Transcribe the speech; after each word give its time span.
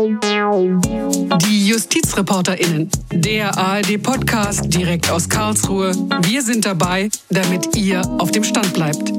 Die 0.00 1.68
JustizreporterInnen, 1.68 2.88
der 3.10 3.58
ARD-Podcast 3.58 4.72
direkt 4.72 5.10
aus 5.10 5.28
Karlsruhe. 5.28 5.92
Wir 6.22 6.40
sind 6.42 6.64
dabei, 6.64 7.08
damit 7.30 7.74
ihr 7.76 8.02
auf 8.20 8.30
dem 8.30 8.44
Stand 8.44 8.74
bleibt. 8.74 9.12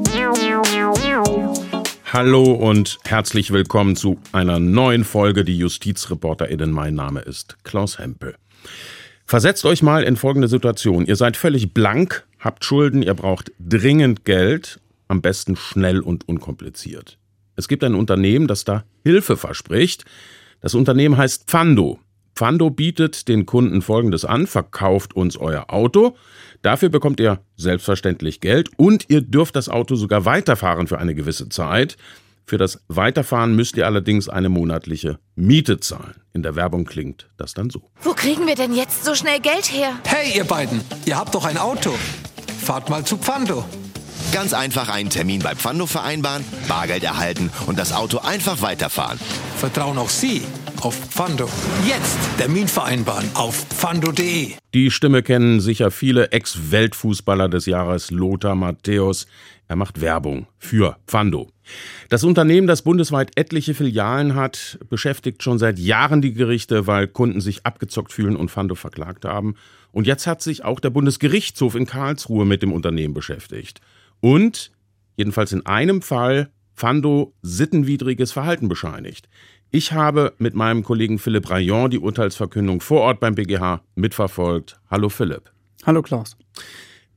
Hallo 2.10 2.52
und 2.52 2.98
herzlich 3.04 3.50
willkommen 3.50 3.94
zu 3.94 4.16
einer 4.32 4.58
neuen 4.58 5.04
Folge 5.04 5.44
Die 5.44 5.58
JustizreporterInnen. 5.58 6.70
Mein 6.70 6.94
Name 6.94 7.20
ist 7.20 7.62
Klaus 7.62 7.98
Hempel. 7.98 8.36
Versetzt 9.26 9.66
euch 9.66 9.82
mal 9.82 10.02
in 10.02 10.16
folgende 10.16 10.48
Situation. 10.48 11.04
Ihr 11.04 11.16
seid 11.16 11.36
völlig 11.36 11.74
blank, 11.74 12.26
habt 12.38 12.64
Schulden, 12.64 13.02
ihr 13.02 13.12
braucht 13.12 13.52
dringend 13.58 14.24
Geld, 14.24 14.80
am 15.08 15.20
besten 15.20 15.56
schnell 15.56 16.00
und 16.00 16.26
unkompliziert. 16.26 17.18
Es 17.56 17.68
gibt 17.68 17.84
ein 17.84 17.94
Unternehmen, 17.94 18.46
das 18.46 18.64
da 18.64 18.84
Hilfe 19.04 19.36
verspricht. 19.36 20.06
Das 20.60 20.74
Unternehmen 20.74 21.16
heißt 21.16 21.44
Pfando. 21.46 21.98
Pfando 22.34 22.70
bietet 22.70 23.28
den 23.28 23.44
Kunden 23.44 23.82
Folgendes 23.82 24.24
an, 24.24 24.46
verkauft 24.46 25.14
uns 25.14 25.36
euer 25.36 25.72
Auto, 25.72 26.16
dafür 26.62 26.88
bekommt 26.88 27.20
ihr 27.20 27.40
selbstverständlich 27.56 28.40
Geld 28.40 28.70
und 28.76 29.06
ihr 29.08 29.20
dürft 29.20 29.56
das 29.56 29.68
Auto 29.68 29.94
sogar 29.94 30.24
weiterfahren 30.24 30.86
für 30.86 30.98
eine 30.98 31.14
gewisse 31.14 31.48
Zeit. 31.48 31.96
Für 32.46 32.56
das 32.56 32.82
Weiterfahren 32.88 33.54
müsst 33.54 33.76
ihr 33.76 33.86
allerdings 33.86 34.28
eine 34.28 34.48
monatliche 34.48 35.18
Miete 35.36 35.80
zahlen. 35.80 36.14
In 36.32 36.42
der 36.42 36.56
Werbung 36.56 36.84
klingt 36.84 37.28
das 37.36 37.54
dann 37.54 37.70
so. 37.70 37.90
Wo 38.00 38.12
kriegen 38.12 38.46
wir 38.46 38.54
denn 38.54 38.74
jetzt 38.74 39.04
so 39.04 39.14
schnell 39.14 39.40
Geld 39.40 39.70
her? 39.72 39.92
Hey, 40.04 40.36
ihr 40.36 40.44
beiden, 40.44 40.80
ihr 41.04 41.16
habt 41.16 41.34
doch 41.34 41.44
ein 41.44 41.58
Auto. 41.58 41.92
Fahrt 42.60 42.88
mal 42.88 43.04
zu 43.04 43.18
Pfando. 43.18 43.64
Ganz 44.32 44.52
einfach 44.52 44.88
einen 44.88 45.10
Termin 45.10 45.40
bei 45.40 45.56
Pfando 45.56 45.86
vereinbaren, 45.86 46.44
Bargeld 46.68 47.02
erhalten 47.02 47.50
und 47.66 47.78
das 47.78 47.92
Auto 47.92 48.18
einfach 48.18 48.62
weiterfahren. 48.62 49.18
Vertrauen 49.56 49.98
auch 49.98 50.08
Sie 50.08 50.42
auf 50.82 50.94
Pfando. 50.94 51.48
Jetzt 51.86 52.16
Termin 52.38 52.68
vereinbaren 52.68 53.28
auf 53.34 53.66
pfando.de. 53.70 54.52
Die 54.72 54.90
Stimme 54.92 55.24
kennen 55.24 55.60
sicher 55.60 55.90
viele 55.90 56.30
Ex-Weltfußballer 56.30 57.48
des 57.48 57.66
Jahres 57.66 58.12
Lothar 58.12 58.54
Matthäus. 58.54 59.26
Er 59.66 59.76
macht 59.76 60.00
Werbung 60.00 60.46
für 60.58 60.96
Pfando. 61.08 61.48
Das 62.08 62.22
Unternehmen, 62.22 62.68
das 62.68 62.82
bundesweit 62.82 63.32
etliche 63.36 63.74
Filialen 63.74 64.36
hat, 64.36 64.78
beschäftigt 64.88 65.42
schon 65.42 65.58
seit 65.58 65.78
Jahren 65.78 66.22
die 66.22 66.32
Gerichte, 66.32 66.86
weil 66.86 67.08
Kunden 67.08 67.40
sich 67.40 67.66
abgezockt 67.66 68.12
fühlen 68.12 68.36
und 68.36 68.50
Fando 68.50 68.76
verklagt 68.76 69.24
haben. 69.24 69.56
Und 69.92 70.06
jetzt 70.06 70.26
hat 70.26 70.40
sich 70.40 70.64
auch 70.64 70.78
der 70.78 70.90
Bundesgerichtshof 70.90 71.74
in 71.74 71.86
Karlsruhe 71.86 72.44
mit 72.44 72.62
dem 72.62 72.72
Unternehmen 72.72 73.14
beschäftigt. 73.14 73.80
Und, 74.20 74.70
jedenfalls 75.16 75.52
in 75.52 75.66
einem 75.66 76.02
Fall, 76.02 76.50
Fando 76.74 77.34
sittenwidriges 77.42 78.32
Verhalten 78.32 78.68
bescheinigt. 78.68 79.28
Ich 79.70 79.92
habe 79.92 80.32
mit 80.38 80.54
meinem 80.54 80.82
Kollegen 80.82 81.18
Philipp 81.18 81.50
Rayon 81.50 81.90
die 81.90 81.98
Urteilsverkündung 81.98 82.80
vor 82.80 83.02
Ort 83.02 83.20
beim 83.20 83.34
BGH 83.34 83.82
mitverfolgt. 83.94 84.80
Hallo 84.90 85.08
Philipp. 85.08 85.52
Hallo 85.84 86.02
Klaus. 86.02 86.36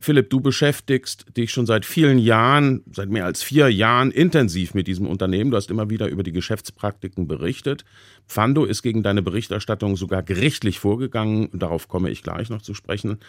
Philipp, 0.03 0.29
du 0.29 0.41
beschäftigst 0.41 1.37
dich 1.37 1.51
schon 1.51 1.65
seit 1.65 1.85
vielen 1.85 2.17
Jahren, 2.19 2.83
seit 2.91 3.09
mehr 3.09 3.23
als 3.23 3.41
vier 3.41 3.69
Jahren 3.69 4.11
intensiv 4.11 4.73
mit 4.73 4.85
diesem 4.87 5.07
Unternehmen. 5.07 5.49
Du 5.49 5.55
hast 5.55 5.71
immer 5.71 5.89
wieder 5.89 6.09
über 6.09 6.23
die 6.23 6.33
Geschäftspraktiken 6.33 7.25
berichtet. 7.25 7.85
Pfando 8.27 8.65
ist 8.65 8.83
gegen 8.83 9.01
deine 9.01 9.21
Berichterstattung 9.21 9.95
sogar 9.95 10.21
gerichtlich 10.21 10.77
vorgegangen. 10.79 11.47
Darauf 11.53 11.87
komme 11.87 12.09
ich 12.09 12.21
gleich 12.21 12.49
noch 12.49 12.61
zu 12.61 12.73
sprechen. 12.73 13.19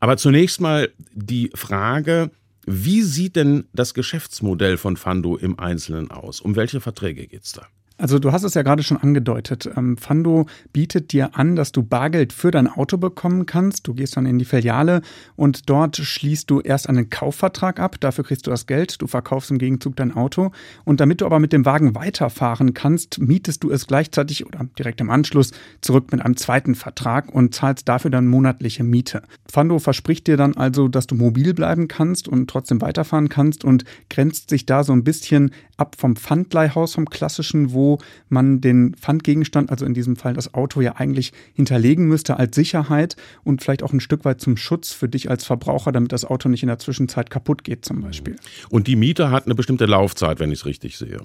Aber 0.00 0.16
zunächst 0.16 0.62
mal 0.62 0.88
die 1.12 1.50
Frage, 1.54 2.30
wie 2.66 3.02
sieht 3.02 3.36
denn 3.36 3.64
das 3.72 3.94
Geschäftsmodell 3.94 4.76
von 4.76 4.96
Pfando 4.96 5.36
im 5.36 5.58
Einzelnen 5.58 6.10
aus? 6.10 6.40
Um 6.40 6.56
welche 6.56 6.80
Verträge 6.80 7.26
geht 7.26 7.44
es 7.44 7.52
da? 7.52 7.66
Also 8.02 8.18
du 8.18 8.32
hast 8.32 8.42
es 8.42 8.54
ja 8.54 8.62
gerade 8.62 8.82
schon 8.82 8.96
angedeutet. 8.96 9.70
Ähm, 9.76 9.96
Fando 9.96 10.46
bietet 10.72 11.12
dir 11.12 11.38
an, 11.38 11.54
dass 11.54 11.70
du 11.70 11.84
Bargeld 11.84 12.32
für 12.32 12.50
dein 12.50 12.66
Auto 12.66 12.96
bekommen 12.96 13.46
kannst. 13.46 13.86
Du 13.86 13.94
gehst 13.94 14.16
dann 14.16 14.26
in 14.26 14.40
die 14.40 14.44
Filiale 14.44 15.02
und 15.36 15.70
dort 15.70 15.98
schließt 15.98 16.50
du 16.50 16.60
erst 16.60 16.88
einen 16.88 17.10
Kaufvertrag 17.10 17.78
ab. 17.78 18.00
Dafür 18.00 18.24
kriegst 18.24 18.44
du 18.44 18.50
das 18.50 18.66
Geld. 18.66 19.00
Du 19.00 19.06
verkaufst 19.06 19.52
im 19.52 19.58
Gegenzug 19.58 19.94
dein 19.94 20.16
Auto. 20.16 20.50
Und 20.84 20.98
damit 20.98 21.20
du 21.20 21.26
aber 21.26 21.38
mit 21.38 21.52
dem 21.52 21.64
Wagen 21.64 21.94
weiterfahren 21.94 22.74
kannst, 22.74 23.20
mietest 23.20 23.62
du 23.62 23.70
es 23.70 23.86
gleichzeitig 23.86 24.44
oder 24.44 24.66
direkt 24.76 25.00
im 25.00 25.08
Anschluss 25.08 25.52
zurück 25.80 26.10
mit 26.10 26.22
einem 26.22 26.36
zweiten 26.36 26.74
Vertrag 26.74 27.32
und 27.32 27.54
zahlst 27.54 27.88
dafür 27.88 28.10
dann 28.10 28.26
monatliche 28.26 28.82
Miete. 28.82 29.22
Fando 29.48 29.78
verspricht 29.78 30.26
dir 30.26 30.36
dann 30.36 30.56
also, 30.56 30.88
dass 30.88 31.06
du 31.06 31.14
mobil 31.14 31.54
bleiben 31.54 31.86
kannst 31.86 32.26
und 32.26 32.50
trotzdem 32.50 32.80
weiterfahren 32.80 33.28
kannst 33.28 33.64
und 33.64 33.84
grenzt 34.10 34.50
sich 34.50 34.66
da 34.66 34.82
so 34.82 34.92
ein 34.92 35.04
bisschen 35.04 35.52
ab 35.76 35.94
vom 35.96 36.16
Pfandleihhaus, 36.16 36.94
vom 36.94 37.08
klassischen, 37.08 37.72
wo 37.72 37.91
man 38.28 38.60
den 38.60 38.94
Pfandgegenstand, 38.94 39.70
also 39.70 39.84
in 39.84 39.94
diesem 39.94 40.16
Fall 40.16 40.34
das 40.34 40.54
Auto, 40.54 40.80
ja 40.80 40.96
eigentlich 40.96 41.32
hinterlegen 41.54 42.06
müsste 42.06 42.38
als 42.38 42.54
Sicherheit 42.54 43.16
und 43.44 43.62
vielleicht 43.62 43.82
auch 43.82 43.92
ein 43.92 44.00
Stück 44.00 44.24
weit 44.24 44.40
zum 44.40 44.56
Schutz 44.56 44.92
für 44.92 45.08
dich 45.08 45.30
als 45.30 45.44
Verbraucher, 45.44 45.92
damit 45.92 46.12
das 46.12 46.24
Auto 46.24 46.48
nicht 46.48 46.62
in 46.62 46.68
der 46.68 46.78
Zwischenzeit 46.78 47.30
kaputt 47.30 47.64
geht 47.64 47.84
zum 47.84 48.00
Beispiel. 48.00 48.36
Und 48.70 48.86
die 48.86 48.96
Miete 48.96 49.30
hat 49.30 49.46
eine 49.46 49.54
bestimmte 49.54 49.86
Laufzeit, 49.86 50.40
wenn 50.40 50.50
ich 50.50 50.60
es 50.60 50.66
richtig 50.66 50.98
sehe. 50.98 51.20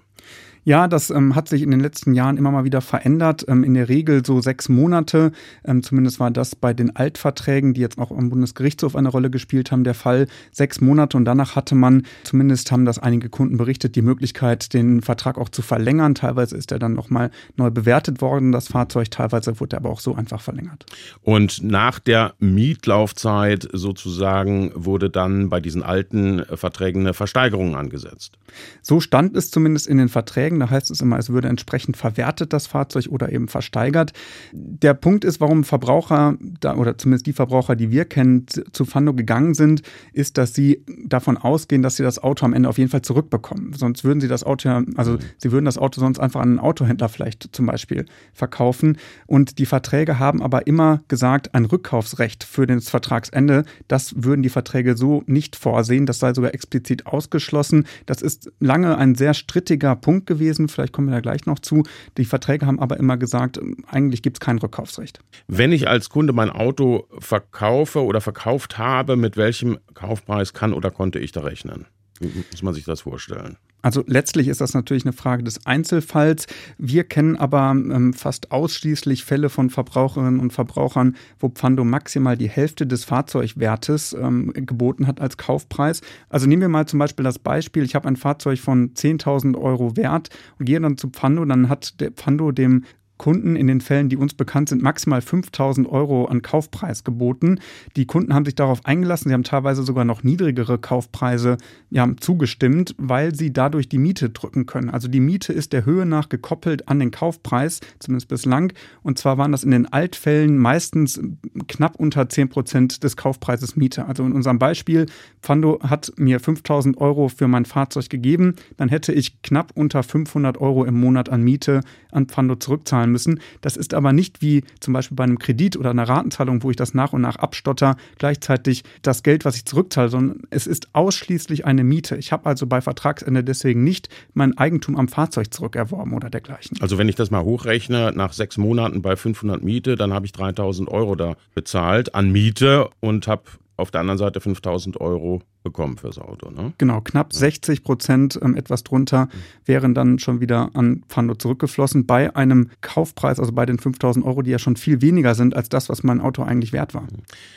Ja, 0.67 0.89
das 0.89 1.11
ähm, 1.11 1.33
hat 1.33 1.47
sich 1.47 1.61
in 1.61 1.71
den 1.71 1.79
letzten 1.79 2.13
Jahren 2.13 2.35
immer 2.35 2.51
mal 2.51 2.65
wieder 2.65 2.81
verändert. 2.81 3.45
Ähm, 3.47 3.63
in 3.63 3.73
der 3.73 3.87
Regel 3.87 4.25
so 4.25 4.41
sechs 4.41 4.67
Monate. 4.67 5.31
Ähm, 5.63 5.81
zumindest 5.81 6.19
war 6.19 6.29
das 6.29 6.57
bei 6.57 6.73
den 6.73 6.93
Altverträgen, 6.93 7.73
die 7.73 7.79
jetzt 7.79 7.97
auch 7.97 8.11
am 8.11 8.29
Bundesgerichtshof 8.29 8.97
eine 8.97 9.07
Rolle 9.07 9.29
gespielt 9.29 9.71
haben, 9.71 9.85
der 9.85 9.93
Fall. 9.93 10.27
Sechs 10.51 10.81
Monate 10.81 11.15
und 11.15 11.23
danach 11.23 11.55
hatte 11.55 11.73
man, 11.73 12.03
zumindest 12.25 12.69
haben 12.73 12.83
das 12.83 12.99
einige 12.99 13.29
Kunden 13.29 13.55
berichtet, 13.55 13.95
die 13.95 14.01
Möglichkeit, 14.01 14.73
den 14.73 15.01
Vertrag 15.01 15.37
auch 15.37 15.47
zu 15.47 15.61
verlängern. 15.61 16.15
Teilweise 16.15 16.57
ist 16.57 16.73
er 16.73 16.79
dann 16.79 16.95
nochmal 16.95 17.31
neu 17.55 17.71
bewertet 17.71 18.19
worden, 18.19 18.51
das 18.51 18.67
Fahrzeug. 18.67 19.09
Teilweise 19.09 19.61
wurde 19.61 19.77
er 19.77 19.79
aber 19.79 19.89
auch 19.89 20.01
so 20.01 20.15
einfach 20.15 20.41
verlängert. 20.41 20.85
Und 21.21 21.63
nach 21.63 21.99
der 21.99 22.33
Mietlaufzeit 22.39 23.69
sozusagen 23.71 24.73
wurde 24.75 25.09
dann 25.09 25.47
bei 25.47 25.61
diesen 25.61 25.81
alten 25.81 26.43
Verträgen 26.55 27.03
eine 27.03 27.13
Versteigerung 27.13 27.77
angesetzt. 27.77 28.37
So 28.81 28.99
stand 28.99 29.37
es 29.37 29.49
zumindest 29.49 29.87
in 29.87 29.97
den 29.97 30.09
Verträgen. 30.09 30.56
Da 30.59 30.69
heißt 30.69 30.91
es 30.91 31.01
immer, 31.01 31.17
es 31.17 31.29
würde 31.29 31.47
entsprechend 31.47 31.97
verwertet, 31.97 32.53
das 32.53 32.67
Fahrzeug, 32.67 33.07
oder 33.09 33.31
eben 33.31 33.47
versteigert. 33.47 34.13
Der 34.53 34.93
Punkt 34.93 35.23
ist, 35.25 35.39
warum 35.39 35.63
Verbraucher, 35.63 36.37
oder 36.63 36.97
zumindest 36.97 37.27
die 37.27 37.33
Verbraucher, 37.33 37.75
die 37.75 37.91
wir 37.91 38.05
kennen, 38.05 38.45
zu 38.47 38.85
Fando 38.85 39.13
gegangen 39.13 39.53
sind, 39.53 39.81
ist, 40.13 40.37
dass 40.37 40.53
sie 40.53 40.83
davon 41.05 41.37
ausgehen, 41.37 41.81
dass 41.81 41.95
sie 41.95 42.03
das 42.03 42.21
Auto 42.21 42.45
am 42.45 42.53
Ende 42.53 42.69
auf 42.69 42.77
jeden 42.77 42.89
Fall 42.89 43.01
zurückbekommen. 43.01 43.73
Sonst 43.73 44.03
würden 44.03 44.21
sie 44.21 44.27
das 44.27 44.43
Auto 44.43 44.69
ja, 44.69 44.83
also 44.95 45.17
sie 45.37 45.51
würden 45.51 45.65
das 45.65 45.77
Auto 45.77 45.99
sonst 45.99 46.19
einfach 46.19 46.41
an 46.41 46.49
einen 46.49 46.59
Autohändler 46.59 47.09
vielleicht 47.09 47.49
zum 47.51 47.65
Beispiel 47.65 48.05
verkaufen. 48.33 48.97
Und 49.25 49.59
die 49.59 49.65
Verträge 49.65 50.19
haben 50.19 50.41
aber 50.41 50.67
immer 50.67 51.01
gesagt, 51.07 51.53
ein 51.53 51.65
Rückkaufsrecht 51.65 52.43
für 52.43 52.65
das 52.65 52.89
Vertragsende, 52.89 53.65
das 53.87 54.13
würden 54.17 54.41
die 54.41 54.49
Verträge 54.49 54.97
so 54.97 55.23
nicht 55.25 55.55
vorsehen. 55.55 56.05
Das 56.05 56.19
sei 56.19 56.33
sogar 56.33 56.53
explizit 56.53 57.05
ausgeschlossen. 57.05 57.85
Das 58.05 58.21
ist 58.21 58.51
lange 58.59 58.97
ein 58.97 59.15
sehr 59.15 59.33
strittiger 59.33 59.95
Punkt 59.95 60.25
gewesen. 60.25 60.46
Vielleicht 60.55 60.93
kommen 60.93 61.07
wir 61.07 61.15
da 61.15 61.21
gleich 61.21 61.45
noch 61.45 61.59
zu. 61.59 61.83
Die 62.17 62.25
Verträge 62.25 62.65
haben 62.65 62.79
aber 62.79 62.97
immer 62.97 63.17
gesagt, 63.17 63.59
eigentlich 63.87 64.21
gibt 64.21 64.37
es 64.37 64.39
kein 64.39 64.57
Rückkaufsrecht. 64.57 65.19
Wenn 65.47 65.71
ich 65.71 65.87
als 65.87 66.09
Kunde 66.09 66.33
mein 66.33 66.49
Auto 66.49 67.07
verkaufe 67.19 68.03
oder 68.03 68.21
verkauft 68.21 68.77
habe, 68.77 69.15
mit 69.15 69.37
welchem 69.37 69.77
Kaufpreis 69.93 70.53
kann 70.53 70.73
oder 70.73 70.91
konnte 70.91 71.19
ich 71.19 71.31
da 71.31 71.41
rechnen? 71.41 71.85
Muss 72.21 72.63
man 72.63 72.73
sich 72.73 72.85
das 72.85 73.01
vorstellen? 73.01 73.57
Also 73.83 74.03
letztlich 74.05 74.47
ist 74.47 74.59
das 74.59 74.73
natürlich 74.73 75.05
eine 75.05 75.13
Frage 75.13 75.43
des 75.43 75.65
Einzelfalls. 75.65 76.47
Wir 76.77 77.03
kennen 77.03 77.37
aber 77.37 77.71
ähm, 77.71 78.13
fast 78.13 78.51
ausschließlich 78.51 79.23
Fälle 79.23 79.49
von 79.49 79.69
Verbraucherinnen 79.69 80.39
und 80.39 80.51
Verbrauchern, 80.51 81.15
wo 81.39 81.49
Pfando 81.49 81.83
maximal 81.83 82.35
die 82.35 82.49
Hälfte 82.49 82.87
des 82.87 83.05
Fahrzeugwertes 83.05 84.13
ähm, 84.13 84.51
geboten 84.53 85.07
hat 85.07 85.21
als 85.21 85.37
Kaufpreis. 85.37 86.01
Also 86.27 86.47
nehmen 86.47 86.63
wir 86.63 86.69
mal 86.69 86.87
zum 86.87 86.99
Beispiel 86.99 87.23
das 87.23 87.39
Beispiel, 87.39 87.83
ich 87.83 87.95
habe 87.95 88.07
ein 88.07 88.15
Fahrzeug 88.15 88.59
von 88.59 88.93
10.000 88.93 89.57
Euro 89.57 89.95
wert 89.95 90.29
und 90.59 90.65
gehe 90.65 90.81
dann 90.81 90.97
zu 90.97 91.09
Pfando, 91.09 91.45
dann 91.45 91.69
hat 91.69 92.01
der 92.01 92.11
Pfando 92.11 92.51
dem 92.51 92.83
Kunden 93.17 93.55
in 93.55 93.67
den 93.67 93.81
Fällen, 93.81 94.09
die 94.09 94.17
uns 94.17 94.33
bekannt 94.33 94.69
sind, 94.69 94.81
maximal 94.81 95.21
5000 95.21 95.87
Euro 95.89 96.25
an 96.25 96.41
Kaufpreis 96.41 97.03
geboten. 97.03 97.59
Die 97.95 98.05
Kunden 98.05 98.33
haben 98.33 98.45
sich 98.45 98.55
darauf 98.55 98.85
eingelassen. 98.85 99.29
Sie 99.29 99.33
haben 99.33 99.43
teilweise 99.43 99.83
sogar 99.83 100.05
noch 100.05 100.23
niedrigere 100.23 100.77
Kaufpreise 100.77 101.57
ja, 101.89 102.07
zugestimmt, 102.19 102.95
weil 102.97 103.33
sie 103.33 103.51
dadurch 103.51 103.89
die 103.89 103.97
Miete 103.97 104.29
drücken 104.29 104.65
können. 104.65 104.89
Also 104.89 105.07
die 105.07 105.19
Miete 105.19 105.53
ist 105.53 105.73
der 105.73 105.85
Höhe 105.85 106.05
nach 106.05 106.29
gekoppelt 106.29 106.87
an 106.87 106.99
den 106.99 107.11
Kaufpreis, 107.11 107.79
zumindest 107.99 108.27
bislang. 108.27 108.73
Und 109.03 109.17
zwar 109.17 109.37
waren 109.37 109.51
das 109.51 109.63
in 109.63 109.71
den 109.71 109.91
Altfällen 109.91 110.57
meistens 110.57 111.19
knapp 111.67 111.95
unter 111.95 112.29
10 112.29 112.49
Prozent 112.49 113.03
des 113.03 113.17
Kaufpreises 113.17 113.75
Miete. 113.75 114.05
Also 114.05 114.23
in 114.23 114.33
unserem 114.33 114.59
Beispiel, 114.59 115.07
Pfando 115.41 115.79
hat 115.81 116.11
mir 116.17 116.39
5000 116.39 116.97
Euro 116.97 117.29
für 117.29 117.47
mein 117.47 117.65
Fahrzeug 117.65 118.09
gegeben. 118.09 118.55
Dann 118.77 118.89
hätte 118.89 119.11
ich 119.13 119.41
knapp 119.41 119.71
unter 119.75 120.03
500 120.03 120.59
Euro 120.59 120.85
im 120.85 120.99
Monat 120.99 121.29
an 121.29 121.41
Miete 121.41 121.81
an 122.11 122.27
Pfando 122.27 122.55
zurückzahlen 122.55 123.06
zurückzahlen 123.07 123.11
müssen. 123.11 123.39
Das 123.61 123.77
ist 123.77 123.93
aber 123.93 124.13
nicht 124.13 124.41
wie 124.41 124.63
zum 124.79 124.93
Beispiel 124.93 125.15
bei 125.15 125.23
einem 125.23 125.39
Kredit 125.39 125.77
oder 125.77 125.91
einer 125.91 126.07
Ratenzahlung, 126.07 126.63
wo 126.63 126.69
ich 126.69 126.75
das 126.75 126.93
nach 126.93 127.13
und 127.13 127.21
nach 127.21 127.37
abstotter, 127.37 127.95
gleichzeitig 128.17 128.83
das 129.01 129.23
Geld, 129.23 129.45
was 129.45 129.55
ich 129.55 129.65
zurückzahle, 129.65 130.09
sondern 130.09 130.41
es 130.49 130.67
ist 130.67 130.89
ausschließlich 130.93 131.65
eine 131.65 131.83
Miete. 131.83 132.17
Ich 132.17 132.31
habe 132.31 132.45
also 132.45 132.67
bei 132.67 132.81
Vertragsende 132.81 133.43
deswegen 133.43 133.83
nicht 133.83 134.09
mein 134.33 134.57
Eigentum 134.57 134.97
am 134.97 135.07
Fahrzeug 135.07 135.53
zurückerworben 135.53 136.13
oder 136.13 136.29
dergleichen. 136.29 136.77
Also 136.81 136.97
wenn 136.97 137.09
ich 137.09 137.15
das 137.15 137.31
mal 137.31 137.43
hochrechne, 137.43 138.11
nach 138.15 138.33
sechs 138.33 138.57
Monaten 138.57 139.01
bei 139.01 139.15
500 139.15 139.63
Miete, 139.63 139.95
dann 139.95 140.13
habe 140.13 140.25
ich 140.25 140.31
3000 140.31 140.89
Euro 140.89 141.15
da 141.15 141.35
bezahlt 141.55 142.15
an 142.15 142.31
Miete 142.31 142.89
und 142.99 143.27
habe 143.27 143.43
auf 143.77 143.91
der 143.91 144.01
anderen 144.01 144.17
Seite 144.17 144.41
5000 144.41 144.99
Euro 144.99 145.41
bekommen 145.63 145.97
fürs 145.97 146.17
Auto. 146.17 146.49
Ne? 146.49 146.73
Genau, 146.77 147.01
knapp 147.01 147.31
60 147.31 147.83
Prozent, 147.83 148.39
ähm, 148.41 148.55
etwas 148.55 148.83
drunter, 148.83 149.29
wären 149.65 149.93
dann 149.93 150.17
schon 150.17 150.41
wieder 150.41 150.71
an 150.73 151.03
Fando 151.07 151.35
zurückgeflossen 151.35 152.05
bei 152.05 152.35
einem 152.35 152.71
Kaufpreis, 152.81 153.39
also 153.39 153.51
bei 153.51 153.65
den 153.65 153.77
5000 153.77 154.25
Euro, 154.25 154.41
die 154.41 154.51
ja 154.51 154.59
schon 154.59 154.75
viel 154.75 155.01
weniger 155.01 155.35
sind 155.35 155.55
als 155.55 155.69
das, 155.69 155.89
was 155.89 156.03
mein 156.03 156.19
Auto 156.19 156.41
eigentlich 156.41 156.73
wert 156.73 156.93
war. 156.93 157.07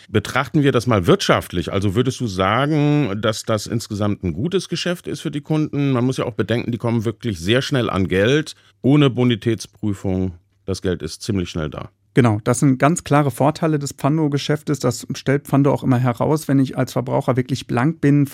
Betrachten 0.09 0.63
wir 0.63 0.73
das 0.73 0.87
mal 0.87 1.07
wirtschaftlich. 1.07 1.73
Also 1.73 1.95
würdest 1.95 2.21
du 2.21 2.27
sagen, 2.27 3.21
dass 3.21 3.45
das 3.45 3.67
insgesamt 3.67 4.23
ein 4.23 4.35
gutes 4.35 4.69
Geschäft 4.69 5.07
ist 5.07 5.21
für 5.21 5.31
die 5.31 5.41
Kunden? 5.41 5.93
Man 5.93 6.05
muss 6.05 6.19
ja 6.19 6.27
auch 6.27 6.35
bedenken, 6.35 6.71
die 6.71 6.79
kommen 6.79 7.05
wirklich 7.05 7.41
sehr 7.41 7.63
schnell 7.63 7.89
an 7.89 8.09
Geld, 8.09 8.55
ohne 8.83 9.09
Bonitätsprüfung. 9.09 10.35
Das 10.67 10.83
Geld 10.83 11.03
ist 11.03 11.23
ziemlich 11.23 11.49
schnell 11.49 11.71
da. 11.71 11.91
Genau, 12.13 12.41
das 12.43 12.59
sind 12.59 12.79
ganz 12.79 13.05
klare 13.05 13.31
Vorteile 13.31 13.79
des 13.79 13.93
Pfando-Geschäftes. 13.93 14.81
Das 14.81 15.07
stellt 15.15 15.47
Pfando 15.47 15.73
auch 15.73 15.85
immer 15.85 15.99
heraus, 15.99 16.49
wenn 16.49 16.59
ich 16.59 16.77
als 16.77 16.93
Verbraucher 16.93 17.37
wirklich 17.37 17.69
blank 17.69 18.01
bin, 18.01 18.29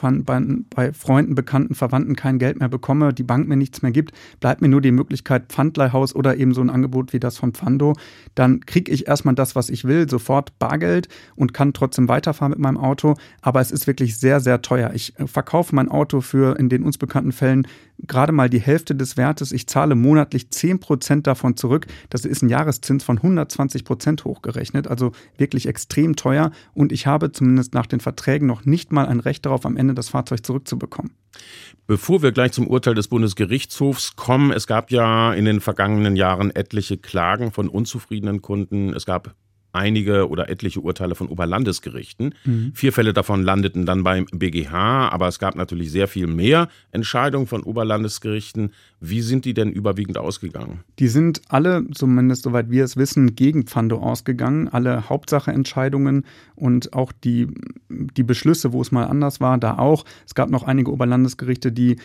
bei, 0.70 0.94
Freunden, 0.94 1.34
Bekannten, 1.34 1.74
Verwandten 1.74 2.16
kein 2.16 2.38
Geld 2.38 2.58
mehr 2.58 2.70
bekomme, 2.70 3.12
die 3.12 3.22
Bank 3.22 3.48
mir 3.48 3.56
nichts 3.56 3.82
mehr 3.82 3.92
gibt, 3.92 4.12
bleibt 4.40 4.62
mir 4.62 4.68
nur 4.68 4.80
die 4.80 4.92
Möglichkeit 4.92 5.52
Pfandleihhaus 5.52 6.14
oder 6.14 6.38
eben 6.38 6.54
so 6.54 6.62
ein 6.62 6.70
Angebot 6.70 7.12
wie 7.12 7.20
das 7.20 7.36
von 7.36 7.52
Pfando. 7.52 7.92
Dann 8.34 8.60
kriege 8.60 8.90
ich 8.90 9.08
erstmal 9.08 9.34
das, 9.34 9.54
was 9.54 9.68
ich 9.68 9.84
will, 9.84 10.08
sofort 10.08 10.58
Bargeld 10.58 11.08
und 11.34 11.52
kann 11.52 11.74
trotzdem 11.74 12.08
weiterfahren 12.08 12.52
mit 12.52 12.58
meinem 12.58 12.78
Auto. 12.78 13.14
Aber 13.42 13.60
es 13.60 13.70
ist 13.70 13.86
wirklich 13.86 14.16
sehr, 14.16 14.40
sehr 14.40 14.62
teuer. 14.62 14.92
Ich 14.94 15.18
äh, 15.18 15.26
verkaufe 15.26 15.74
mein 15.74 15.90
Auto 15.90 16.22
für 16.22 16.58
in 16.58 16.70
den 16.70 16.82
uns 16.82 16.96
bekannten 16.96 17.32
Fällen 17.32 17.66
gerade 17.98 18.32
mal 18.32 18.48
die 18.48 18.60
Hälfte 18.60 18.94
des 18.94 19.16
Wertes. 19.16 19.52
Ich 19.52 19.66
zahle 19.66 19.94
monatlich 19.94 20.50
10 20.50 20.80
Prozent 20.80 21.26
davon 21.26 21.56
zurück. 21.56 21.86
Das 22.10 22.24
ist 22.24 22.42
ein 22.42 22.48
Jahreszins 22.48 23.04
von 23.04 23.18
120 23.18 23.84
Prozent 23.84 24.24
hochgerechnet, 24.24 24.88
also 24.88 25.12
wirklich 25.36 25.66
extrem 25.66 26.16
teuer. 26.16 26.50
Und 26.74 26.92
ich 26.92 27.06
habe 27.06 27.32
zumindest 27.32 27.74
nach 27.74 27.86
den 27.86 28.00
Verträgen 28.00 28.46
noch 28.46 28.64
nicht 28.64 28.92
mal 28.92 29.06
ein 29.06 29.20
Recht 29.20 29.46
darauf, 29.46 29.66
am 29.66 29.76
Ende 29.76 29.94
das 29.94 30.08
Fahrzeug 30.08 30.44
zurückzubekommen. 30.44 31.12
Bevor 31.86 32.22
wir 32.22 32.32
gleich 32.32 32.52
zum 32.52 32.66
Urteil 32.66 32.94
des 32.94 33.08
Bundesgerichtshofs 33.08 34.16
kommen, 34.16 34.50
es 34.50 34.66
gab 34.66 34.90
ja 34.90 35.32
in 35.34 35.44
den 35.44 35.60
vergangenen 35.60 36.16
Jahren 36.16 36.54
etliche 36.54 36.96
Klagen 36.96 37.52
von 37.52 37.68
unzufriedenen 37.68 38.42
Kunden. 38.42 38.92
Es 38.94 39.06
gab 39.06 39.34
einige 39.76 40.28
oder 40.28 40.48
etliche 40.48 40.80
Urteile 40.80 41.14
von 41.14 41.28
Oberlandesgerichten. 41.28 42.34
Mhm. 42.44 42.72
Vier 42.74 42.92
Fälle 42.92 43.12
davon 43.12 43.42
landeten 43.42 43.86
dann 43.86 44.02
beim 44.02 44.26
BGH, 44.32 45.08
aber 45.08 45.28
es 45.28 45.38
gab 45.38 45.54
natürlich 45.54 45.90
sehr 45.90 46.08
viel 46.08 46.26
mehr 46.26 46.68
Entscheidungen 46.90 47.46
von 47.46 47.62
Oberlandesgerichten. 47.62 48.72
Wie 49.00 49.20
sind 49.20 49.44
die 49.44 49.54
denn 49.54 49.70
überwiegend 49.70 50.18
ausgegangen? 50.18 50.80
Die 50.98 51.08
sind 51.08 51.42
alle, 51.48 51.84
zumindest 51.92 52.44
soweit 52.44 52.70
wir 52.70 52.82
es 52.82 52.96
wissen, 52.96 53.36
gegen 53.36 53.66
Pfando 53.66 53.98
ausgegangen. 53.98 54.68
Alle 54.68 55.08
Hauptsacheentscheidungen 55.08 56.24
und 56.54 56.94
auch 56.94 57.12
die, 57.12 57.48
die 57.88 58.22
Beschlüsse, 58.22 58.72
wo 58.72 58.80
es 58.80 58.90
mal 58.90 59.04
anders 59.04 59.40
war, 59.40 59.58
da 59.58 59.78
auch. 59.78 60.04
Es 60.26 60.34
gab 60.34 60.50
noch 60.50 60.62
einige 60.62 60.90
Oberlandesgerichte, 60.90 61.70
die 61.72 61.96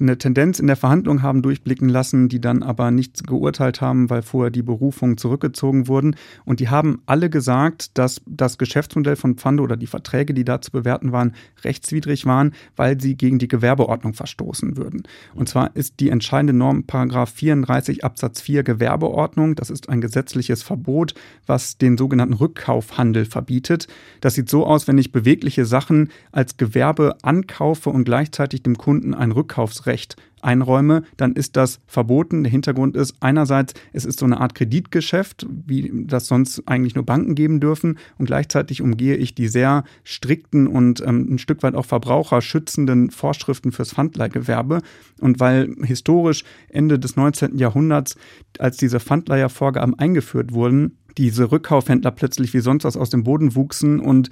eine 0.00 0.18
Tendenz 0.18 0.58
in 0.58 0.66
der 0.66 0.76
Verhandlung 0.76 1.22
haben 1.22 1.42
durchblicken 1.42 1.88
lassen, 1.88 2.28
die 2.28 2.40
dann 2.40 2.62
aber 2.62 2.90
nichts 2.90 3.22
geurteilt 3.22 3.80
haben, 3.80 4.10
weil 4.10 4.22
vorher 4.22 4.50
die 4.50 4.62
Berufungen 4.62 5.16
zurückgezogen 5.16 5.88
wurden. 5.88 6.16
Und 6.44 6.60
die 6.60 6.68
haben 6.68 7.02
alle 7.06 7.30
gesagt, 7.30 7.98
dass 7.98 8.20
das 8.26 8.58
Geschäftsmodell 8.58 9.16
von 9.16 9.36
Pfando 9.36 9.62
oder 9.64 9.76
die 9.76 9.86
Verträge, 9.86 10.34
die 10.34 10.44
da 10.44 10.60
zu 10.60 10.70
bewerten 10.70 11.12
waren, 11.12 11.34
rechtswidrig 11.64 12.26
waren, 12.26 12.52
weil 12.76 13.00
sie 13.00 13.16
gegen 13.16 13.38
die 13.38 13.48
Gewerbeordnung 13.48 14.14
verstoßen 14.14 14.76
würden. 14.76 15.02
Und 15.34 15.48
zwar 15.48 15.74
ist 15.76 16.00
die 16.00 16.10
entscheidende 16.10 16.52
Norm 16.52 16.84
Paragraph 16.84 17.30
34 17.30 18.04
Absatz 18.04 18.40
4 18.40 18.62
Gewerbeordnung. 18.62 19.54
Das 19.54 19.70
ist 19.70 19.88
ein 19.88 20.00
gesetzliches 20.00 20.62
Verbot, 20.62 21.14
was 21.46 21.78
den 21.78 21.96
sogenannten 21.96 22.34
Rückkaufhandel 22.34 23.24
verbietet. 23.24 23.88
Das 24.20 24.34
sieht 24.34 24.48
so 24.48 24.66
aus, 24.66 24.88
wenn 24.88 24.98
ich 24.98 25.12
bewegliche 25.12 25.64
Sachen 25.64 26.10
als 26.32 26.56
Gewerbe 26.56 27.16
ankaufe 27.22 27.90
und 27.90 28.04
gleichzeitig 28.04 28.62
dem 28.62 28.78
Kunden 28.78 29.14
ein 29.14 29.32
Rückkaufsrecht 29.66 30.16
einräume, 30.42 31.02
dann 31.16 31.32
ist 31.32 31.56
das 31.56 31.80
verboten. 31.86 32.44
Der 32.44 32.52
Hintergrund 32.52 32.94
ist 32.96 33.16
einerseits, 33.20 33.74
es 33.92 34.04
ist 34.04 34.20
so 34.20 34.26
eine 34.26 34.40
Art 34.40 34.54
Kreditgeschäft, 34.54 35.46
wie 35.66 35.90
das 36.06 36.26
sonst 36.26 36.62
eigentlich 36.66 36.94
nur 36.94 37.04
Banken 37.04 37.34
geben 37.34 37.58
dürfen 37.58 37.98
und 38.18 38.26
gleichzeitig 38.26 38.80
umgehe 38.80 39.16
ich 39.16 39.34
die 39.34 39.48
sehr 39.48 39.82
strikten 40.04 40.68
und 40.68 41.00
ähm, 41.00 41.34
ein 41.34 41.38
Stück 41.38 41.62
weit 41.62 41.74
auch 41.74 41.86
verbraucherschützenden 41.86 43.10
Vorschriften 43.10 43.72
fürs 43.72 43.92
Pfandleihgewerbe. 43.92 44.82
Und 45.20 45.40
weil 45.40 45.74
historisch 45.82 46.44
Ende 46.68 46.98
des 46.98 47.16
19. 47.16 47.58
Jahrhunderts, 47.58 48.16
als 48.58 48.76
diese 48.76 49.00
Pfandleihervorgaben 49.00 49.98
eingeführt 49.98 50.52
wurden, 50.52 50.98
diese 51.18 51.50
Rückkaufhändler 51.50 52.10
plötzlich 52.10 52.52
wie 52.54 52.60
sonst 52.60 52.84
was 52.84 52.96
aus 52.96 53.10
dem 53.10 53.24
Boden 53.24 53.54
wuchsen 53.54 54.00
und 54.00 54.30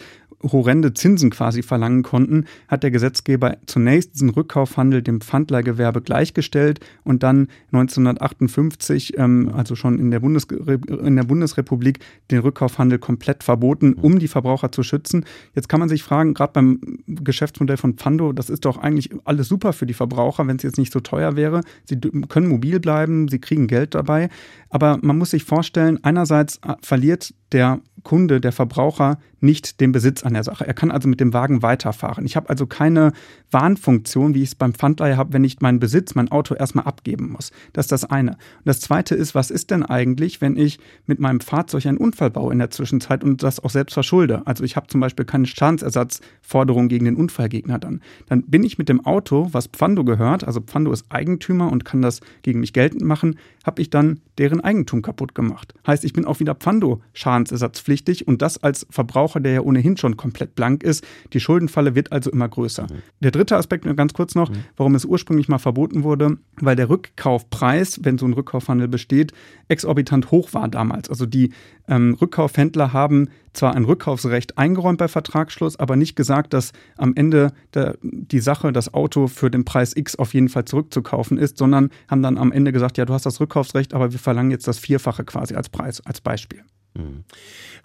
horrende 0.52 0.92
Zinsen 0.94 1.30
quasi 1.30 1.62
verlangen 1.62 2.02
konnten, 2.02 2.44
hat 2.68 2.82
der 2.82 2.90
Gesetzgeber 2.90 3.56
zunächst 3.66 4.14
diesen 4.14 4.30
Rückkaufhandel 4.30 5.02
dem 5.02 5.20
Pfandleihgewerbe 5.20 6.02
gleichgestellt 6.02 6.80
und 7.02 7.22
dann 7.22 7.48
1958, 7.72 9.18
ähm, 9.18 9.50
also 9.54 9.74
schon 9.74 9.98
in 9.98 10.10
der, 10.10 10.20
Bundes 10.20 10.44
in 10.44 11.16
der 11.16 11.24
Bundesrepublik, 11.24 12.00
den 12.30 12.40
Rückkaufhandel 12.40 12.98
komplett 12.98 13.42
verboten, 13.42 13.94
um 13.94 14.18
die 14.18 14.28
Verbraucher 14.28 14.72
zu 14.72 14.82
schützen. 14.82 15.24
Jetzt 15.54 15.68
kann 15.68 15.80
man 15.80 15.88
sich 15.88 16.02
fragen, 16.02 16.34
gerade 16.34 16.52
beim 16.52 16.80
Geschäftsmodell 17.06 17.76
von 17.76 17.94
Pfando, 17.94 18.32
das 18.32 18.50
ist 18.50 18.64
doch 18.64 18.78
eigentlich 18.78 19.10
alles 19.24 19.48
super 19.48 19.72
für 19.72 19.86
die 19.86 19.94
Verbraucher, 19.94 20.46
wenn 20.46 20.56
es 20.56 20.62
jetzt 20.62 20.78
nicht 20.78 20.92
so 20.92 21.00
teuer 21.00 21.36
wäre. 21.36 21.62
Sie 21.84 21.98
können 22.28 22.48
mobil 22.48 22.80
bleiben, 22.80 23.28
sie 23.28 23.38
kriegen 23.38 23.66
Geld 23.66 23.94
dabei. 23.94 24.28
Aber 24.70 24.98
man 25.02 25.16
muss 25.16 25.30
sich 25.30 25.44
vorstellen, 25.44 26.00
einerseits 26.02 26.60
verliert 26.82 27.34
der 27.52 27.80
Kunde, 28.02 28.40
der 28.40 28.52
Verbraucher 28.52 29.18
nicht 29.44 29.80
den 29.80 29.92
Besitz 29.92 30.24
an 30.24 30.34
der 30.34 30.42
Sache. 30.42 30.66
Er 30.66 30.74
kann 30.74 30.90
also 30.90 31.08
mit 31.08 31.20
dem 31.20 31.32
Wagen 31.32 31.62
weiterfahren. 31.62 32.24
Ich 32.26 32.34
habe 32.34 32.48
also 32.50 32.66
keine 32.66 33.12
Warnfunktion, 33.50 34.34
wie 34.34 34.42
ich 34.42 34.48
es 34.50 34.54
beim 34.54 34.74
Pfandleiher 34.74 35.16
habe, 35.16 35.32
wenn 35.32 35.44
ich 35.44 35.60
meinen 35.60 35.78
Besitz, 35.78 36.14
mein 36.14 36.30
Auto 36.32 36.54
erstmal 36.54 36.86
abgeben 36.86 37.30
muss. 37.30 37.52
Das 37.72 37.84
ist 37.84 37.92
das 37.92 38.04
eine. 38.04 38.32
Und 38.32 38.66
das 38.66 38.80
zweite 38.80 39.14
ist, 39.14 39.34
was 39.34 39.50
ist 39.50 39.70
denn 39.70 39.84
eigentlich, 39.84 40.40
wenn 40.40 40.56
ich 40.56 40.80
mit 41.06 41.20
meinem 41.20 41.40
Fahrzeug 41.40 41.86
einen 41.86 41.98
Unfall 41.98 42.30
baue 42.30 42.52
in 42.52 42.58
der 42.58 42.70
Zwischenzeit 42.70 43.22
und 43.22 43.42
das 43.42 43.60
auch 43.60 43.70
selbst 43.70 43.94
verschulde? 43.94 44.42
Also 44.46 44.64
ich 44.64 44.76
habe 44.76 44.88
zum 44.88 45.00
Beispiel 45.00 45.24
keine 45.24 45.46
Schadensersatzforderung 45.46 46.88
gegen 46.88 47.04
den 47.04 47.16
Unfallgegner 47.16 47.78
dann. 47.78 48.00
Dann 48.26 48.42
bin 48.42 48.64
ich 48.64 48.78
mit 48.78 48.88
dem 48.88 49.04
Auto, 49.04 49.48
was 49.52 49.66
Pfando 49.66 50.04
gehört, 50.04 50.44
also 50.44 50.60
Pfando 50.60 50.92
ist 50.92 51.06
Eigentümer 51.10 51.70
und 51.70 51.84
kann 51.84 52.02
das 52.02 52.20
gegen 52.42 52.60
mich 52.60 52.72
geltend 52.72 53.02
machen, 53.02 53.38
habe 53.64 53.82
ich 53.82 53.90
dann 53.90 54.20
deren 54.38 54.60
Eigentum 54.60 55.02
kaputt 55.02 55.34
gemacht. 55.34 55.74
Heißt, 55.86 56.04
ich 56.04 56.12
bin 56.12 56.24
auch 56.24 56.40
wieder 56.40 56.54
Pfando 56.54 57.02
schadensersatzpflichtig 57.12 58.26
und 58.26 58.42
das 58.42 58.62
als 58.62 58.86
Verbraucher, 58.90 59.33
der 59.40 59.52
ja 59.52 59.60
ohnehin 59.60 59.96
schon 59.96 60.16
komplett 60.16 60.54
blank 60.54 60.82
ist. 60.82 61.04
Die 61.32 61.40
Schuldenfalle 61.40 61.94
wird 61.94 62.12
also 62.12 62.30
immer 62.30 62.48
größer. 62.48 62.84
Mhm. 62.84 63.02
Der 63.20 63.30
dritte 63.30 63.56
Aspekt 63.56 63.84
nur 63.84 63.94
ganz 63.94 64.14
kurz 64.14 64.34
noch, 64.34 64.50
mhm. 64.50 64.64
warum 64.76 64.94
es 64.94 65.04
ursprünglich 65.04 65.48
mal 65.48 65.58
verboten 65.58 66.02
wurde, 66.04 66.38
weil 66.60 66.76
der 66.76 66.88
Rückkaufpreis, 66.88 68.00
wenn 68.02 68.18
so 68.18 68.26
ein 68.26 68.32
Rückkaufhandel 68.32 68.88
besteht, 68.88 69.32
exorbitant 69.68 70.30
hoch 70.30 70.52
war 70.52 70.68
damals. 70.68 71.08
Also 71.08 71.26
die 71.26 71.52
ähm, 71.88 72.16
Rückkaufhändler 72.20 72.92
haben 72.92 73.28
zwar 73.52 73.74
ein 73.74 73.84
Rückkaufsrecht 73.84 74.58
eingeräumt 74.58 74.98
bei 74.98 75.08
Vertragsschluss, 75.08 75.78
aber 75.78 75.96
nicht 75.96 76.16
gesagt, 76.16 76.52
dass 76.52 76.72
am 76.96 77.14
Ende 77.14 77.52
der, 77.72 77.96
die 78.02 78.40
Sache, 78.40 78.72
das 78.72 78.92
Auto 78.92 79.28
für 79.28 79.50
den 79.50 79.64
Preis 79.64 79.96
X 79.96 80.16
auf 80.16 80.34
jeden 80.34 80.48
Fall 80.48 80.64
zurückzukaufen 80.64 81.38
ist, 81.38 81.58
sondern 81.58 81.90
haben 82.08 82.22
dann 82.22 82.36
am 82.36 82.52
Ende 82.52 82.72
gesagt, 82.72 82.98
ja, 82.98 83.04
du 83.04 83.14
hast 83.14 83.26
das 83.26 83.40
Rückkaufsrecht, 83.40 83.94
aber 83.94 84.12
wir 84.12 84.18
verlangen 84.18 84.50
jetzt 84.50 84.66
das 84.68 84.78
Vierfache 84.78 85.24
quasi 85.24 85.54
als 85.54 85.68
Preis, 85.68 86.00
als 86.04 86.20
Beispiel. 86.20 86.62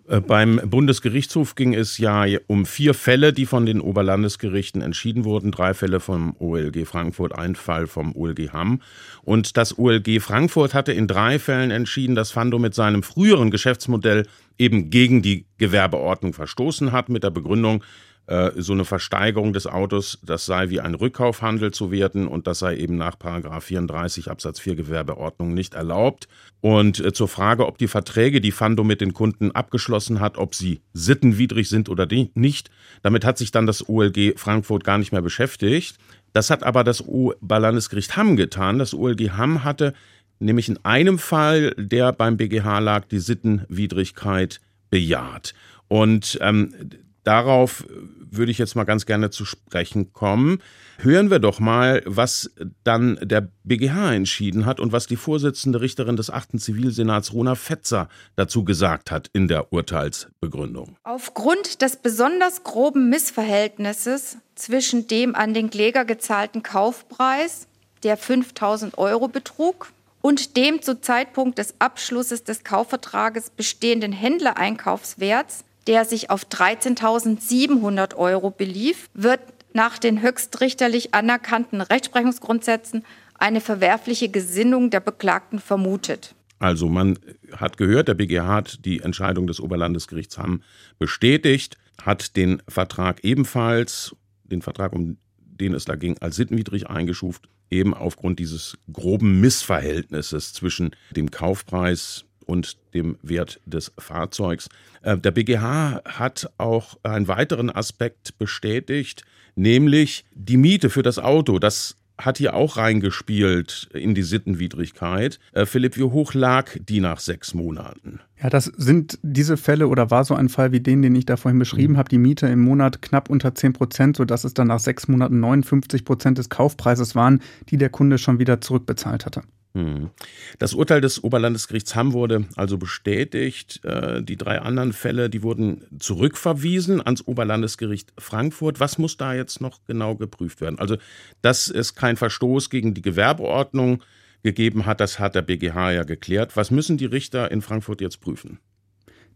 Äh, 0.08 0.22
beim 0.22 0.60
Bundesgerichtshof 0.66 1.56
ging 1.56 1.74
es 1.74 1.98
ja 1.98 2.26
um 2.48 2.66
vier 2.66 2.94
Fälle, 2.94 3.34
die 3.34 3.46
von 3.46 3.66
den 3.66 3.82
Oberlandesgerichten 3.82 4.82
entschieden 4.82 5.24
wurden. 5.24 5.52
Drei 5.52 5.74
Fälle 5.74 6.00
vom 6.00 6.36
OLG 6.40 6.86
Frankfurt, 6.86 7.34
ein 7.34 7.56
Fall 7.56 7.88
vom 7.88 8.16
OLG 8.16 8.50
Hamm. 8.52 8.82
Und 9.24 9.58
das 9.58 9.78
OLG 9.78 10.20
Frankfurt 10.20 10.74
hatte 10.74 10.94
in 10.94 11.08
drei 11.08 11.40
Fällen 11.40 11.72
entschieden, 11.72 12.16
dass 12.16 12.32
Fando 12.32 12.60
mit 12.60 12.74
seinem 12.74 13.04
früheren 13.04 13.52
Geschäftsmodell 13.52 14.28
eben 14.58 14.90
gegen 14.90 15.22
die 15.22 15.46
Gewerbeordnung 15.58 16.34
verstoßen 16.34 16.92
hat, 16.92 17.10
mit 17.10 17.24
der 17.24 17.30
Begründung, 17.30 17.84
äh, 18.30 18.52
so 18.62 18.74
eine 18.74 18.86
Versteigerung 18.86 19.54
des 19.54 19.66
Autos, 19.66 20.20
das 20.22 20.46
sei 20.46 20.70
wie 20.70 20.80
ein 20.80 20.94
Rückkaufhandel 20.94 21.72
zu 21.72 21.90
werten 21.90 22.28
und 22.28 22.46
das 22.46 22.60
sei 22.60 22.78
eben 22.78 22.96
nach 22.96 23.16
34 23.18 24.30
Absatz 24.30 24.60
4 24.60 24.76
Gewerbeordnung 24.76 25.56
nicht 25.56 25.74
erlaubt. 25.74 26.28
Und 26.62 27.00
äh, 27.00 27.12
zur 27.12 27.28
Frage, 27.28 27.66
ob 27.66 27.80
die 27.80 27.88
Verträge, 27.88 28.40
die 28.40 28.52
Fando 28.52 28.84
mit 28.84 29.02
den 29.02 29.14
Kunden 29.14 29.50
abgeschlossen 29.50 30.20
hat, 30.20 30.38
ob 30.38 30.54
sie 30.54 30.82
sittenwidrig 30.94 31.70
sind 31.70 31.90
oder 31.90 32.08
nicht, 32.36 32.70
damit 33.02 33.26
hat 33.26 33.40
sich 33.40 33.50
dann 33.50 33.66
das 33.66 33.90
OLG 33.90 34.38
Frankfurt 34.38 34.84
gar 34.84 35.00
nicht 35.00 35.12
mehr 35.12 35.24
beschäftigt. 35.24 35.98
Das 36.32 36.52
hat 36.52 36.62
aber 36.62 36.84
das 36.84 37.02
Oberlandesgericht 37.02 38.16
Hamm 38.16 38.36
getan. 38.36 38.78
Das 38.78 38.94
OLG 38.94 39.32
Hamm 39.32 39.64
hatte 39.64 39.94
nämlich 40.38 40.70
in 40.70 40.78
einem 40.86 41.18
Fall, 41.18 41.74
der 41.78 42.14
beim 42.14 42.38
BGH 42.38 42.78
lag, 42.78 43.06
die 43.06 43.18
Sittenwidrigkeit 43.18 44.62
bejaht. 44.92 45.56
Und 45.88 46.38
ähm, 46.42 46.76
darauf 47.24 47.86
würde 48.32 48.52
ich 48.52 48.58
jetzt 48.58 48.76
mal 48.76 48.84
ganz 48.84 49.06
gerne 49.06 49.30
zu 49.30 49.46
sprechen 49.46 50.14
kommen. 50.14 50.62
Hören 51.00 51.32
wir 51.32 51.40
doch 51.40 51.60
mal, 51.60 52.02
was 52.06 52.52
dann 52.84 53.18
der 53.22 53.50
BGH 53.64 54.14
entschieden 54.14 54.66
hat 54.66 54.80
und 54.80 54.92
was 54.92 55.08
die 55.08 55.16
Vorsitzende 55.16 55.82
Richterin 55.82 56.16
des 56.16 56.30
8. 56.30 56.60
Zivilsenats 56.60 57.34
Rona 57.34 57.56
Fetzer 57.56 58.10
dazu 58.36 58.64
gesagt 58.64 59.12
hat 59.12 59.30
in 59.34 59.48
der 59.48 59.72
Urteilsbegründung. 59.72 60.98
Aufgrund 61.04 61.82
des 61.82 61.98
besonders 61.98 62.64
groben 62.64 63.10
Missverhältnisses 63.10 64.38
zwischen 64.56 65.08
dem 65.08 65.36
an 65.36 65.54
den 65.54 65.70
Kläger 65.70 66.06
gezahlten 66.06 66.64
Kaufpreis, 66.64 67.68
der 68.04 68.18
5000 68.18 68.98
Euro 68.98 69.28
betrug, 69.28 69.92
und 70.22 70.58
dem 70.58 70.82
zu 70.82 71.00
Zeitpunkt 71.00 71.58
des 71.58 71.76
Abschlusses 71.80 72.44
des 72.44 72.64
Kaufvertrages 72.64 73.52
bestehenden 73.52 74.12
Händlereinkaufswerts, 74.12 75.64
der 75.88 76.06
sich 76.06 76.30
auf 76.30 76.46
13.700 76.46 78.16
Euro 78.16 78.52
belief, 78.52 79.10
wird 79.14 79.42
nach 79.74 79.98
den 79.98 80.22
höchstrichterlich 80.22 81.14
anerkannten 81.14 81.82
Rechtsprechungsgrundsätzen 81.82 83.06
eine 83.36 83.62
verwerfliche 83.62 84.30
Gesinnung 84.30 84.90
der 84.90 85.00
Beklagten 85.00 85.60
vermutet. 85.60 86.36
Also 86.60 86.90
man 86.90 87.18
hat 87.54 87.78
gehört, 87.78 88.10
der 88.10 88.16
BGH 88.16 88.48
hat 88.48 88.86
die 88.86 89.00
Entscheidung 89.00 89.48
des 89.48 89.62
Oberlandesgerichts 89.62 90.38
Hamm 90.38 90.62
bestätigt, 90.98 91.78
hat 92.02 92.36
den 92.36 92.62
Vertrag 92.68 93.24
ebenfalls, 93.24 94.16
den 94.44 94.62
Vertrag, 94.62 94.94
um 94.94 95.18
den 95.38 95.74
es 95.74 95.86
da 95.86 95.96
ging, 95.96 96.18
als 96.20 96.36
sittenwidrig 96.36 96.90
eingeschuft, 96.90 97.48
eben 97.70 97.94
aufgrund 97.94 98.40
dieses 98.40 98.78
groben 98.92 99.40
Missverhältnisses 99.40 100.54
zwischen 100.54 100.92
dem 101.12 101.32
Kaufpreis 101.32 102.26
und 102.50 102.78
dem 102.96 103.18
Wert 103.22 103.62
des 103.66 103.94
Fahrzeugs. 103.98 104.70
Äh, 105.04 105.18
der 105.18 105.32
BGH 105.32 106.02
hat 106.04 106.52
auch 106.58 106.98
einen 107.04 107.28
weiteren 107.28 107.70
Aspekt 107.70 108.38
bestätigt, 108.40 109.24
nämlich 109.56 110.26
die 110.34 110.58
Miete 110.58 110.90
für 110.90 111.04
das 111.04 111.20
Auto. 111.20 111.60
Das 111.60 111.96
hat 112.18 112.38
hier 112.38 112.54
auch 112.54 112.76
reingespielt 112.76 113.90
in 113.94 114.14
die 114.14 114.24
Sittenwidrigkeit. 114.24 115.40
Äh, 115.54 115.66
Philipp, 115.66 115.96
wie 115.96 116.04
hoch 116.04 116.34
lag 116.34 116.72
die 116.78 117.00
nach 117.00 117.20
sechs 117.20 117.54
Monaten? 117.54 118.20
Ja, 118.42 118.50
das 118.50 118.66
sind 118.66 119.20
diese 119.22 119.56
Fälle 119.56 119.88
oder 119.88 120.12
war 120.12 120.26
so 120.26 120.34
ein 120.36 120.50
Fall 120.50 120.72
wie 120.72 120.82
den, 120.82 121.02
den 121.02 121.16
ich 121.16 121.26
da 121.26 121.38
vorhin 121.38 121.60
beschrieben 121.60 121.94
mhm. 121.94 121.98
habe. 121.98 122.10
Die 122.10 122.18
Miete 122.18 122.48
im 122.48 122.62
Monat 122.62 123.02
knapp 123.02 123.30
unter 123.30 123.56
10 123.56 123.74
Prozent, 123.74 124.18
sodass 124.18 124.44
es 124.44 124.54
dann 124.54 124.68
nach 124.68 124.80
sechs 124.80 125.08
Monaten 125.08 125.40
59 125.40 126.04
Prozent 126.04 126.40
des 126.40 126.50
Kaufpreises 126.50 127.16
waren, 127.16 127.42
die 127.70 127.78
der 127.78 127.90
Kunde 127.90 128.18
schon 128.18 128.40
wieder 128.40 128.60
zurückbezahlt 128.60 129.26
hatte. 129.26 129.44
Mhm. 129.74 130.10
Das 130.58 130.74
Urteil 130.74 131.02
des 131.02 131.24
Oberlandesgerichts 131.24 131.96
Hamm 131.96 132.14
wurde 132.14 132.46
also 132.56 132.78
bestätigt. 132.78 133.84
Äh, 133.84 134.24
die 134.24 134.36
drei 134.36 134.60
anderen 134.62 134.94
Fälle, 134.94 135.30
die 135.30 135.44
wurden 135.44 135.86
zurückverwiesen 136.00 137.06
ans 137.06 137.26
Oberlandesgericht 137.28 138.14
Frankfurt. 138.18 138.80
Was 138.80 138.98
muss 138.98 139.18
da 139.18 139.34
jetzt 139.34 139.62
noch 139.62 139.86
genau 139.86 140.16
geprüft 140.16 140.62
werden? 140.62 140.80
Also, 140.80 140.98
dass 141.42 141.68
es 141.70 141.96
kein 141.96 142.18
Verstoß 142.18 142.70
gegen 142.70 142.94
die 142.94 143.02
Gewerbeordnung 143.02 144.02
gegeben 144.42 144.86
hat, 144.86 145.02
das 145.02 145.20
hat 145.20 145.36
der 145.36 145.42
BGH 145.42 145.92
ja 145.92 146.04
geklärt. 146.04 146.56
Was 146.56 146.72
müssen 146.72 146.98
die 146.98 147.06
Richter 147.06 147.52
in 147.52 147.62
Frankfurt 147.62 148.02
jetzt 148.02 148.22
prüfen? 148.22 148.60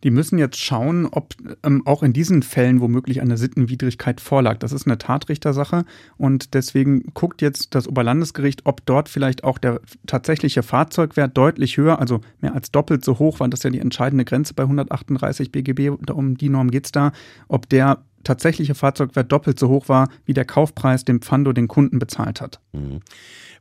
Die 0.03 0.11
müssen 0.11 0.37
jetzt 0.37 0.59
schauen, 0.59 1.07
ob 1.09 1.33
ähm, 1.63 1.81
auch 1.85 2.03
in 2.03 2.13
diesen 2.13 2.43
Fällen 2.43 2.81
womöglich 2.81 3.21
eine 3.21 3.37
Sittenwidrigkeit 3.37 4.19
vorlag. 4.19 4.57
Das 4.57 4.73
ist 4.73 4.85
eine 4.85 4.97
Tatrichtersache 4.97 5.85
und 6.17 6.53
deswegen 6.53 7.05
guckt 7.13 7.41
jetzt 7.41 7.73
das 7.73 7.87
Oberlandesgericht, 7.87 8.65
ob 8.65 8.85
dort 8.85 9.07
vielleicht 9.07 9.43
auch 9.43 9.57
der 9.57 9.79
tatsächliche 10.05 10.61
Fahrzeugwert 10.61 11.37
deutlich 11.37 11.77
höher, 11.77 11.99
also 11.99 12.21
mehr 12.41 12.53
als 12.53 12.71
doppelt 12.71 13.05
so 13.05 13.17
hoch, 13.19 13.39
weil 13.39 13.49
das 13.49 13.63
ja 13.63 13.69
die 13.69 13.79
entscheidende 13.79 14.25
Grenze 14.25 14.53
bei 14.53 14.63
138 14.63 15.51
BGB, 15.51 15.89
um 16.11 16.37
die 16.37 16.49
Norm 16.49 16.69
geht's 16.69 16.91
da, 16.91 17.13
ob 17.47 17.69
der 17.69 18.03
tatsächliche 18.23 18.75
Fahrzeugwert 18.75 19.31
doppelt 19.31 19.59
so 19.59 19.69
hoch 19.69 19.89
war, 19.89 20.09
wie 20.25 20.33
der 20.33 20.45
Kaufpreis, 20.45 21.05
den 21.05 21.19
Pfando 21.21 21.53
den 21.53 21.67
Kunden 21.67 21.99
bezahlt 21.99 22.41
hat. 22.41 22.59
Mhm. 22.71 23.01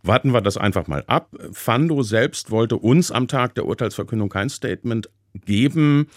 Warten 0.02 0.32
wir 0.32 0.40
das 0.40 0.56
einfach 0.56 0.88
mal 0.88 1.04
ab. 1.06 1.36
Pfando 1.52 2.02
selbst 2.02 2.50
wollte 2.50 2.76
uns 2.76 3.12
am 3.12 3.28
Tag 3.28 3.54
der 3.54 3.66
Urteilsverkündung 3.66 4.28
kein 4.28 4.48
Statement 4.48 5.08
geben. 5.34 6.08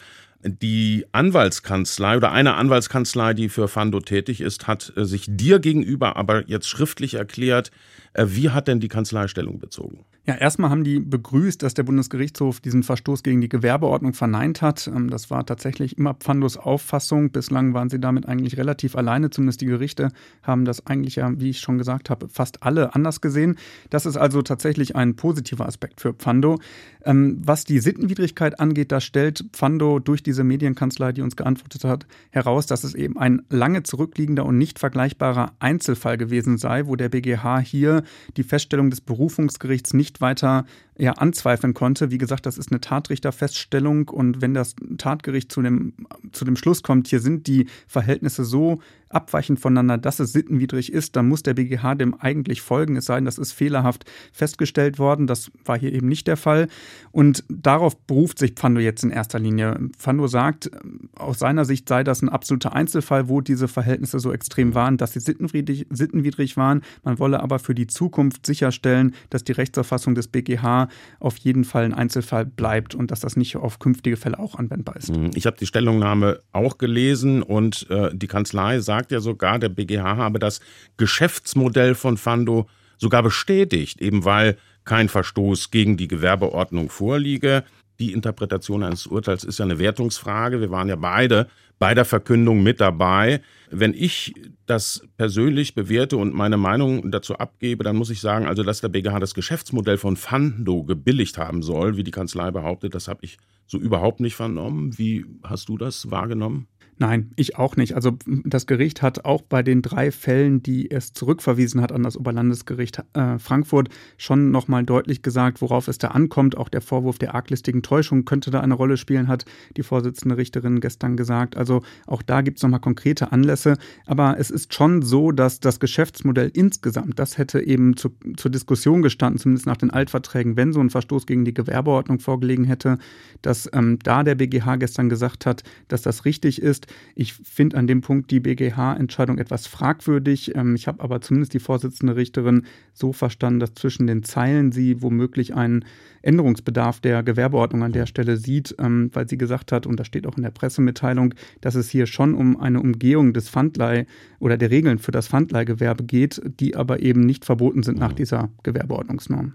Die 0.43 1.05
Anwaltskanzlei 1.11 2.17
oder 2.17 2.31
eine 2.31 2.53
Anwaltskanzlei, 2.55 3.33
die 3.33 3.49
für 3.49 3.67
Fando 3.67 3.99
tätig 3.99 4.41
ist, 4.41 4.67
hat 4.67 4.93
äh, 4.95 5.05
sich 5.05 5.25
dir 5.27 5.59
gegenüber 5.59 6.15
aber 6.17 6.47
jetzt 6.47 6.67
schriftlich 6.67 7.15
erklärt, 7.15 7.71
äh, 8.13 8.25
wie 8.29 8.51
hat 8.51 8.67
denn 8.67 8.79
die 8.79 8.87
Kanzlei 8.87 9.27
Stellung 9.27 9.57
bezogen? 9.59 10.05
Ja, 10.27 10.33
erstmal 10.33 10.71
haben 10.71 10.83
die 10.83 10.99
begrüßt, 10.99 11.61
dass 11.61 11.75
der 11.75 11.83
Bundesgerichtshof 11.83 12.59
diesen 12.59 12.81
Verstoß 12.81 13.21
gegen 13.21 13.41
die 13.41 13.49
Gewerbeordnung 13.49 14.13
verneint 14.13 14.63
hat. 14.63 14.87
Ähm, 14.87 15.11
das 15.11 15.29
war 15.29 15.45
tatsächlich 15.45 15.99
immer 15.99 16.15
Pfandos 16.15 16.57
Auffassung. 16.57 17.29
Bislang 17.29 17.75
waren 17.75 17.89
sie 17.89 17.99
damit 17.99 18.27
eigentlich 18.27 18.57
relativ 18.57 18.95
alleine. 18.95 19.29
Zumindest 19.29 19.61
die 19.61 19.67
Gerichte 19.67 20.09
haben 20.41 20.65
das 20.65 20.87
eigentlich 20.87 21.17
ja, 21.17 21.31
wie 21.39 21.51
ich 21.51 21.59
schon 21.59 21.77
gesagt 21.77 22.09
habe, 22.09 22.27
fast 22.27 22.63
alle 22.63 22.95
anders 22.95 23.21
gesehen. 23.21 23.57
Das 23.91 24.07
ist 24.07 24.17
also 24.17 24.41
tatsächlich 24.41 24.95
ein 24.95 25.15
positiver 25.15 25.67
Aspekt 25.67 26.01
für 26.01 26.13
Pfando. 26.13 26.57
Ähm, 27.03 27.39
was 27.45 27.63
die 27.63 27.77
Sittenwidrigkeit 27.77 28.59
angeht, 28.59 28.91
da 28.91 29.01
stellt 29.01 29.45
Pfando 29.53 29.99
durch 29.99 30.23
diese 30.23 30.43
Medienkanzlei, 30.43 31.11
die 31.11 31.21
uns 31.21 31.35
geantwortet 31.35 31.83
hat, 31.83 32.07
heraus, 32.31 32.65
dass 32.65 32.83
es 32.83 32.95
eben 32.95 33.19
ein 33.19 33.43
lange 33.49 33.83
zurückliegender 33.83 34.43
und 34.43 34.57
nicht 34.57 34.79
vergleichbarer 34.79 35.53
Einzelfall 35.59 36.17
gewesen 36.17 36.57
sei, 36.57 36.87
wo 36.87 36.95
der 36.95 37.09
BGH 37.09 37.59
hier 37.59 38.01
die 38.37 38.43
Feststellung 38.43 38.89
des 38.89 39.01
Berufungsgerichts 39.01 39.93
nicht 39.93 40.14
weiter 40.21 40.65
ja, 40.97 41.13
anzweifeln 41.13 41.73
konnte. 41.73 42.11
Wie 42.11 42.17
gesagt, 42.17 42.45
das 42.45 42.57
ist 42.57 42.71
eine 42.71 42.81
Tatrichterfeststellung 42.81 44.09
und 44.09 44.41
wenn 44.41 44.53
das 44.53 44.75
Tatgericht 44.97 45.51
zu 45.51 45.61
dem, 45.61 45.93
zu 46.31 46.45
dem 46.45 46.55
Schluss 46.55 46.83
kommt, 46.83 47.07
hier 47.07 47.19
sind 47.19 47.47
die 47.47 47.67
Verhältnisse 47.87 48.45
so 48.45 48.79
abweichend 49.15 49.59
voneinander, 49.59 49.97
dass 49.97 50.19
es 50.19 50.33
sittenwidrig 50.33 50.91
ist, 50.91 51.15
dann 51.15 51.27
muss 51.27 51.41
der 51.41 51.53
BGH 51.53 51.95
dem 51.95 52.13
eigentlich 52.19 52.61
folgen, 52.61 52.97
es 52.97 53.05
sei 53.05 53.15
denn, 53.15 53.25
das 53.25 53.37
ist 53.37 53.53
fehlerhaft 53.53 54.05
festgestellt 54.33 54.99
worden. 54.99 55.25
Das 55.25 55.51
war 55.63 55.79
hier 55.79 55.93
eben 55.93 56.07
nicht 56.07 56.27
der 56.27 56.37
Fall. 56.37 56.67
Und 57.11 57.43
darauf 57.49 57.97
beruft 57.97 58.39
sich 58.39 58.51
Pfando 58.51 58.81
jetzt 58.81 59.03
in 59.03 59.09
erster 59.09 59.39
Linie. 59.39 59.79
Pfando 59.97 60.27
sagt, 60.27 60.69
aus 61.15 61.39
seiner 61.39 61.65
Sicht 61.65 61.87
sei 61.87 62.03
das 62.03 62.21
ein 62.21 62.29
absoluter 62.29 62.73
Einzelfall, 62.73 63.29
wo 63.29 63.41
diese 63.41 63.67
Verhältnisse 63.67 64.19
so 64.19 64.33
extrem 64.33 64.75
waren, 64.75 64.97
dass 64.97 65.13
sie 65.13 65.19
sittenwidrig, 65.19 65.87
sittenwidrig 65.89 66.57
waren. 66.57 66.81
Man 67.03 67.19
wolle 67.19 67.41
aber 67.41 67.59
für 67.59 67.73
die 67.73 67.87
Zukunft 67.87 68.45
sicherstellen, 68.45 69.15
dass 69.29 69.43
die 69.43 69.53
Rechtsauffassung 69.53 70.15
des 70.15 70.27
BGH 70.27 70.89
auf 71.19 71.37
jeden 71.37 71.63
Fall 71.63 71.85
ein 71.85 71.93
Einzelfall 71.93 72.45
bleibt 72.45 72.95
und 72.95 73.11
dass 73.11 73.21
das 73.21 73.37
nicht 73.37 73.55
auf 73.55 73.79
künftige 73.79 74.17
Fälle 74.17 74.39
auch 74.39 74.55
anwendbar 74.55 74.97
ist. 74.97 75.15
Mhm. 75.15 75.31
Ich 75.35 75.45
habe 75.45 75.57
die 75.57 75.65
Stellungnahme 75.65 76.41
auch 76.51 76.77
gelesen 76.77 77.41
und 77.41 77.87
äh, 77.89 78.09
die 78.13 78.27
Kanzlei 78.27 78.79
sagt 78.79 79.04
ja 79.11 79.19
sogar, 79.19 79.59
der 79.59 79.69
BGH 79.69 80.17
habe 80.17 80.39
das 80.39 80.61
Geschäftsmodell 80.97 81.95
von 81.95 82.17
Fando 82.17 82.67
sogar 82.97 83.23
bestätigt, 83.23 84.01
eben 84.01 84.25
weil 84.25 84.57
kein 84.83 85.09
Verstoß 85.09 85.71
gegen 85.71 85.97
die 85.97 86.07
Gewerbeordnung 86.07 86.89
vorliege. 86.89 87.63
Die 87.99 88.11
Interpretation 88.11 88.83
eines 88.83 89.07
Urteils 89.07 89.43
ist 89.43 89.59
ja 89.59 89.65
eine 89.65 89.79
Wertungsfrage. 89.79 90.59
Wir 90.59 90.69
waren 90.69 90.89
ja 90.89 90.95
beide 90.95 91.47
bei 91.79 91.93
der 91.93 92.05
Verkündung 92.05 92.63
mit 92.63 92.79
dabei. 92.81 93.41
Wenn 93.69 93.93
ich 93.93 94.33
das 94.65 95.07
persönlich 95.17 95.75
bewerte 95.75 96.17
und 96.17 96.33
meine 96.33 96.57
Meinung 96.57 97.11
dazu 97.11 97.37
abgebe, 97.37 97.83
dann 97.83 97.95
muss 97.95 98.09
ich 98.09 98.21
sagen, 98.21 98.45
also 98.45 98.63
dass 98.63 98.81
der 98.81 98.89
BGH 98.89 99.19
das 99.19 99.33
Geschäftsmodell 99.33 99.97
von 99.97 100.17
Fando 100.17 100.83
gebilligt 100.83 101.37
haben 101.37 101.63
soll, 101.63 101.97
wie 101.97 102.03
die 102.03 102.11
Kanzlei 102.11 102.51
behauptet, 102.51 102.95
das 102.95 103.07
habe 103.07 103.19
ich 103.23 103.37
so 103.65 103.77
überhaupt 103.77 104.19
nicht 104.19 104.35
vernommen. 104.35 104.97
Wie 104.97 105.25
hast 105.43 105.69
du 105.69 105.77
das 105.77 106.11
wahrgenommen? 106.11 106.67
Nein, 106.97 107.31
ich 107.35 107.57
auch 107.57 107.75
nicht. 107.75 107.93
Also 107.93 108.17
das 108.25 108.67
Gericht 108.67 109.01
hat 109.01 109.25
auch 109.25 109.41
bei 109.41 109.63
den 109.63 109.81
drei 109.81 110.11
Fällen, 110.11 110.63
die 110.63 110.89
es 110.89 111.11
zurückverwiesen 111.11 111.81
hat 111.81 111.91
an 111.91 112.03
das 112.03 112.15
Oberlandesgericht 112.15 113.03
äh, 113.13 113.37
Frankfurt, 113.37 113.89
schon 114.17 114.49
nochmal 114.51 114.85
deutlich 114.85 115.21
gesagt, 115.21 115.61
worauf 115.61 115.89
es 115.89 115.97
da 115.97 116.09
ankommt. 116.09 116.55
Auch 116.55 116.69
der 116.69 116.79
Vorwurf 116.79 117.17
der 117.17 117.35
arglistigen 117.35 117.81
Täuschung 117.81 118.23
könnte 118.23 118.49
da 118.49 118.61
eine 118.61 118.75
Rolle 118.75 118.95
spielen, 118.95 119.27
hat 119.27 119.43
die 119.75 119.83
Vorsitzende 119.83 120.37
Richterin 120.37 120.79
gestern 120.79 121.17
gesagt. 121.17 121.57
Also 121.57 121.81
auch 122.07 122.21
da 122.21 122.39
gibt 122.39 122.59
es 122.59 122.63
nochmal 122.63 122.79
konkrete 122.79 123.33
Anlässe. 123.33 123.75
Aber 124.05 124.37
es 124.39 124.49
ist 124.49 124.73
schon 124.73 125.01
so, 125.01 125.33
dass 125.33 125.59
das 125.59 125.81
Geschäftsmodell 125.81 126.49
insgesamt, 126.53 127.19
das 127.19 127.37
hätte 127.37 127.59
eben 127.59 127.97
zu, 127.97 128.11
zur 128.37 128.51
Diskussion 128.51 129.01
gestanden, 129.01 129.37
zumindest 129.37 129.65
nach 129.65 129.75
den 129.75 129.91
Altverträgen, 129.91 130.55
wenn 130.55 130.71
so 130.71 130.79
ein 130.79 130.89
Verstoß 130.89 131.25
gegen 131.25 131.43
die 131.43 131.53
Gewerbeordnung 131.53 132.19
vorgelegen 132.19 132.63
hätte, 132.63 132.99
dass 133.41 133.69
ähm, 133.73 133.99
da 134.01 134.23
der 134.23 134.35
BGH 134.35 134.77
gestern 134.77 135.09
gesagt 135.09 135.45
hat, 135.45 135.63
dass 135.89 136.01
das 136.01 136.23
richtig 136.23 136.61
ist 136.61 136.84
ich 137.15 137.33
finde 137.33 137.77
an 137.77 137.87
dem 137.87 138.01
Punkt 138.01 138.31
die 138.31 138.39
BGH-Entscheidung 138.39 139.37
etwas 139.37 139.67
fragwürdig. 139.67 140.55
Ähm, 140.55 140.75
ich 140.75 140.87
habe 140.87 141.03
aber 141.03 141.21
zumindest 141.21 141.53
die 141.53 141.59
Vorsitzende 141.59 142.15
Richterin 142.15 142.65
so 142.93 143.13
verstanden, 143.13 143.59
dass 143.59 143.73
zwischen 143.73 144.07
den 144.07 144.23
Zeilen 144.23 144.71
sie 144.71 145.01
womöglich 145.01 145.53
einen 145.53 145.85
Änderungsbedarf 146.21 146.99
der 146.99 147.23
Gewerbeordnung 147.23 147.83
an 147.83 147.91
der 147.91 148.05
Stelle 148.05 148.37
sieht, 148.37 148.75
ähm, 148.79 149.09
weil 149.13 149.29
sie 149.29 149.37
gesagt 149.37 149.71
hat, 149.71 149.85
und 149.85 149.99
das 149.99 150.07
steht 150.07 150.27
auch 150.27 150.37
in 150.37 150.43
der 150.43 150.51
Pressemitteilung, 150.51 151.33
dass 151.61 151.75
es 151.75 151.89
hier 151.89 152.07
schon 152.07 152.33
um 152.33 152.59
eine 152.59 152.81
Umgehung 152.81 153.33
des 153.33 153.49
Pfandleih 153.49 154.07
oder 154.39 154.57
der 154.57 154.71
Regeln 154.71 154.97
für 154.97 155.11
das 155.11 155.27
Pfandleihgewerbe 155.27 156.03
geht, 156.03 156.41
die 156.59 156.75
aber 156.75 157.01
eben 157.01 157.21
nicht 157.21 157.45
verboten 157.45 157.83
sind 157.83 157.99
nach 157.99 158.13
dieser 158.13 158.49
Gewerbeordnungsnorm. 158.63 159.53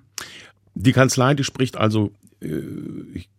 Die 0.75 0.93
Kanzlei, 0.93 1.35
die 1.35 1.45
spricht 1.45 1.77
also 1.77 2.13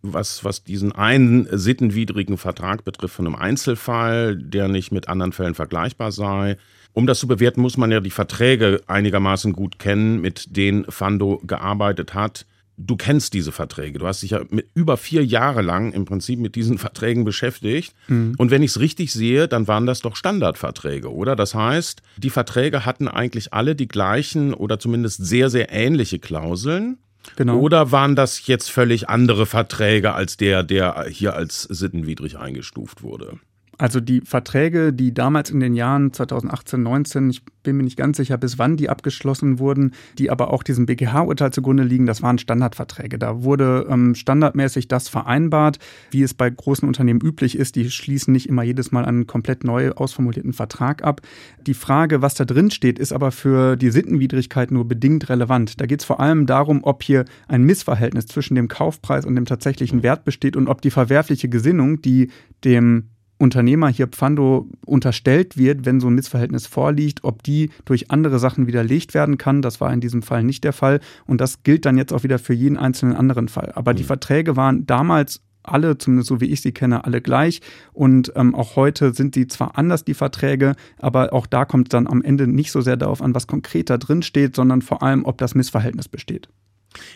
was, 0.02 0.44
was 0.44 0.64
diesen 0.64 0.92
einen 0.92 1.48
sittenwidrigen 1.52 2.38
Vertrag 2.38 2.84
betrifft, 2.84 3.16
von 3.16 3.26
einem 3.26 3.36
Einzelfall, 3.36 4.38
der 4.38 4.68
nicht 4.68 4.92
mit 4.92 5.10
anderen 5.10 5.32
Fällen 5.32 5.56
vergleichbar 5.56 6.12
sei. 6.12 6.58
Um 6.94 7.08
das 7.08 7.20
zu 7.20 7.28
bewerten, 7.28 7.62
muss 7.62 7.78
man 7.78 7.92
ja 7.92 8.00
die 8.00 8.12
Verträge 8.12 8.82
einigermaßen 8.88 9.54
gut 9.54 9.80
kennen, 9.80 10.22
mit 10.22 10.56
denen 10.56 10.86
Fando 10.86 11.42
gearbeitet 11.46 12.14
hat. 12.14 12.46
Du 12.78 12.96
kennst 12.96 13.34
diese 13.34 13.52
Verträge. 13.52 14.00
Du 14.00 14.08
hast 14.08 14.24
dich 14.24 14.32
ja 14.32 14.42
mit 14.50 14.70
über 14.74 14.98
vier 14.98 15.24
Jahre 15.24 15.62
lang 15.62 15.94
im 15.94 16.06
Prinzip 16.06 16.40
mit 16.40 16.56
diesen 16.56 16.78
Verträgen 16.80 17.24
beschäftigt. 17.24 17.96
Mhm. 18.08 18.36
Und 18.38 18.52
wenn 18.52 18.62
ich 18.62 18.72
es 18.72 18.80
richtig 18.80 19.14
sehe, 19.14 19.48
dann 19.48 19.68
waren 19.68 19.86
das 19.86 20.02
doch 20.02 20.16
Standardverträge, 20.16 21.12
oder? 21.12 21.36
Das 21.36 21.56
heißt, 21.56 22.02
die 22.18 22.30
Verträge 22.30 22.86
hatten 22.86 23.08
eigentlich 23.08 23.54
alle 23.54 23.76
die 23.76 23.88
gleichen 23.88 24.54
oder 24.54 24.78
zumindest 24.78 25.26
sehr, 25.26 25.50
sehr 25.50 25.72
ähnliche 25.72 26.20
Klauseln. 26.20 26.98
Genau. 27.36 27.60
Oder 27.60 27.92
waren 27.92 28.16
das 28.16 28.48
jetzt 28.48 28.72
völlig 28.72 29.10
andere 29.10 29.46
Verträge 29.46 30.14
als 30.14 30.38
der, 30.38 30.64
der 30.64 31.06
hier 31.10 31.36
als 31.36 31.64
sittenwidrig 31.64 32.38
eingestuft 32.38 33.04
wurde? 33.04 33.40
Also 33.82 34.00
die 34.00 34.22
Verträge, 34.22 34.94
die 34.94 35.12
damals 35.12 35.50
in 35.50 35.60
den 35.60 35.74
Jahren 35.74 36.14
2018, 36.14 36.84
19, 36.84 37.32
ich 37.32 37.44
bin 37.64 37.78
mir 37.78 37.84
nicht 37.84 37.98
ganz 37.98 38.18
sicher, 38.18 38.38
bis 38.38 38.60
wann 38.60 38.78
die 38.78 38.90
abgeschlossen 38.90 39.58
wurden, 39.58 39.96
die 40.20 40.30
aber 40.30 40.54
auch 40.54 40.62
diesem 40.62 40.86
BGH-Urteil 40.86 41.52
zugrunde 41.52 41.82
liegen, 41.82 42.06
das 42.06 42.22
waren 42.22 42.38
Standardverträge. 42.38 43.18
Da 43.18 43.42
wurde 43.42 43.88
ähm, 43.90 44.14
standardmäßig 44.14 44.88
das 44.88 45.10
vereinbart, 45.10 45.80
wie 46.12 46.22
es 46.22 46.36
bei 46.36 46.48
großen 46.48 46.88
Unternehmen 46.88 47.22
üblich 47.22 47.58
ist. 47.58 47.76
Die 47.76 47.90
schließen 47.90 48.32
nicht 48.32 48.48
immer 48.48 48.62
jedes 48.62 48.92
Mal 48.92 49.04
einen 49.04 49.26
komplett 49.26 49.64
neu 49.64 49.90
ausformulierten 49.94 50.54
Vertrag 50.54 51.04
ab. 51.04 51.22
Die 51.66 51.74
Frage, 51.74 52.22
was 52.22 52.36
da 52.36 52.46
drin 52.46 52.70
steht, 52.70 53.00
ist 53.00 53.12
aber 53.12 53.32
für 53.32 53.78
die 53.78 53.90
Sittenwidrigkeit 53.90 54.70
nur 54.70 54.88
bedingt 54.88 55.28
relevant. 55.28 55.82
Da 55.82 55.88
geht 55.88 56.02
es 56.02 56.06
vor 56.06 56.20
allem 56.20 56.46
darum, 56.46 56.82
ob 56.84 57.02
hier 57.02 57.26
ein 57.48 57.64
Missverhältnis 57.64 58.28
zwischen 58.28 58.54
dem 58.54 58.68
Kaufpreis 58.68 59.26
und 59.26 59.34
dem 59.34 59.46
tatsächlichen 59.46 60.04
Wert 60.04 60.24
besteht 60.24 60.56
und 60.56 60.68
ob 60.68 60.84
die 60.84 60.92
verwerfliche 60.92 61.50
Gesinnung, 61.50 62.04
die 62.04 62.30
dem 62.64 63.11
Unternehmer 63.42 63.90
hier 63.90 64.08
Pfando 64.08 64.70
unterstellt 64.86 65.58
wird, 65.58 65.86
wenn 65.86 66.00
so 66.00 66.08
ein 66.08 66.16
Missverhältnis 66.16 66.68
vorliegt, 66.68 67.24
ob 67.24 67.44
die 67.44 67.72
durch 67.86 68.12
andere 68.12 68.40
Sachen 68.40 68.68
widerlegt 68.68 69.14
werden 69.14 69.38
kann. 69.38 69.62
Das 69.62 69.82
war 69.82 69.92
in 69.92 70.00
diesem 70.00 70.22
Fall 70.22 70.44
nicht 70.44 70.64
der 70.64 70.74
Fall. 70.74 71.00
Und 71.26 71.42
das 71.42 71.64
gilt 71.64 71.86
dann 71.86 71.98
jetzt 71.98 72.14
auch 72.14 72.24
wieder 72.24 72.40
für 72.40 72.54
jeden 72.54 72.78
einzelnen 72.78 73.16
anderen 73.16 73.48
Fall. 73.50 73.72
Aber 73.76 73.94
mhm. 73.94 73.98
die 73.98 74.04
Verträge 74.04 74.56
waren 74.56 74.86
damals 74.86 75.42
alle, 75.64 75.98
zumindest 75.98 76.30
so 76.30 76.42
wie 76.42 76.46
ich 76.46 76.62
sie 76.62 76.72
kenne, 76.72 77.04
alle 77.06 77.22
gleich. 77.22 77.62
Und 77.94 78.32
ähm, 78.36 78.56
auch 78.56 78.76
heute 78.76 79.14
sind 79.14 79.36
sie 79.36 79.48
zwar 79.48 79.78
anders, 79.78 80.06
die 80.06 80.14
Verträge, 80.14 80.76
aber 81.00 81.34
auch 81.34 81.46
da 81.46 81.66
kommt 81.66 81.88
es 81.88 81.92
dann 81.92 82.08
am 82.08 82.22
Ende 82.22 82.48
nicht 82.48 82.72
so 82.72 82.82
sehr 82.82 82.98
darauf 82.98 83.22
an, 83.22 83.36
was 83.36 83.48
konkreter 83.48 83.98
drin 83.98 84.22
steht, 84.22 84.56
sondern 84.56 84.82
vor 84.82 85.04
allem, 85.04 85.26
ob 85.26 85.38
das 85.38 85.56
Missverhältnis 85.56 86.08
besteht. 86.08 86.50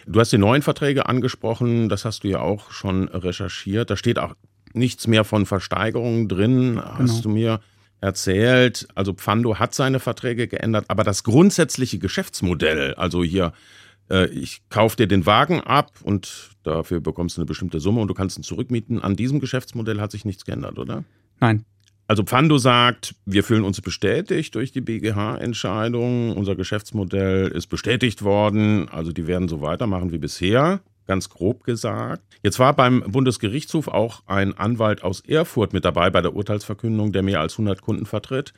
Du 0.07 0.19
hast 0.19 0.31
die 0.31 0.37
neuen 0.37 0.61
Verträge 0.61 1.07
angesprochen, 1.07 1.89
das 1.89 2.05
hast 2.05 2.23
du 2.23 2.29
ja 2.29 2.39
auch 2.39 2.71
schon 2.71 3.09
recherchiert. 3.09 3.89
Da 3.89 3.97
steht 3.97 4.19
auch 4.19 4.35
nichts 4.75 5.07
mehr 5.07 5.23
von 5.23 5.45
Versteigerungen 5.45 6.27
drin, 6.27 6.75
genau. 6.75 6.97
hast 6.97 7.25
du 7.25 7.29
mir 7.29 7.59
erzählt. 8.01 8.87
Also 8.95 9.13
Pfando 9.13 9.59
hat 9.59 9.73
seine 9.73 9.99
Verträge 9.99 10.47
geändert, 10.47 10.85
aber 10.87 11.03
das 11.03 11.23
grundsätzliche 11.23 11.99
Geschäftsmodell, 11.99 12.93
also 12.95 13.23
hier, 13.23 13.53
äh, 14.09 14.27
ich 14.27 14.61
kaufe 14.69 14.97
dir 14.97 15.07
den 15.07 15.25
Wagen 15.25 15.61
ab 15.61 15.91
und 16.03 16.51
dafür 16.63 16.99
bekommst 16.99 17.37
du 17.37 17.41
eine 17.41 17.45
bestimmte 17.45 17.79
Summe 17.79 18.01
und 18.01 18.07
du 18.07 18.13
kannst 18.13 18.37
ihn 18.37 18.43
zurückmieten. 18.43 19.01
An 19.01 19.15
diesem 19.15 19.39
Geschäftsmodell 19.39 19.99
hat 19.99 20.11
sich 20.11 20.25
nichts 20.25 20.45
geändert, 20.45 20.77
oder? 20.77 21.03
Nein. 21.39 21.65
Also 22.07 22.23
Pfando 22.23 22.59
sagt, 22.59 23.15
wir 23.25 23.43
fühlen 23.43 23.63
uns 23.63 23.81
bestätigt 23.81 24.53
durch 24.53 24.71
die 24.71 24.81
BGH-Entscheidung. 24.81 26.37
Unser 26.37 26.55
Geschäftsmodell 26.55 27.47
ist 27.47 27.65
bestätigt 27.67 28.21
worden. 28.21 28.87
Also 28.89 29.11
die 29.11 29.25
werden 29.25 29.47
so 29.47 29.61
weitermachen 29.61 30.11
wie 30.11 30.19
bisher 30.19 30.81
ganz 31.05 31.29
grob 31.29 31.63
gesagt. 31.63 32.23
Jetzt 32.43 32.59
war 32.59 32.73
beim 32.73 33.03
Bundesgerichtshof 33.07 33.87
auch 33.87 34.23
ein 34.25 34.57
Anwalt 34.57 35.03
aus 35.03 35.21
Erfurt 35.21 35.73
mit 35.73 35.85
dabei 35.85 36.09
bei 36.09 36.21
der 36.21 36.35
Urteilsverkündung, 36.35 37.11
der 37.11 37.23
mehr 37.23 37.39
als 37.39 37.53
100 37.53 37.81
Kunden 37.81 38.05
vertritt, 38.05 38.53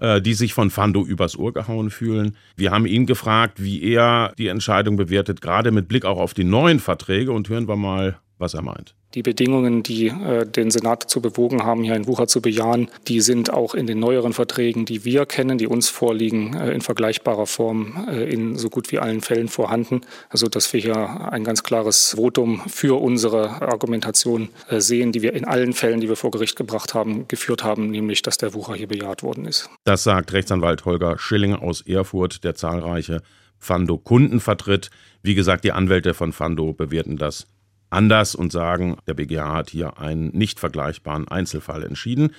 äh, 0.00 0.20
die 0.20 0.34
sich 0.34 0.54
von 0.54 0.70
Fando 0.70 1.04
übers 1.04 1.36
Ohr 1.36 1.52
gehauen 1.52 1.90
fühlen. 1.90 2.36
Wir 2.56 2.70
haben 2.70 2.86
ihn 2.86 3.06
gefragt, 3.06 3.62
wie 3.62 3.82
er 3.82 4.32
die 4.38 4.48
Entscheidung 4.48 4.96
bewertet, 4.96 5.40
gerade 5.40 5.70
mit 5.70 5.88
Blick 5.88 6.04
auch 6.04 6.18
auf 6.18 6.34
die 6.34 6.44
neuen 6.44 6.80
Verträge 6.80 7.32
und 7.32 7.48
hören 7.48 7.68
wir 7.68 7.76
mal, 7.76 8.18
was 8.38 8.54
er 8.54 8.62
meint. 8.62 8.94
Die 9.14 9.22
Bedingungen, 9.22 9.82
die 9.82 10.08
äh, 10.08 10.44
den 10.44 10.70
Senat 10.70 11.04
dazu 11.04 11.22
bewogen 11.22 11.64
haben, 11.64 11.82
hier 11.82 11.94
ein 11.94 12.06
Wucher 12.06 12.26
zu 12.26 12.42
bejahen, 12.42 12.88
die 13.08 13.20
sind 13.20 13.50
auch 13.50 13.74
in 13.74 13.86
den 13.86 13.98
neueren 13.98 14.34
Verträgen, 14.34 14.84
die 14.84 15.04
wir 15.04 15.24
kennen, 15.24 15.56
die 15.56 15.66
uns 15.66 15.88
vorliegen, 15.88 16.54
äh, 16.54 16.72
in 16.72 16.82
vergleichbarer 16.82 17.46
Form 17.46 18.06
äh, 18.10 18.30
in 18.30 18.56
so 18.56 18.68
gut 18.68 18.92
wie 18.92 18.98
allen 18.98 19.22
Fällen 19.22 19.48
vorhanden. 19.48 20.02
Also 20.28 20.48
dass 20.48 20.72
wir 20.72 20.80
hier 20.80 21.32
ein 21.32 21.44
ganz 21.44 21.62
klares 21.62 22.14
Votum 22.16 22.60
für 22.66 23.00
unsere 23.00 23.62
Argumentation 23.62 24.50
äh, 24.68 24.80
sehen, 24.80 25.12
die 25.12 25.22
wir 25.22 25.32
in 25.32 25.46
allen 25.46 25.72
Fällen, 25.72 26.00
die 26.00 26.08
wir 26.08 26.16
vor 26.16 26.30
Gericht 26.30 26.56
gebracht 26.56 26.92
haben, 26.92 27.26
geführt 27.28 27.64
haben, 27.64 27.90
nämlich 27.90 28.20
dass 28.20 28.36
der 28.36 28.52
Wucher 28.52 28.74
hier 28.74 28.88
bejaht 28.88 29.22
worden 29.22 29.46
ist. 29.46 29.70
Das 29.84 30.04
sagt 30.04 30.32
Rechtsanwalt 30.32 30.84
Holger 30.84 31.18
Schilling 31.18 31.54
aus 31.54 31.80
Erfurt, 31.80 32.44
der 32.44 32.54
zahlreiche 32.54 33.22
Fando-Kunden 33.58 34.40
vertritt. 34.40 34.90
Wie 35.22 35.34
gesagt, 35.34 35.64
die 35.64 35.72
Anwälte 35.72 36.12
von 36.12 36.32
Fando 36.32 36.72
bewerten 36.72 37.16
das 37.16 37.46
anders 37.90 38.34
und 38.34 38.52
sagen, 38.52 38.96
der 39.06 39.14
BGH 39.14 39.54
hat 39.54 39.70
hier 39.70 39.98
einen 39.98 40.28
nicht 40.28 40.60
vergleichbaren 40.60 41.28
Einzelfall 41.28 41.82
entschieden. 41.82 42.30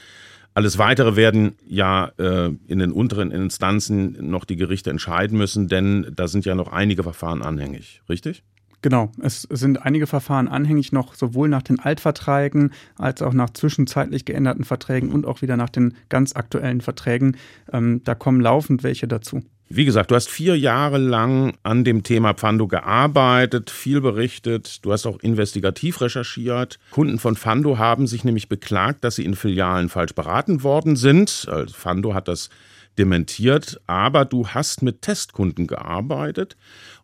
Alles 0.54 0.78
Weitere 0.80 1.16
werden 1.16 1.56
ja 1.68 2.12
äh, 2.18 2.50
in 2.68 2.80
den 2.80 2.92
unteren 2.92 3.32
Instanzen 3.32 4.18
noch 4.30 4.44
die 4.44 4.56
Gerichte 4.56 4.90
entscheiden 4.90 5.38
müssen, 5.38 5.68
denn 5.68 6.12
da 6.16 6.28
sind 6.28 6.46
ja 6.46 6.56
noch 6.56 6.72
einige 6.72 7.04
Verfahren 7.04 7.44
anhängig, 7.44 8.02
richtig? 8.10 8.44
Genau, 8.84 9.12
es 9.22 9.42
sind 9.50 9.84
einige 9.84 10.06
Verfahren 10.06 10.48
anhängig 10.48 10.92
noch 10.92 11.16
sowohl 11.16 11.50
nach 11.50 11.64
den 11.64 11.80
Altverträgen 11.80 12.74
als 12.96 13.22
auch 13.22 13.34
nach 13.34 13.50
zwischenzeitlich 13.50 14.24
geänderten 14.26 14.64
Verträgen 14.64 15.12
und 15.12 15.26
auch 15.26 15.42
wieder 15.42 15.58
nach 15.58 15.70
den 15.70 15.96
ganz 16.10 16.36
aktuellen 16.36 16.82
Verträgen. 16.82 17.38
Ähm, 17.74 18.02
da 18.04 18.14
kommen 18.14 18.40
laufend 18.40 18.84
welche 18.84 19.08
dazu. 19.08 19.42
Wie 19.70 19.84
gesagt, 19.84 20.12
du 20.12 20.16
hast 20.16 20.30
vier 20.30 20.58
Jahre 20.58 20.98
lang 20.98 21.58
an 21.64 21.84
dem 21.84 22.04
Thema 22.04 22.34
Pfando 22.34 22.68
gearbeitet, 22.68 23.70
viel 23.70 24.00
berichtet, 24.00 24.86
du 24.86 24.94
hast 24.94 25.06
auch 25.06 25.20
investigativ 25.20 26.00
recherchiert. 26.00 26.80
Kunden 26.92 27.20
von 27.20 27.36
Pfando 27.36 27.78
haben 27.78 28.08
sich 28.08 28.24
nämlich 28.24 28.48
beklagt, 28.48 29.04
dass 29.04 29.16
sie 29.16 29.26
in 29.26 29.36
Filialen 29.36 29.90
falsch 29.90 30.16
beraten 30.16 30.64
worden 30.64 30.96
sind. 30.96 31.48
Also 31.52 31.74
Pfando 31.74 32.14
hat 32.14 32.30
das 32.30 32.50
dementiert, 32.98 33.82
aber 33.88 34.24
du 34.24 34.48
hast 34.48 34.84
mit 34.84 35.02
Testkunden 35.02 35.68
gearbeitet 35.68 36.56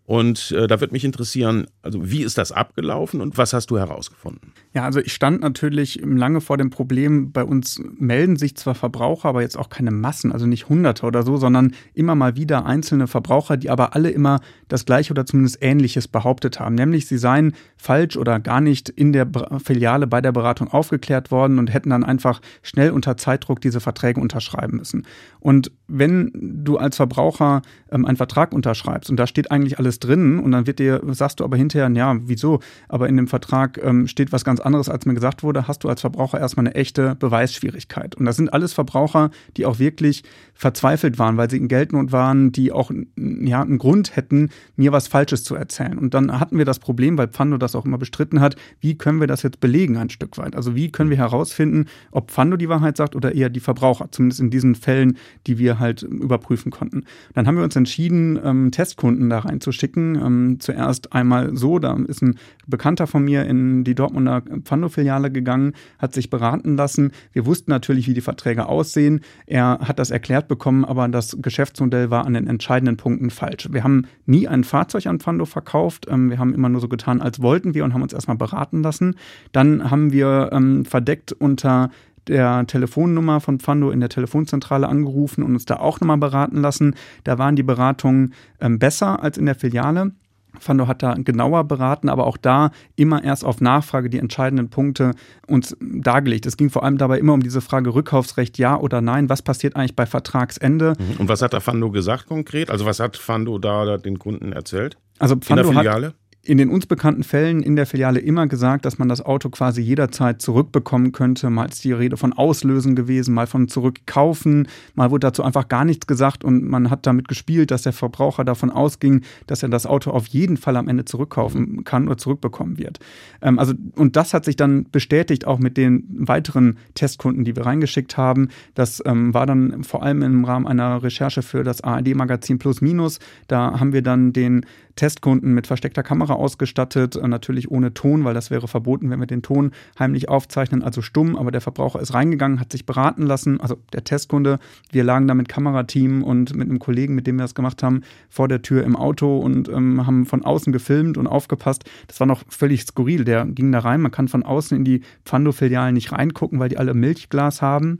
und 0.05 0.51
äh, 0.51 0.67
da 0.67 0.81
wird 0.81 0.91
mich 0.91 1.05
interessieren, 1.05 1.67
also 1.81 2.11
wie 2.11 2.23
ist 2.23 2.37
das 2.37 2.51
abgelaufen 2.51 3.21
und 3.21 3.37
was 3.37 3.53
hast 3.53 3.71
du 3.71 3.77
herausgefunden? 3.77 4.51
Ja, 4.73 4.83
also 4.83 4.99
ich 4.99 5.13
stand 5.13 5.41
natürlich 5.41 6.01
lange 6.03 6.41
vor 6.41 6.57
dem 6.57 6.71
Problem, 6.71 7.31
bei 7.31 7.43
uns 7.43 7.81
melden 7.97 8.35
sich 8.35 8.57
zwar 8.57 8.75
Verbraucher, 8.75 9.29
aber 9.29 9.41
jetzt 9.41 9.57
auch 9.57 9.69
keine 9.69 9.91
Massen, 9.91 10.33
also 10.33 10.45
nicht 10.45 10.67
Hunderte 10.67 11.05
oder 11.05 11.23
so, 11.23 11.37
sondern 11.37 11.73
immer 11.93 12.15
mal 12.15 12.35
wieder 12.35 12.65
einzelne 12.65 13.07
Verbraucher, 13.07 13.55
die 13.55 13.69
aber 13.69 13.95
alle 13.95 14.09
immer 14.09 14.41
das 14.67 14.85
Gleiche 14.85 15.13
oder 15.13 15.25
zumindest 15.25 15.59
Ähnliches 15.61 16.09
behauptet 16.09 16.59
haben, 16.59 16.75
nämlich 16.75 17.07
sie 17.07 17.17
seien 17.17 17.53
falsch 17.77 18.17
oder 18.17 18.41
gar 18.41 18.59
nicht 18.59 18.89
in 18.89 19.13
der 19.13 19.29
Filiale 19.63 20.05
bei 20.05 20.19
der 20.19 20.33
Beratung 20.33 20.67
aufgeklärt 20.67 21.31
worden 21.31 21.59
und 21.59 21.73
hätten 21.73 21.91
dann 21.91 22.03
einfach 22.03 22.41
schnell 22.61 22.91
unter 22.91 23.15
Zeitdruck 23.15 23.61
diese 23.61 23.79
Verträge 23.79 24.19
unterschreiben 24.19 24.77
müssen. 24.77 25.07
Und 25.39 25.71
wenn 25.87 26.31
du 26.33 26.77
als 26.77 26.97
Verbraucher 26.97 27.61
ähm, 27.89 28.05
einen 28.05 28.17
Vertrag 28.17 28.51
unterschreibst 28.51 29.09
und 29.09 29.17
da 29.17 29.27
steht 29.27 29.51
eigentlich 29.51 29.79
alles 29.79 29.92
drin 29.99 30.39
und 30.39 30.51
dann 30.51 30.67
wird 30.67 30.79
dir, 30.79 31.01
sagst 31.11 31.39
du 31.39 31.43
aber 31.43 31.57
hinterher, 31.57 31.89
ja, 31.89 32.17
wieso? 32.25 32.59
Aber 32.87 33.09
in 33.09 33.17
dem 33.17 33.27
Vertrag 33.27 33.79
ähm, 33.83 34.07
steht 34.07 34.31
was 34.31 34.45
ganz 34.45 34.59
anderes, 34.59 34.89
als 34.89 35.05
mir 35.05 35.13
gesagt 35.13 35.43
wurde, 35.43 35.67
hast 35.67 35.83
du 35.83 35.89
als 35.89 36.01
Verbraucher 36.01 36.39
erstmal 36.39 36.67
eine 36.67 36.75
echte 36.75 37.15
Beweisschwierigkeit. 37.15 38.15
Und 38.15 38.25
das 38.25 38.35
sind 38.35 38.51
alles 38.53 38.73
Verbraucher, 38.73 39.31
die 39.57 39.65
auch 39.65 39.79
wirklich 39.79 40.23
verzweifelt 40.53 41.19
waren, 41.19 41.37
weil 41.37 41.49
sie 41.49 41.57
in 41.57 41.67
Geldnot 41.67 42.11
waren, 42.11 42.51
die 42.51 42.71
auch 42.71 42.91
ja, 43.15 43.61
einen 43.61 43.77
Grund 43.77 44.15
hätten, 44.15 44.49
mir 44.75 44.91
was 44.91 45.07
Falsches 45.07 45.43
zu 45.43 45.55
erzählen. 45.55 45.97
Und 45.97 46.13
dann 46.13 46.39
hatten 46.39 46.57
wir 46.57 46.65
das 46.65 46.79
Problem, 46.79 47.17
weil 47.17 47.27
Pfando 47.27 47.57
das 47.57 47.75
auch 47.75 47.85
immer 47.85 47.97
bestritten 47.97 48.39
hat, 48.39 48.55
wie 48.79 48.97
können 48.97 49.19
wir 49.19 49.27
das 49.27 49.43
jetzt 49.43 49.59
belegen 49.59 49.97
ein 49.97 50.09
Stück 50.09 50.37
weit? 50.37 50.55
Also 50.55 50.75
wie 50.75 50.91
können 50.91 51.09
wir 51.09 51.17
herausfinden, 51.17 51.85
ob 52.11 52.31
Pfando 52.31 52.57
die 52.57 52.69
Wahrheit 52.69 52.97
sagt 52.97 53.15
oder 53.15 53.33
eher 53.33 53.49
die 53.49 53.59
Verbraucher, 53.59 54.09
zumindest 54.11 54.41
in 54.41 54.49
diesen 54.49 54.75
Fällen, 54.75 55.17
die 55.47 55.57
wir 55.57 55.79
halt 55.79 56.03
überprüfen 56.03 56.71
konnten. 56.71 57.03
Dann 57.33 57.47
haben 57.47 57.57
wir 57.57 57.63
uns 57.63 57.75
entschieden, 57.75 58.39
ähm, 58.43 58.71
Testkunden 58.71 59.29
da 59.29 59.39
reinzuschicken. 59.83 60.15
Ähm, 60.15 60.59
zuerst 60.59 61.13
einmal 61.13 61.55
so, 61.55 61.79
da 61.79 61.97
ist 62.07 62.21
ein 62.21 62.35
Bekannter 62.67 63.07
von 63.07 63.23
mir 63.23 63.45
in 63.45 63.83
die 63.83 63.95
Dortmunder 63.95 64.41
Pfando-Filiale 64.63 65.31
gegangen, 65.31 65.73
hat 65.99 66.13
sich 66.13 66.29
beraten 66.29 66.77
lassen. 66.77 67.11
Wir 67.31 67.45
wussten 67.45 67.71
natürlich, 67.71 68.07
wie 68.07 68.13
die 68.13 68.21
Verträge 68.21 68.67
aussehen. 68.67 69.21
Er 69.45 69.79
hat 69.81 69.99
das 69.99 70.11
erklärt 70.11 70.47
bekommen, 70.47 70.85
aber 70.85 71.07
das 71.07 71.37
Geschäftsmodell 71.41 72.09
war 72.09 72.25
an 72.25 72.33
den 72.33 72.47
entscheidenden 72.47 72.97
Punkten 72.97 73.29
falsch. 73.29 73.69
Wir 73.71 73.83
haben 73.83 74.07
nie 74.25 74.47
ein 74.47 74.63
Fahrzeug 74.63 75.07
an 75.07 75.19
Pfando 75.19 75.45
verkauft. 75.45 76.07
Ähm, 76.09 76.29
wir 76.29 76.39
haben 76.39 76.53
immer 76.53 76.69
nur 76.69 76.81
so 76.81 76.87
getan, 76.87 77.21
als 77.21 77.41
wollten 77.41 77.73
wir 77.73 77.83
und 77.83 77.93
haben 77.93 78.01
uns 78.01 78.13
erstmal 78.13 78.37
beraten 78.37 78.81
lassen. 78.81 79.15
Dann 79.51 79.89
haben 79.91 80.11
wir 80.11 80.49
ähm, 80.53 80.85
verdeckt 80.85 81.33
unter 81.33 81.89
der 82.27 82.65
Telefonnummer 82.67 83.39
von 83.39 83.59
Pfando 83.59 83.91
in 83.91 83.99
der 83.99 84.09
Telefonzentrale 84.09 84.87
angerufen 84.87 85.43
und 85.43 85.53
uns 85.53 85.65
da 85.65 85.77
auch 85.77 85.99
nochmal 85.99 86.17
beraten 86.17 86.61
lassen. 86.61 86.95
Da 87.23 87.37
waren 87.37 87.55
die 87.55 87.63
Beratungen 87.63 88.33
ähm, 88.59 88.79
besser 88.79 89.21
als 89.21 89.37
in 89.37 89.45
der 89.45 89.55
Filiale. 89.55 90.11
Fando 90.59 90.87
hat 90.87 91.01
da 91.01 91.15
genauer 91.15 91.63
beraten, 91.63 92.09
aber 92.09 92.27
auch 92.27 92.37
da 92.37 92.71
immer 92.95 93.23
erst 93.23 93.43
auf 93.43 93.61
Nachfrage 93.61 94.09
die 94.09 94.19
entscheidenden 94.19 94.69
Punkte 94.69 95.11
uns 95.47 95.75
dargelegt. 95.81 96.45
Es 96.45 96.57
ging 96.57 96.69
vor 96.69 96.83
allem 96.83 96.97
dabei 96.97 97.19
immer 97.19 97.33
um 97.33 97.41
diese 97.41 97.61
Frage 97.61 97.93
Rückkaufsrecht 97.93 98.57
ja 98.57 98.77
oder 98.77 99.01
nein. 99.01 99.29
Was 99.29 99.41
passiert 99.41 99.75
eigentlich 99.75 99.95
bei 99.95 100.05
Vertragsende? 100.05 100.93
Mhm. 100.97 101.21
Und 101.21 101.29
was 101.29 101.41
hat 101.41 101.53
da 101.53 101.59
Fando 101.59 101.91
gesagt 101.91 102.27
konkret? 102.27 102.69
Also 102.69 102.85
was 102.85 102.99
hat 102.99 103.17
Fando 103.17 103.57
da 103.57 103.97
den 103.97 104.19
Kunden 104.19 104.51
erzählt? 104.51 104.97
Also 105.19 105.35
Fando 105.41 105.63
In 105.63 105.69
der 105.69 105.77
Filiale? 105.81 106.07
Hat, 106.07 106.15
in 106.45 106.57
den 106.57 106.69
uns 106.69 106.85
bekannten 106.85 107.23
Fällen 107.23 107.63
in 107.63 107.77
der 107.77 107.85
Filiale 107.85 108.19
immer 108.19 108.47
gesagt, 108.47 108.83
dass 108.83 108.97
man 108.97 109.07
das 109.07 109.25
Auto 109.25 109.49
quasi 109.49 109.81
jederzeit 109.81 110.41
zurückbekommen 110.41 111.13
könnte. 111.13 111.49
Mal 111.49 111.69
ist 111.69 111.85
die 111.85 111.93
Rede 111.93 112.17
von 112.17 112.33
Auslösen 112.33 112.97
gewesen, 112.97 113.33
mal 113.33 113.47
von 113.47 113.69
Zurückkaufen, 113.69 114.67
mal 114.93 115.09
wurde 115.09 115.27
dazu 115.27 115.43
einfach 115.43 115.69
gar 115.69 115.85
nichts 115.85 116.05
gesagt 116.05 116.43
und 116.43 116.67
man 116.67 116.89
hat 116.89 117.05
damit 117.05 117.29
gespielt, 117.29 117.71
dass 117.71 117.83
der 117.83 117.93
Verbraucher 117.93 118.43
davon 118.43 118.71
ausging, 118.71 119.21
dass 119.47 119.63
er 119.63 119.69
das 119.69 119.85
Auto 119.85 120.11
auf 120.11 120.27
jeden 120.27 120.57
Fall 120.57 120.75
am 120.75 120.89
Ende 120.89 121.05
zurückkaufen 121.05 121.85
kann 121.85 122.07
oder 122.07 122.17
zurückbekommen 122.17 122.77
wird. 122.77 122.99
Ähm, 123.41 123.57
also, 123.57 123.73
und 123.95 124.17
das 124.17 124.33
hat 124.33 124.43
sich 124.43 124.57
dann 124.57 124.87
bestätigt 124.91 125.47
auch 125.47 125.59
mit 125.59 125.77
den 125.77 126.03
weiteren 126.09 126.77
Testkunden, 126.93 127.45
die 127.45 127.55
wir 127.55 127.65
reingeschickt 127.65 128.17
haben. 128.17 128.49
Das 128.75 129.01
ähm, 129.05 129.33
war 129.33 129.45
dann 129.45 129.85
vor 129.85 130.03
allem 130.03 130.21
im 130.21 130.43
Rahmen 130.43 130.67
einer 130.67 131.03
Recherche 131.03 131.41
für 131.41 131.63
das 131.63 131.81
ARD-Magazin 131.81 132.59
Plus 132.59 132.81
Minus. 132.81 133.19
Da 133.47 133.79
haben 133.79 133.93
wir 133.93 134.01
dann 134.01 134.33
den 134.33 134.65
Testkunden 134.95 135.53
mit 135.53 135.67
versteckter 135.67 136.03
Kamera 136.03 136.33
ausgestattet, 136.33 137.15
äh, 137.15 137.27
natürlich 137.27 137.71
ohne 137.71 137.93
Ton, 137.93 138.23
weil 138.23 138.33
das 138.33 138.51
wäre 138.51 138.67
verboten, 138.67 139.09
wenn 139.09 139.19
wir 139.19 139.27
den 139.27 139.41
Ton 139.41 139.71
heimlich 139.97 140.29
aufzeichnen, 140.29 140.83
also 140.83 141.01
stumm, 141.01 141.35
aber 141.35 141.51
der 141.51 141.61
Verbraucher 141.61 141.99
ist 141.99 142.13
reingegangen, 142.13 142.59
hat 142.59 142.71
sich 142.71 142.85
beraten 142.85 143.23
lassen, 143.23 143.59
also 143.59 143.77
der 143.93 144.03
Testkunde. 144.03 144.59
Wir 144.91 145.03
lagen 145.03 145.27
da 145.27 145.33
mit 145.33 145.49
Kamerateam 145.49 146.23
und 146.23 146.55
mit 146.55 146.69
einem 146.69 146.79
Kollegen, 146.79 147.15
mit 147.15 147.27
dem 147.27 147.37
wir 147.37 147.43
das 147.43 147.55
gemacht 147.55 147.83
haben, 147.83 148.01
vor 148.29 148.47
der 148.47 148.61
Tür 148.61 148.83
im 148.83 148.95
Auto 148.95 149.37
und 149.39 149.69
ähm, 149.69 150.05
haben 150.05 150.25
von 150.25 150.43
außen 150.43 150.71
gefilmt 150.71 151.17
und 151.17 151.27
aufgepasst. 151.27 151.85
Das 152.07 152.19
war 152.19 152.27
noch 152.27 152.43
völlig 152.49 152.83
skurril. 152.83 153.23
Der 153.23 153.45
ging 153.45 153.71
da 153.71 153.79
rein, 153.79 154.01
man 154.01 154.11
kann 154.11 154.27
von 154.27 154.43
außen 154.43 154.77
in 154.77 154.83
die 154.83 155.01
Pfando-Filialen 155.25 155.93
nicht 155.93 156.11
reingucken, 156.11 156.59
weil 156.59 156.69
die 156.69 156.77
alle 156.77 156.93
Milchglas 156.93 157.61
haben. 157.61 157.99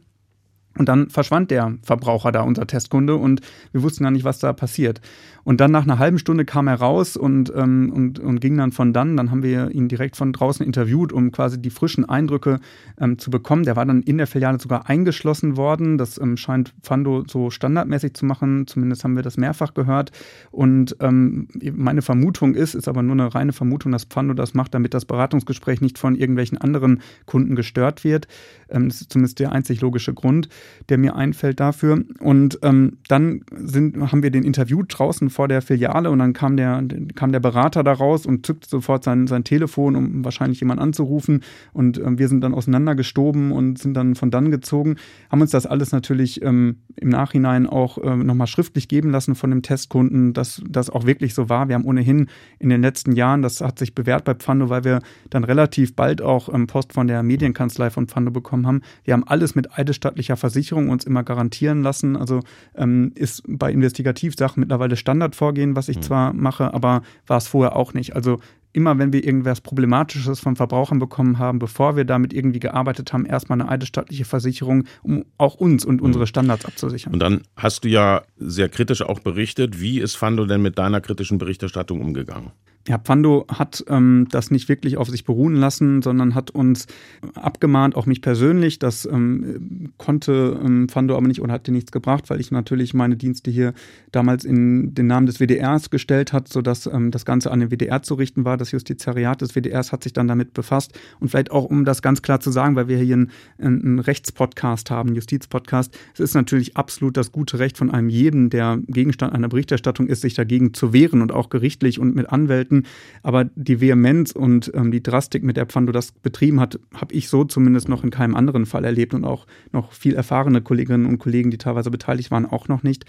Und 0.77 0.89
dann 0.89 1.09
verschwand 1.09 1.51
der 1.51 1.75
Verbraucher 1.83 2.31
da, 2.31 2.41
unser 2.41 2.65
Testkunde, 2.65 3.15
und 3.15 3.41
wir 3.71 3.83
wussten 3.83 4.03
gar 4.03 4.11
nicht, 4.11 4.23
was 4.23 4.39
da 4.39 4.53
passiert. 4.53 5.01
Und 5.43 5.59
dann 5.59 5.71
nach 5.71 5.83
einer 5.83 5.99
halben 5.99 6.19
Stunde 6.19 6.45
kam 6.45 6.67
er 6.67 6.75
raus 6.75 7.17
und, 7.17 7.51
ähm, 7.55 7.91
und, 7.93 8.19
und 8.19 8.39
ging 8.39 8.57
dann 8.57 8.71
von 8.71 8.93
dann. 8.93 9.17
Dann 9.17 9.29
haben 9.29 9.43
wir 9.43 9.71
ihn 9.71 9.89
direkt 9.89 10.15
von 10.15 10.31
draußen 10.31 10.65
interviewt, 10.65 11.11
um 11.11 11.31
quasi 11.31 11.61
die 11.61 11.69
frischen 11.69 12.07
Eindrücke 12.07 12.59
ähm, 12.99 13.17
zu 13.17 13.29
bekommen. 13.29 13.63
Der 13.63 13.75
war 13.75 13.85
dann 13.85 14.03
in 14.03 14.17
der 14.17 14.27
Filiale 14.27 14.59
sogar 14.59 14.89
eingeschlossen 14.89 15.57
worden. 15.57 15.97
Das 15.97 16.17
ähm, 16.17 16.37
scheint 16.37 16.73
Fando 16.81 17.23
so 17.27 17.49
standardmäßig 17.49 18.13
zu 18.13 18.25
machen. 18.25 18.67
Zumindest 18.67 19.03
haben 19.03 19.15
wir 19.15 19.23
das 19.23 19.35
mehrfach 19.37 19.73
gehört. 19.73 20.11
Und 20.51 20.95
ähm, 21.01 21.49
meine 21.73 22.01
Vermutung 22.01 22.55
ist, 22.55 22.73
ist 22.73 22.87
aber 22.87 23.03
nur 23.03 23.13
eine 23.13 23.35
reine 23.35 23.51
Vermutung, 23.51 23.91
dass 23.91 24.07
Fando 24.09 24.33
das 24.33 24.53
macht, 24.53 24.73
damit 24.73 24.93
das 24.93 25.03
Beratungsgespräch 25.03 25.81
nicht 25.81 25.99
von 25.99 26.15
irgendwelchen 26.15 26.57
anderen 26.57 27.01
Kunden 27.25 27.55
gestört 27.55 28.05
wird. 28.05 28.27
Ähm, 28.69 28.87
das 28.87 29.01
ist 29.01 29.11
zumindest 29.11 29.39
der 29.39 29.51
einzig 29.51 29.81
logische 29.81 30.13
Grund, 30.13 30.47
der 30.89 30.97
mir 30.97 31.15
einfällt 31.15 31.59
dafür. 31.59 32.03
Und 32.19 32.59
ähm, 32.61 32.97
dann 33.07 33.41
sind, 33.55 34.11
haben 34.11 34.23
wir 34.23 34.31
den 34.31 34.43
interviewt 34.43 34.87
draußen 34.97 35.29
vor 35.29 35.47
der 35.47 35.61
Filiale 35.61 36.09
und 36.09 36.19
dann 36.19 36.33
kam 36.33 36.57
der, 36.57 36.83
kam 37.15 37.31
der 37.31 37.39
Berater 37.39 37.83
da 37.83 37.93
raus 37.93 38.25
und 38.25 38.45
zückte 38.45 38.69
sofort 38.69 39.03
sein, 39.03 39.27
sein 39.27 39.43
Telefon, 39.43 39.95
um 39.95 40.25
wahrscheinlich 40.25 40.59
jemanden 40.59 40.83
anzurufen. 40.83 41.43
Und 41.73 41.97
ähm, 41.97 42.19
wir 42.19 42.27
sind 42.27 42.41
dann 42.41 42.53
auseinandergestoben 42.53 43.51
und 43.51 43.79
sind 43.79 43.93
dann 43.93 44.15
von 44.15 44.31
dann 44.31 44.51
gezogen, 44.51 44.95
haben 45.29 45.41
uns 45.41 45.51
das 45.51 45.65
alles 45.65 45.91
natürlich 45.91 46.41
ähm, 46.41 46.77
im 46.95 47.09
Nachhinein 47.09 47.67
auch 47.67 47.97
ähm, 48.03 48.25
nochmal 48.25 48.47
schriftlich 48.47 48.87
geben 48.87 49.09
lassen 49.09 49.35
von 49.35 49.49
dem 49.49 49.61
Testkunden, 49.61 50.33
dass 50.33 50.61
das 50.67 50.89
auch 50.89 51.05
wirklich 51.05 51.33
so 51.33 51.49
war. 51.49 51.67
Wir 51.67 51.75
haben 51.75 51.85
ohnehin 51.85 52.27
in 52.59 52.69
den 52.69 52.81
letzten 52.81 53.13
Jahren, 53.13 53.41
das 53.41 53.61
hat 53.61 53.79
sich 53.79 53.95
bewährt 53.95 54.25
bei 54.25 54.33
Pfando, 54.33 54.69
weil 54.69 54.83
wir 54.83 55.01
dann 55.29 55.43
relativ 55.43 55.95
bald 55.95 56.21
auch 56.21 56.53
ähm, 56.53 56.67
Post 56.67 56.93
von 56.93 57.07
der 57.07 57.23
Medienkanzlei 57.23 57.89
von 57.89 58.07
Pfando 58.07 58.31
bekommen 58.31 58.67
haben. 58.67 58.81
Wir 59.03 59.13
haben 59.13 59.23
alles 59.23 59.55
mit 59.55 59.77
eidesstattlicher 59.77 60.37
Versicherung 60.53 60.89
uns 60.89 61.03
immer 61.03 61.23
garantieren 61.23 61.81
lassen. 61.81 62.15
Also 62.15 62.41
ähm, 62.75 63.11
ist 63.15 63.43
bei 63.47 63.71
Investigativsachen 63.71 64.61
mittlerweile 64.61 64.95
Standard 64.95 65.23
Standardvorgehen, 65.23 65.75
was 65.75 65.89
ich 65.89 65.97
mhm. 65.97 66.01
zwar 66.01 66.33
mache, 66.33 66.73
aber 66.73 67.01
war 67.27 67.37
es 67.37 67.47
vorher 67.47 67.75
auch 67.75 67.93
nicht. 67.93 68.15
Also 68.15 68.39
immer 68.71 68.97
wenn 68.97 69.13
wir 69.13 69.23
irgendwas 69.23 69.61
Problematisches 69.61 70.39
von 70.39 70.55
Verbrauchern 70.55 70.99
bekommen 70.99 71.37
haben, 71.37 71.59
bevor 71.59 71.95
wir 71.95 72.05
damit 72.05 72.33
irgendwie 72.33 72.59
gearbeitet 72.59 73.13
haben, 73.13 73.25
erstmal 73.25 73.61
eine 73.61 73.69
eidesstattliche 73.69 74.25
Versicherung, 74.25 74.85
um 75.03 75.25
auch 75.37 75.55
uns 75.55 75.85
und 75.85 75.97
mhm. 75.97 76.07
unsere 76.07 76.27
Standards 76.27 76.65
abzusichern. 76.65 77.13
Und 77.13 77.19
dann 77.19 77.41
hast 77.55 77.83
du 77.83 77.89
ja 77.89 78.23
sehr 78.37 78.69
kritisch 78.69 79.01
auch 79.01 79.19
berichtet. 79.19 79.79
Wie 79.79 79.99
ist 79.99 80.15
Fando 80.15 80.45
denn 80.45 80.61
mit 80.61 80.77
deiner 80.77 81.01
kritischen 81.01 81.37
Berichterstattung 81.37 82.01
umgegangen? 82.01 82.51
Ja, 82.85 82.97
Pfando 82.97 83.45
hat 83.47 83.85
ähm, 83.87 84.27
das 84.29 84.51
nicht 84.51 84.67
wirklich 84.67 84.97
auf 84.97 85.07
sich 85.07 85.23
beruhen 85.23 85.55
lassen, 85.55 86.01
sondern 86.01 86.35
hat 86.35 86.51
uns 86.51 86.87
abgemahnt, 87.33 87.95
auch 87.95 88.05
mich 88.05 88.21
persönlich. 88.21 88.77
Das 88.77 89.05
ähm, 89.05 89.93
konnte 89.97 90.59
ähm, 90.61 90.89
Pfando 90.89 91.15
aber 91.15 91.27
nicht 91.27 91.39
oder 91.39 91.53
hat 91.53 91.65
dir 91.65 91.71
nichts 91.71 91.93
gebracht, 91.93 92.29
weil 92.29 92.41
ich 92.41 92.51
natürlich 92.51 92.93
meine 92.93 93.15
Dienste 93.15 93.51
hier 93.51 93.73
damals 94.11 94.43
in 94.43 94.93
den 94.93 95.07
Namen 95.07 95.27
des 95.27 95.39
WDRs 95.39 95.91
gestellt 95.91 96.33
hat, 96.33 96.49
sodass 96.49 96.85
ähm, 96.85 97.11
das 97.11 97.23
Ganze 97.23 97.51
an 97.51 97.61
den 97.61 97.69
WDR 97.71 98.03
zu 98.03 98.15
richten 98.15 98.43
war. 98.43 98.57
Das 98.57 98.71
Justizariat 98.71 99.39
des 99.39 99.55
WDRs 99.55 99.93
hat 99.93 100.03
sich 100.03 100.11
dann 100.11 100.27
damit 100.27 100.53
befasst. 100.53 100.91
Und 101.21 101.29
vielleicht 101.29 101.51
auch, 101.51 101.63
um 101.63 101.85
das 101.85 102.01
ganz 102.01 102.21
klar 102.21 102.41
zu 102.41 102.51
sagen, 102.51 102.75
weil 102.75 102.89
wir 102.89 102.97
hier 102.97 103.15
einen, 103.15 103.31
einen 103.59 103.99
Rechtspodcast 103.99 104.91
haben, 104.91 105.09
einen 105.09 105.15
Justizpodcast, 105.15 105.97
es 106.15 106.19
ist 106.19 106.33
natürlich 106.33 106.75
absolut 106.75 107.15
das 107.15 107.31
gute 107.31 107.59
Recht 107.59 107.77
von 107.77 107.91
einem 107.91 108.09
jeden, 108.09 108.49
der 108.49 108.79
Gegenstand 108.87 109.31
einer 109.31 109.47
Berichterstattung 109.47 110.07
ist, 110.07 110.19
sich 110.19 110.33
dagegen 110.33 110.73
zu 110.73 110.91
wehren 110.91 111.21
und 111.21 111.31
auch 111.31 111.47
gerichtlich 111.47 111.97
und 111.97 112.13
mit 112.13 112.29
Anwälten 112.29 112.72
Produkten. 112.73 112.83
Aber 113.21 113.45
die 113.55 113.79
Vehemenz 113.79 114.31
und 114.31 114.71
ähm, 114.73 114.91
die 114.91 115.03
Drastik, 115.03 115.43
mit 115.43 115.57
der 115.57 115.65
Pfando 115.65 115.91
das 115.91 116.11
betrieben 116.11 116.59
hat, 116.59 116.79
habe 116.93 117.13
ich 117.13 117.29
so 117.29 117.43
zumindest 117.45 117.87
noch 117.87 118.03
in 118.03 118.09
keinem 118.09 118.35
anderen 118.35 118.65
Fall 118.65 118.83
erlebt 118.83 119.13
und 119.13 119.23
auch 119.23 119.45
noch 119.71 119.93
viel 119.93 120.15
erfahrene 120.15 120.61
Kolleginnen 120.61 121.05
und 121.05 121.19
Kollegen, 121.19 121.51
die 121.51 121.57
teilweise 121.57 121.91
beteiligt 121.91 122.31
waren, 122.31 122.45
auch 122.45 122.67
noch 122.67 122.83
nicht. 122.83 123.05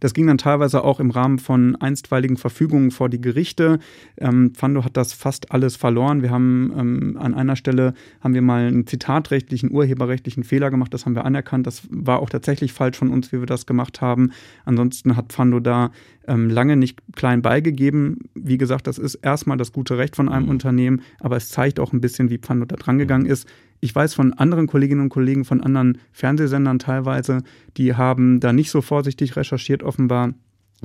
Das 0.00 0.14
ging 0.14 0.26
dann 0.26 0.38
teilweise 0.38 0.82
auch 0.82 0.98
im 0.98 1.10
Rahmen 1.10 1.38
von 1.38 1.76
einstweiligen 1.76 2.36
Verfügungen 2.36 2.90
vor 2.90 3.08
die 3.08 3.20
Gerichte. 3.20 3.78
Ähm, 4.18 4.52
Pfando 4.54 4.84
hat 4.84 4.96
das 4.96 5.12
fast 5.12 5.52
alles 5.52 5.76
verloren. 5.76 6.22
Wir 6.22 6.30
haben 6.30 6.72
ähm, 6.76 7.16
an 7.18 7.34
einer 7.34 7.56
Stelle 7.56 7.94
haben 8.20 8.34
wir 8.34 8.42
mal 8.42 8.66
einen 8.66 8.86
zitatrechtlichen, 8.86 9.70
urheberrechtlichen 9.70 10.44
Fehler 10.44 10.70
gemacht. 10.70 10.92
Das 10.92 11.06
haben 11.06 11.14
wir 11.14 11.24
anerkannt. 11.24 11.66
Das 11.66 11.82
war 11.90 12.20
auch 12.20 12.30
tatsächlich 12.30 12.72
falsch 12.72 12.96
von 12.96 13.10
uns, 13.10 13.32
wie 13.32 13.38
wir 13.38 13.46
das 13.46 13.66
gemacht 13.66 14.00
haben. 14.00 14.32
Ansonsten 14.64 15.16
hat 15.16 15.32
Pfando 15.32 15.60
da 15.60 15.90
ähm, 16.26 16.48
lange 16.48 16.76
nicht 16.76 16.98
klein 17.16 17.42
beigegeben. 17.42 18.18
Wie 18.34 18.58
gesagt, 18.58 18.86
das 18.86 18.98
ist 18.98 19.16
erstmal 19.16 19.56
das 19.56 19.72
gute 19.72 19.98
Recht 19.98 20.16
von 20.16 20.28
einem 20.28 20.44
mhm. 20.44 20.50
Unternehmen, 20.50 21.02
aber 21.18 21.36
es 21.36 21.48
zeigt 21.48 21.80
auch 21.80 21.92
ein 21.92 22.00
bisschen, 22.00 22.30
wie 22.30 22.38
Pfando 22.38 22.66
da 22.66 22.76
drangegangen 22.76 23.26
ist. 23.26 23.48
Ich 23.80 23.94
weiß 23.94 24.14
von 24.14 24.32
anderen 24.34 24.66
Kolleginnen 24.66 25.00
und 25.00 25.08
Kollegen, 25.08 25.44
von 25.44 25.62
anderen 25.62 25.98
Fernsehsendern 26.12 26.78
teilweise, 26.78 27.42
die 27.76 27.94
haben 27.94 28.40
da 28.40 28.52
nicht 28.52 28.70
so 28.70 28.82
vorsichtig 28.82 29.36
recherchiert 29.36 29.82
offenbar 29.82 30.34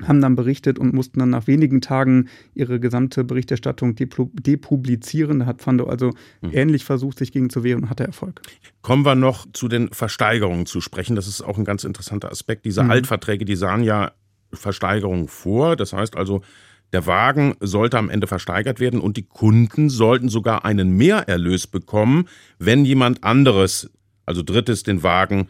haben 0.03 0.21
dann 0.21 0.35
berichtet 0.35 0.77
und 0.77 0.93
mussten 0.93 1.19
dann 1.19 1.29
nach 1.29 1.47
wenigen 1.47 1.81
Tagen 1.81 2.27
ihre 2.53 2.79
gesamte 2.79 3.23
Berichterstattung 3.23 3.95
depublizieren. 3.95 5.39
Da 5.39 5.45
hat 5.45 5.61
Fando 5.61 5.85
also 5.85 6.11
mhm. 6.41 6.51
ähnlich 6.51 6.83
versucht, 6.83 7.17
sich 7.19 7.31
gegen 7.31 7.49
zu 7.49 7.63
wehren 7.63 7.83
und 7.83 7.89
hatte 7.89 8.03
Erfolg. 8.03 8.41
Kommen 8.81 9.05
wir 9.05 9.15
noch 9.15 9.45
zu 9.53 9.67
den 9.67 9.89
Versteigerungen 9.89 10.65
zu 10.65 10.81
sprechen. 10.81 11.15
Das 11.15 11.27
ist 11.27 11.41
auch 11.41 11.57
ein 11.57 11.65
ganz 11.65 11.83
interessanter 11.83 12.29
Aspekt. 12.29 12.65
Diese 12.65 12.83
mhm. 12.83 12.91
Altverträge, 12.91 13.45
die 13.45 13.55
sahen 13.55 13.83
ja 13.83 14.11
Versteigerungen 14.53 15.27
vor. 15.27 15.75
Das 15.75 15.93
heißt 15.93 16.15
also, 16.15 16.41
der 16.95 17.05
Wagen 17.07 17.57
sollte 17.59 17.97
am 17.97 18.09
Ende 18.09 18.25
versteigert 18.25 18.79
werden 18.79 19.01
und 19.01 19.17
die 19.17 19.23
Kunden 19.27 19.89
sollten 19.89 20.29
sogar 20.29 20.63
einen 20.63 20.91
Mehrerlös 20.95 21.67
bekommen, 21.67 22.29
wenn 22.57 22.85
jemand 22.85 23.21
anderes, 23.21 23.91
also 24.25 24.43
Drittes, 24.43 24.83
den 24.83 25.03
Wagen 25.03 25.49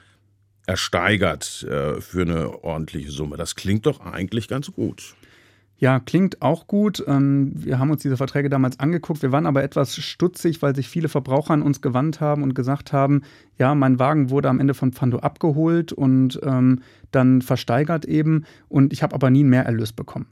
ersteigert 0.65 1.63
äh, 1.69 2.01
für 2.01 2.23
eine 2.23 2.63
ordentliche 2.63 3.11
Summe. 3.11 3.37
Das 3.37 3.53
klingt 3.53 3.85
doch 3.85 3.99
eigentlich 3.99 4.47
ganz 4.47 4.71
gut. 4.71 5.15
Ja, 5.77 5.99
klingt 5.99 6.41
auch 6.41 6.65
gut. 6.65 7.03
Ähm, 7.05 7.51
wir 7.53 7.77
haben 7.77 7.91
uns 7.91 8.01
diese 8.01 8.17
Verträge 8.17 8.49
damals 8.49 8.79
angeguckt. 8.79 9.21
Wir 9.21 9.31
waren 9.31 9.45
aber 9.45 9.61
etwas 9.61 9.95
stutzig, 9.95 10.63
weil 10.63 10.75
sich 10.75 10.89
viele 10.89 11.09
Verbraucher 11.09 11.53
an 11.53 11.61
uns 11.61 11.79
gewandt 11.79 12.21
haben 12.21 12.41
und 12.41 12.55
gesagt 12.55 12.91
haben, 12.91 13.21
ja, 13.59 13.75
mein 13.75 13.99
Wagen 13.99 14.31
wurde 14.31 14.49
am 14.49 14.59
Ende 14.59 14.73
von 14.73 14.93
Pfando 14.93 15.19
abgeholt 15.19 15.93
und 15.93 16.39
ähm, 16.41 16.81
dann 17.11 17.43
versteigert 17.43 18.05
eben 18.05 18.45
und 18.67 18.93
ich 18.93 19.03
habe 19.03 19.13
aber 19.13 19.29
nie 19.29 19.41
einen 19.41 19.49
Mehrerlös 19.49 19.93
bekommen. 19.93 20.25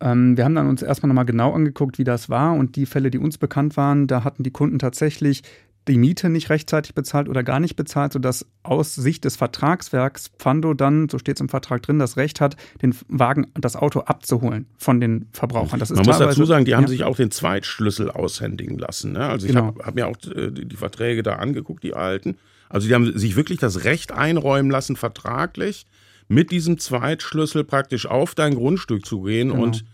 Ähm, 0.00 0.36
wir 0.36 0.44
haben 0.44 0.54
dann 0.54 0.68
uns 0.68 0.82
erstmal 0.82 1.08
nochmal 1.08 1.26
genau 1.26 1.52
angeguckt, 1.52 1.98
wie 1.98 2.04
das 2.04 2.28
war 2.28 2.54
und 2.54 2.76
die 2.76 2.86
Fälle, 2.86 3.10
die 3.10 3.18
uns 3.18 3.38
bekannt 3.38 3.76
waren, 3.76 4.06
da 4.06 4.24
hatten 4.24 4.42
die 4.42 4.50
Kunden 4.50 4.78
tatsächlich 4.78 5.42
die 5.88 5.98
Miete 5.98 6.28
nicht 6.28 6.50
rechtzeitig 6.50 6.94
bezahlt 6.94 7.28
oder 7.28 7.42
gar 7.42 7.60
nicht 7.60 7.74
bezahlt, 7.74 8.12
sodass 8.12 8.46
aus 8.62 8.94
Sicht 8.94 9.24
des 9.24 9.36
Vertragswerks 9.36 10.30
Pfando 10.38 10.74
dann, 10.74 11.08
so 11.08 11.18
steht 11.18 11.38
es 11.38 11.40
im 11.40 11.48
Vertrag 11.48 11.82
drin, 11.82 11.98
das 11.98 12.16
Recht 12.16 12.40
hat, 12.40 12.56
den 12.82 12.94
Wagen, 13.08 13.46
das 13.54 13.74
Auto 13.74 14.00
abzuholen 14.00 14.66
von 14.76 15.00
den 15.00 15.28
Verbrauchern. 15.32 15.80
Man 15.80 16.04
muss 16.04 16.18
dazu 16.18 16.44
sagen, 16.44 16.66
die 16.66 16.74
haben 16.74 16.82
ja. 16.82 16.88
sich 16.88 17.04
auch 17.04 17.16
den 17.16 17.30
Zweitschlüssel 17.30 18.10
aushändigen 18.10 18.78
lassen. 18.78 19.12
Ne? 19.12 19.26
Also 19.26 19.46
ich 19.46 19.52
genau. 19.52 19.68
habe 19.68 19.84
hab 19.84 19.94
mir 19.94 20.06
auch 20.06 20.16
äh, 20.34 20.50
die 20.50 20.76
Verträge 20.76 21.22
da 21.22 21.36
angeguckt, 21.36 21.82
die 21.82 21.94
alten. 21.94 22.36
Also 22.68 22.86
die 22.86 22.94
haben 22.94 23.18
sich 23.18 23.34
wirklich 23.36 23.58
das 23.58 23.84
Recht 23.84 24.12
einräumen 24.12 24.70
lassen, 24.70 24.94
vertraglich 24.94 25.86
mit 26.28 26.50
diesem 26.50 26.78
Zweitschlüssel 26.78 27.64
praktisch 27.64 28.06
auf 28.06 28.34
dein 28.34 28.54
Grundstück 28.54 29.04
zu 29.04 29.22
gehen 29.22 29.48
genau. 29.48 29.62
und 29.62 29.84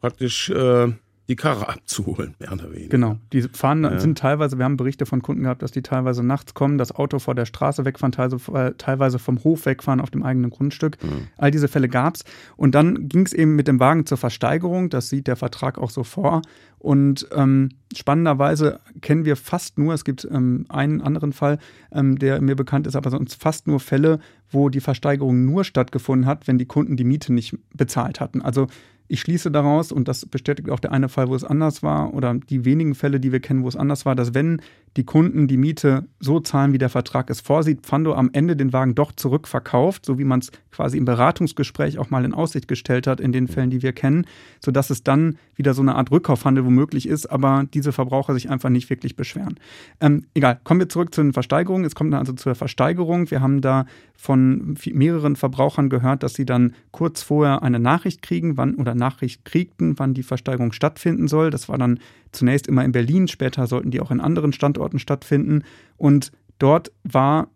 praktisch 0.00 0.50
äh, 0.50 0.92
die 1.28 1.36
Karre 1.36 1.68
abzuholen, 1.68 2.34
mehr 2.40 2.52
oder 2.52 2.70
weniger. 2.72 2.88
Genau. 2.88 3.16
Die 3.32 3.42
fahren, 3.42 3.84
ja. 3.84 3.98
sind 3.98 4.18
teilweise, 4.18 4.58
wir 4.58 4.64
haben 4.64 4.76
Berichte 4.76 5.06
von 5.06 5.22
Kunden 5.22 5.44
gehabt, 5.44 5.62
dass 5.62 5.70
die 5.70 5.82
teilweise 5.82 6.24
nachts 6.24 6.54
kommen, 6.54 6.78
das 6.78 6.92
Auto 6.92 7.20
vor 7.20 7.34
der 7.34 7.46
Straße 7.46 7.84
wegfahren, 7.84 8.12
teilweise 8.12 9.18
vom 9.18 9.42
Hof 9.44 9.66
wegfahren 9.66 10.00
auf 10.00 10.10
dem 10.10 10.24
eigenen 10.24 10.50
Grundstück. 10.50 11.02
Mhm. 11.02 11.28
All 11.36 11.52
diese 11.52 11.68
Fälle 11.68 11.88
gab 11.88 12.16
es. 12.16 12.24
Und 12.56 12.74
dann 12.74 13.08
ging 13.08 13.24
es 13.24 13.32
eben 13.32 13.54
mit 13.54 13.68
dem 13.68 13.78
Wagen 13.78 14.04
zur 14.04 14.18
Versteigerung. 14.18 14.90
Das 14.90 15.08
sieht 15.08 15.28
der 15.28 15.36
Vertrag 15.36 15.78
auch 15.78 15.90
so 15.90 16.02
vor. 16.02 16.42
Und 16.82 17.28
ähm, 17.32 17.68
spannenderweise 17.96 18.80
kennen 19.00 19.24
wir 19.24 19.36
fast 19.36 19.78
nur, 19.78 19.94
es 19.94 20.04
gibt 20.04 20.26
ähm, 20.28 20.66
einen 20.68 21.00
anderen 21.00 21.32
Fall, 21.32 21.58
ähm, 21.92 22.18
der 22.18 22.42
mir 22.42 22.56
bekannt 22.56 22.88
ist, 22.88 22.96
aber 22.96 23.10
sonst 23.10 23.40
fast 23.40 23.68
nur 23.68 23.78
Fälle, 23.78 24.18
wo 24.50 24.68
die 24.68 24.80
Versteigerung 24.80 25.44
nur 25.44 25.62
stattgefunden 25.62 26.26
hat, 26.26 26.48
wenn 26.48 26.58
die 26.58 26.66
Kunden 26.66 26.96
die 26.96 27.04
Miete 27.04 27.32
nicht 27.32 27.56
bezahlt 27.72 28.18
hatten. 28.18 28.42
Also 28.42 28.66
ich 29.08 29.20
schließe 29.20 29.50
daraus, 29.50 29.92
und 29.92 30.08
das 30.08 30.26
bestätigt 30.26 30.70
auch 30.70 30.80
der 30.80 30.92
eine 30.92 31.08
Fall, 31.08 31.28
wo 31.28 31.34
es 31.34 31.44
anders 31.44 31.82
war, 31.82 32.14
oder 32.14 32.34
die 32.34 32.64
wenigen 32.64 32.94
Fälle, 32.94 33.20
die 33.20 33.32
wir 33.32 33.40
kennen, 33.40 33.62
wo 33.62 33.68
es 33.68 33.76
anders 33.76 34.06
war, 34.06 34.14
dass 34.14 34.34
wenn 34.34 34.60
die 34.96 35.04
Kunden 35.04 35.48
die 35.48 35.56
Miete 35.56 36.06
so 36.20 36.40
zahlen, 36.40 36.72
wie 36.72 36.78
der 36.78 36.90
Vertrag 36.90 37.30
es 37.30 37.40
vorsieht, 37.40 37.82
Pfando 37.82 38.14
am 38.14 38.30
Ende 38.32 38.56
den 38.56 38.72
Wagen 38.72 38.94
doch 38.94 39.12
zurückverkauft, 39.12 40.04
so 40.04 40.18
wie 40.18 40.24
man 40.24 40.40
es 40.40 40.50
quasi 40.70 40.98
im 40.98 41.04
Beratungsgespräch 41.04 41.98
auch 41.98 42.10
mal 42.10 42.24
in 42.24 42.34
Aussicht 42.34 42.68
gestellt 42.68 43.06
hat, 43.06 43.20
in 43.20 43.32
den 43.32 43.48
Fällen, 43.48 43.70
die 43.70 43.82
wir 43.82 43.92
kennen, 43.92 44.26
sodass 44.60 44.90
es 44.90 45.02
dann 45.02 45.38
wieder 45.54 45.74
so 45.74 45.82
eine 45.82 45.94
Art 45.94 46.10
Rückkaufhandel 46.10 46.64
womöglich 46.64 47.08
ist, 47.08 47.26
aber 47.26 47.64
diese 47.72 47.92
Verbraucher 47.92 48.34
sich 48.34 48.50
einfach 48.50 48.68
nicht 48.68 48.90
wirklich 48.90 49.16
beschweren. 49.16 49.58
Ähm, 50.00 50.26
egal, 50.34 50.60
kommen 50.64 50.80
wir 50.80 50.88
zurück 50.88 51.14
zu 51.14 51.22
den 51.22 51.32
Versteigerungen. 51.32 51.84
Es 51.84 51.94
kommt 51.94 52.12
dann 52.12 52.20
also 52.20 52.32
zur 52.32 52.54
Versteigerung. 52.54 53.30
Wir 53.30 53.40
haben 53.40 53.60
da 53.60 53.86
von 54.16 54.76
mehreren 54.92 55.36
Verbrauchern 55.36 55.88
gehört, 55.88 56.22
dass 56.22 56.34
sie 56.34 56.46
dann 56.46 56.74
kurz 56.90 57.22
vorher 57.22 57.62
eine 57.62 57.78
Nachricht 57.78 58.22
kriegen, 58.22 58.56
wann 58.56 58.74
oder 58.74 58.94
Nachricht 58.94 59.44
kriegten, 59.44 59.98
wann 59.98 60.14
die 60.14 60.22
Versteigerung 60.22 60.72
stattfinden 60.72 61.28
soll. 61.28 61.50
Das 61.50 61.68
war 61.68 61.78
dann 61.78 61.98
zunächst 62.32 62.66
immer 62.66 62.84
in 62.84 62.92
Berlin, 62.92 63.28
später 63.28 63.66
sollten 63.66 63.90
die 63.90 64.00
auch 64.00 64.10
in 64.10 64.20
anderen 64.20 64.52
Standorten 64.52 64.98
stattfinden. 64.98 65.62
Und 65.96 66.32
dort 66.58 66.92
war 67.04 67.48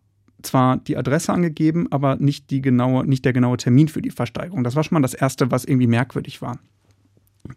zwar 0.42 0.76
die 0.76 0.96
Adresse 0.96 1.32
angegeben, 1.32 1.86
aber 1.90 2.16
nicht, 2.16 2.50
die 2.50 2.60
genaue, 2.60 3.06
nicht 3.06 3.24
der 3.24 3.32
genaue 3.32 3.56
Termin 3.56 3.88
für 3.88 4.02
die 4.02 4.10
Versteigerung. 4.10 4.64
Das 4.64 4.76
war 4.76 4.84
schon 4.84 4.94
mal 4.94 5.02
das 5.02 5.14
Erste, 5.14 5.50
was 5.50 5.64
irgendwie 5.64 5.86
merkwürdig 5.86 6.40
war. 6.42 6.58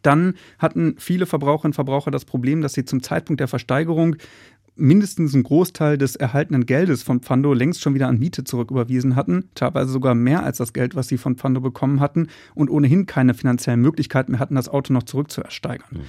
Dann 0.01 0.35
hatten 0.59 0.95
viele 0.97 1.25
Verbraucherinnen 1.25 1.71
und 1.71 1.75
Verbraucher 1.75 2.11
das 2.11 2.25
Problem, 2.25 2.61
dass 2.61 2.73
sie 2.73 2.85
zum 2.85 3.01
Zeitpunkt 3.01 3.39
der 3.39 3.47
Versteigerung 3.47 4.15
mindestens 4.75 5.33
einen 5.33 5.43
Großteil 5.43 5.97
des 5.97 6.15
erhaltenen 6.15 6.65
Geldes 6.65 7.03
von 7.03 7.19
Pfando 7.19 7.53
längst 7.53 7.81
schon 7.81 7.95
wieder 7.95 8.07
an 8.07 8.17
Miete 8.17 8.43
zurücküberwiesen 8.45 9.15
hatten, 9.15 9.49
teilweise 9.55 9.91
sogar 9.91 10.15
mehr 10.15 10.43
als 10.43 10.57
das 10.57 10.73
Geld, 10.73 10.95
was 10.95 11.09
sie 11.09 11.17
von 11.17 11.35
Pfando 11.35 11.59
bekommen 11.59 11.99
hatten 11.99 12.27
und 12.55 12.69
ohnehin 12.69 13.05
keine 13.05 13.33
finanziellen 13.33 13.81
Möglichkeiten 13.81 14.31
mehr 14.31 14.39
hatten, 14.39 14.55
das 14.55 14.69
Auto 14.69 14.93
noch 14.93 15.03
zurückzuersteigern. 15.03 15.89
Mhm. 15.91 15.99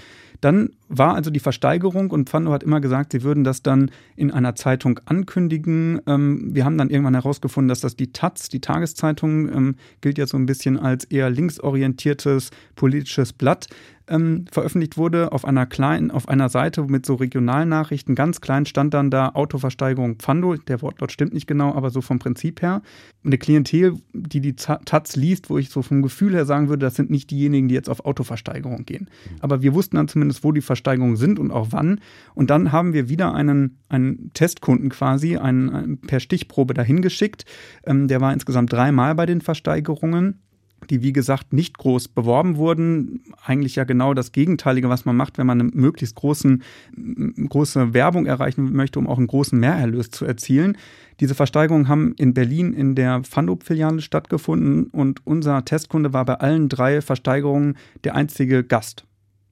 Dann 0.41 0.71
war 0.89 1.15
also 1.15 1.31
die 1.31 1.41
Versteigerung 1.41 2.11
und 2.11 2.29
Pfando 2.29 2.53
hat 2.53 2.63
immer 2.63 2.81
gesagt, 2.81 3.13
sie 3.13 3.23
würden 3.23 3.45
das 3.45 3.63
dann 3.63 3.91
in 4.17 4.31
einer 4.31 4.55
Zeitung 4.55 5.01
ankündigen. 5.05 6.01
Ähm, 6.07 6.55
wir 6.55 6.65
haben 6.65 6.79
dann 6.79 6.91
irgendwann 6.91 7.15
herausgefunden, 7.15 7.69
dass 7.69 7.81
das 7.81 7.97
die 7.97 8.13
Taz, 8.13 8.49
die 8.49 8.61
Tageszeitung, 8.61 9.49
ähm, 9.49 9.75
gilt 10.01 10.19
ja 10.19 10.27
so 10.27 10.37
ein 10.37 10.47
bisschen 10.47 10.79
als 10.79 11.05
eher 11.05 11.31
linksorientiertes 11.31 12.51
politisches 12.75 13.33
Blatt 13.33 13.69
ähm, 14.11 14.45
veröffentlicht 14.51 14.97
wurde 14.97 15.33
auf 15.33 15.45
einer 15.45 15.67
kleinen, 15.67 16.11
auf 16.11 16.29
einer 16.29 16.49
Seite 16.49 16.83
mit 16.85 17.07
so 17.07 17.15
Regionalnachrichten. 17.15 18.15
Ganz 18.15 18.41
klein 18.41 18.67
stand 18.67 18.93
dann 18.93 19.11
da 19.11 19.31
Autoversteigerung 19.31 20.17
Pfando. 20.17 20.57
Der 20.57 20.83
Wortlaut 20.83 21.13
stimmt 21.13 21.33
nicht 21.33 21.47
genau, 21.47 21.75
aber 21.75 21.91
so 21.91 22.01
vom 22.01 22.19
Prinzip 22.19 22.63
her. 22.63 22.83
Eine 23.25 23.39
Klientel, 23.39 23.95
die 24.13 24.41
die 24.41 24.57
Taz 24.57 25.17
liest, 25.17 25.51
wo 25.51 25.59
ich 25.59 25.71
so 25.71 25.83
vom 25.83 26.03
Gefühl 26.03 26.35
her 26.35 26.45
sagen 26.45 26.69
würde, 26.69 26.87
das 26.87 26.97
sind 26.97 27.11
nicht 27.11 27.31
diejenigen, 27.31 27.69
die 27.69 27.75
jetzt 27.75 27.89
auf 27.89 28.05
Autoversteigerung 28.05 28.85
gehen. 28.85 29.09
Aber 29.41 29.63
wir 29.63 29.75
wussten 29.75 29.97
dann 29.97 30.09
zumindest, 30.09 30.45
wo 30.45 30.53
die 30.53 30.61
Versteigerungen 30.61 31.17
sind 31.17 31.39
und 31.39 31.51
auch 31.51 31.69
wann. 31.71 32.01
Und 32.35 32.51
dann 32.51 32.73
haben 32.73 32.93
wir 32.93 33.09
wieder 33.09 33.35
einen, 33.35 33.79
einen 33.89 34.31
Testkunden 34.35 34.91
quasi, 34.91 35.37
einen, 35.37 35.71
einen 35.71 35.99
per 35.99 36.21
Stichprobe 36.21 36.75
dahin 36.75 37.03
geschickt. 37.03 37.45
Ähm, 37.85 38.09
der 38.09 38.21
war 38.21 38.33
insgesamt 38.33 38.73
dreimal 38.73 39.15
bei 39.15 39.27
den 39.27 39.41
Versteigerungen 39.41 40.41
die 40.89 41.03
wie 41.03 41.13
gesagt 41.13 41.53
nicht 41.53 41.79
groß 41.79 42.09
beworben 42.09 42.57
wurden. 42.57 43.23
Eigentlich 43.45 43.77
ja 43.77 43.85
genau 43.85 44.15
das 44.15 44.33
Gegenteilige, 44.33 44.89
was 44.89 45.05
man 45.05 45.17
macht, 45.17 45.39
wenn 45.39 45.47
man 45.47 45.61
eine 45.61 45.71
möglichst 45.73 46.15
großen, 46.17 46.63
große 47.49 47.93
Werbung 47.95 48.27
erreichen 48.27 48.73
möchte, 48.73 48.99
um 48.99 49.07
auch 49.07 49.19
einen 49.19 49.27
großen 49.27 49.59
Mehrerlös 49.59 50.11
zu 50.11 50.25
erzielen. 50.25 50.77
Diese 51.21 51.35
Versteigerungen 51.35 51.89
haben 51.89 52.15
in 52.17 52.33
Berlin 52.33 52.73
in 52.73 52.95
der 52.95 53.23
Fandop-Filiale 53.25 54.01
stattgefunden 54.01 54.85
und 54.87 55.27
unser 55.27 55.65
Testkunde 55.65 56.13
war 56.13 56.25
bei 56.25 56.35
allen 56.35 56.69
drei 56.69 57.03
Versteigerungen 57.03 57.77
der 58.05 58.15
einzige 58.15 58.65
Gast. 58.65 59.05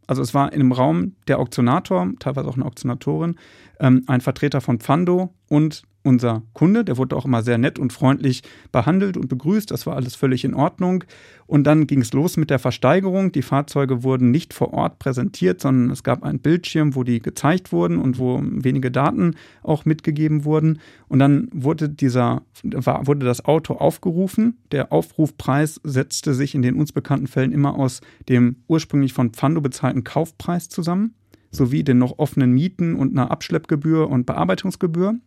Also 0.06 0.22
es 0.22 0.32
war 0.32 0.52
in 0.52 0.60
einem 0.60 0.72
Raum 0.72 1.12
der 1.28 1.38
Auktionator, 1.38 2.10
teilweise 2.18 2.48
auch 2.48 2.56
eine 2.56 2.64
Auktionatorin, 2.64 3.36
ähm, 3.78 4.04
ein 4.06 4.22
Vertreter 4.22 4.62
von 4.62 4.80
Pfando 4.80 5.34
und 5.48 5.82
unser 6.08 6.42
Kunde. 6.54 6.84
Der 6.84 6.96
wurde 6.96 7.14
auch 7.14 7.26
immer 7.26 7.42
sehr 7.42 7.58
nett 7.58 7.78
und 7.78 7.92
freundlich 7.92 8.42
behandelt 8.72 9.16
und 9.16 9.28
begrüßt. 9.28 9.70
Das 9.70 9.86
war 9.86 9.94
alles 9.94 10.14
völlig 10.14 10.44
in 10.44 10.54
Ordnung. 10.54 11.04
Und 11.46 11.64
dann 11.64 11.86
ging 11.86 12.00
es 12.00 12.12
los 12.12 12.36
mit 12.36 12.50
der 12.50 12.58
Versteigerung. 12.58 13.30
Die 13.30 13.42
Fahrzeuge 13.42 14.02
wurden 14.02 14.30
nicht 14.30 14.54
vor 14.54 14.72
Ort 14.72 14.98
präsentiert, 14.98 15.60
sondern 15.60 15.90
es 15.90 16.02
gab 16.02 16.22
einen 16.22 16.40
Bildschirm, 16.40 16.94
wo 16.94 17.04
die 17.04 17.20
gezeigt 17.20 17.70
wurden 17.72 17.98
und 17.98 18.18
wo 18.18 18.40
wenige 18.42 18.90
Daten 18.90 19.34
auch 19.62 19.84
mitgegeben 19.84 20.44
wurden. 20.44 20.80
Und 21.08 21.18
dann 21.18 21.48
wurde 21.52 21.88
dieser, 21.88 22.42
wurde 22.62 23.26
das 23.26 23.44
Auto 23.44 23.74
aufgerufen. 23.74 24.56
Der 24.72 24.92
Aufrufpreis 24.92 25.80
setzte 25.84 26.32
sich 26.34 26.54
in 26.54 26.62
den 26.62 26.76
uns 26.76 26.92
bekannten 26.92 27.26
Fällen 27.26 27.52
immer 27.52 27.74
aus 27.74 28.00
dem 28.28 28.56
ursprünglich 28.66 29.12
von 29.12 29.30
Pfando 29.30 29.60
bezahlten 29.60 30.04
Kaufpreis 30.04 30.68
zusammen 30.68 31.14
sowie 31.50 31.82
den 31.82 31.98
noch 31.98 32.18
offenen 32.18 32.52
Mieten 32.52 32.94
und 32.94 33.12
einer 33.12 33.30
Abschleppgebühr 33.30 34.08
und 34.08 34.26
Bearbeitungsgebühr. 34.26 35.18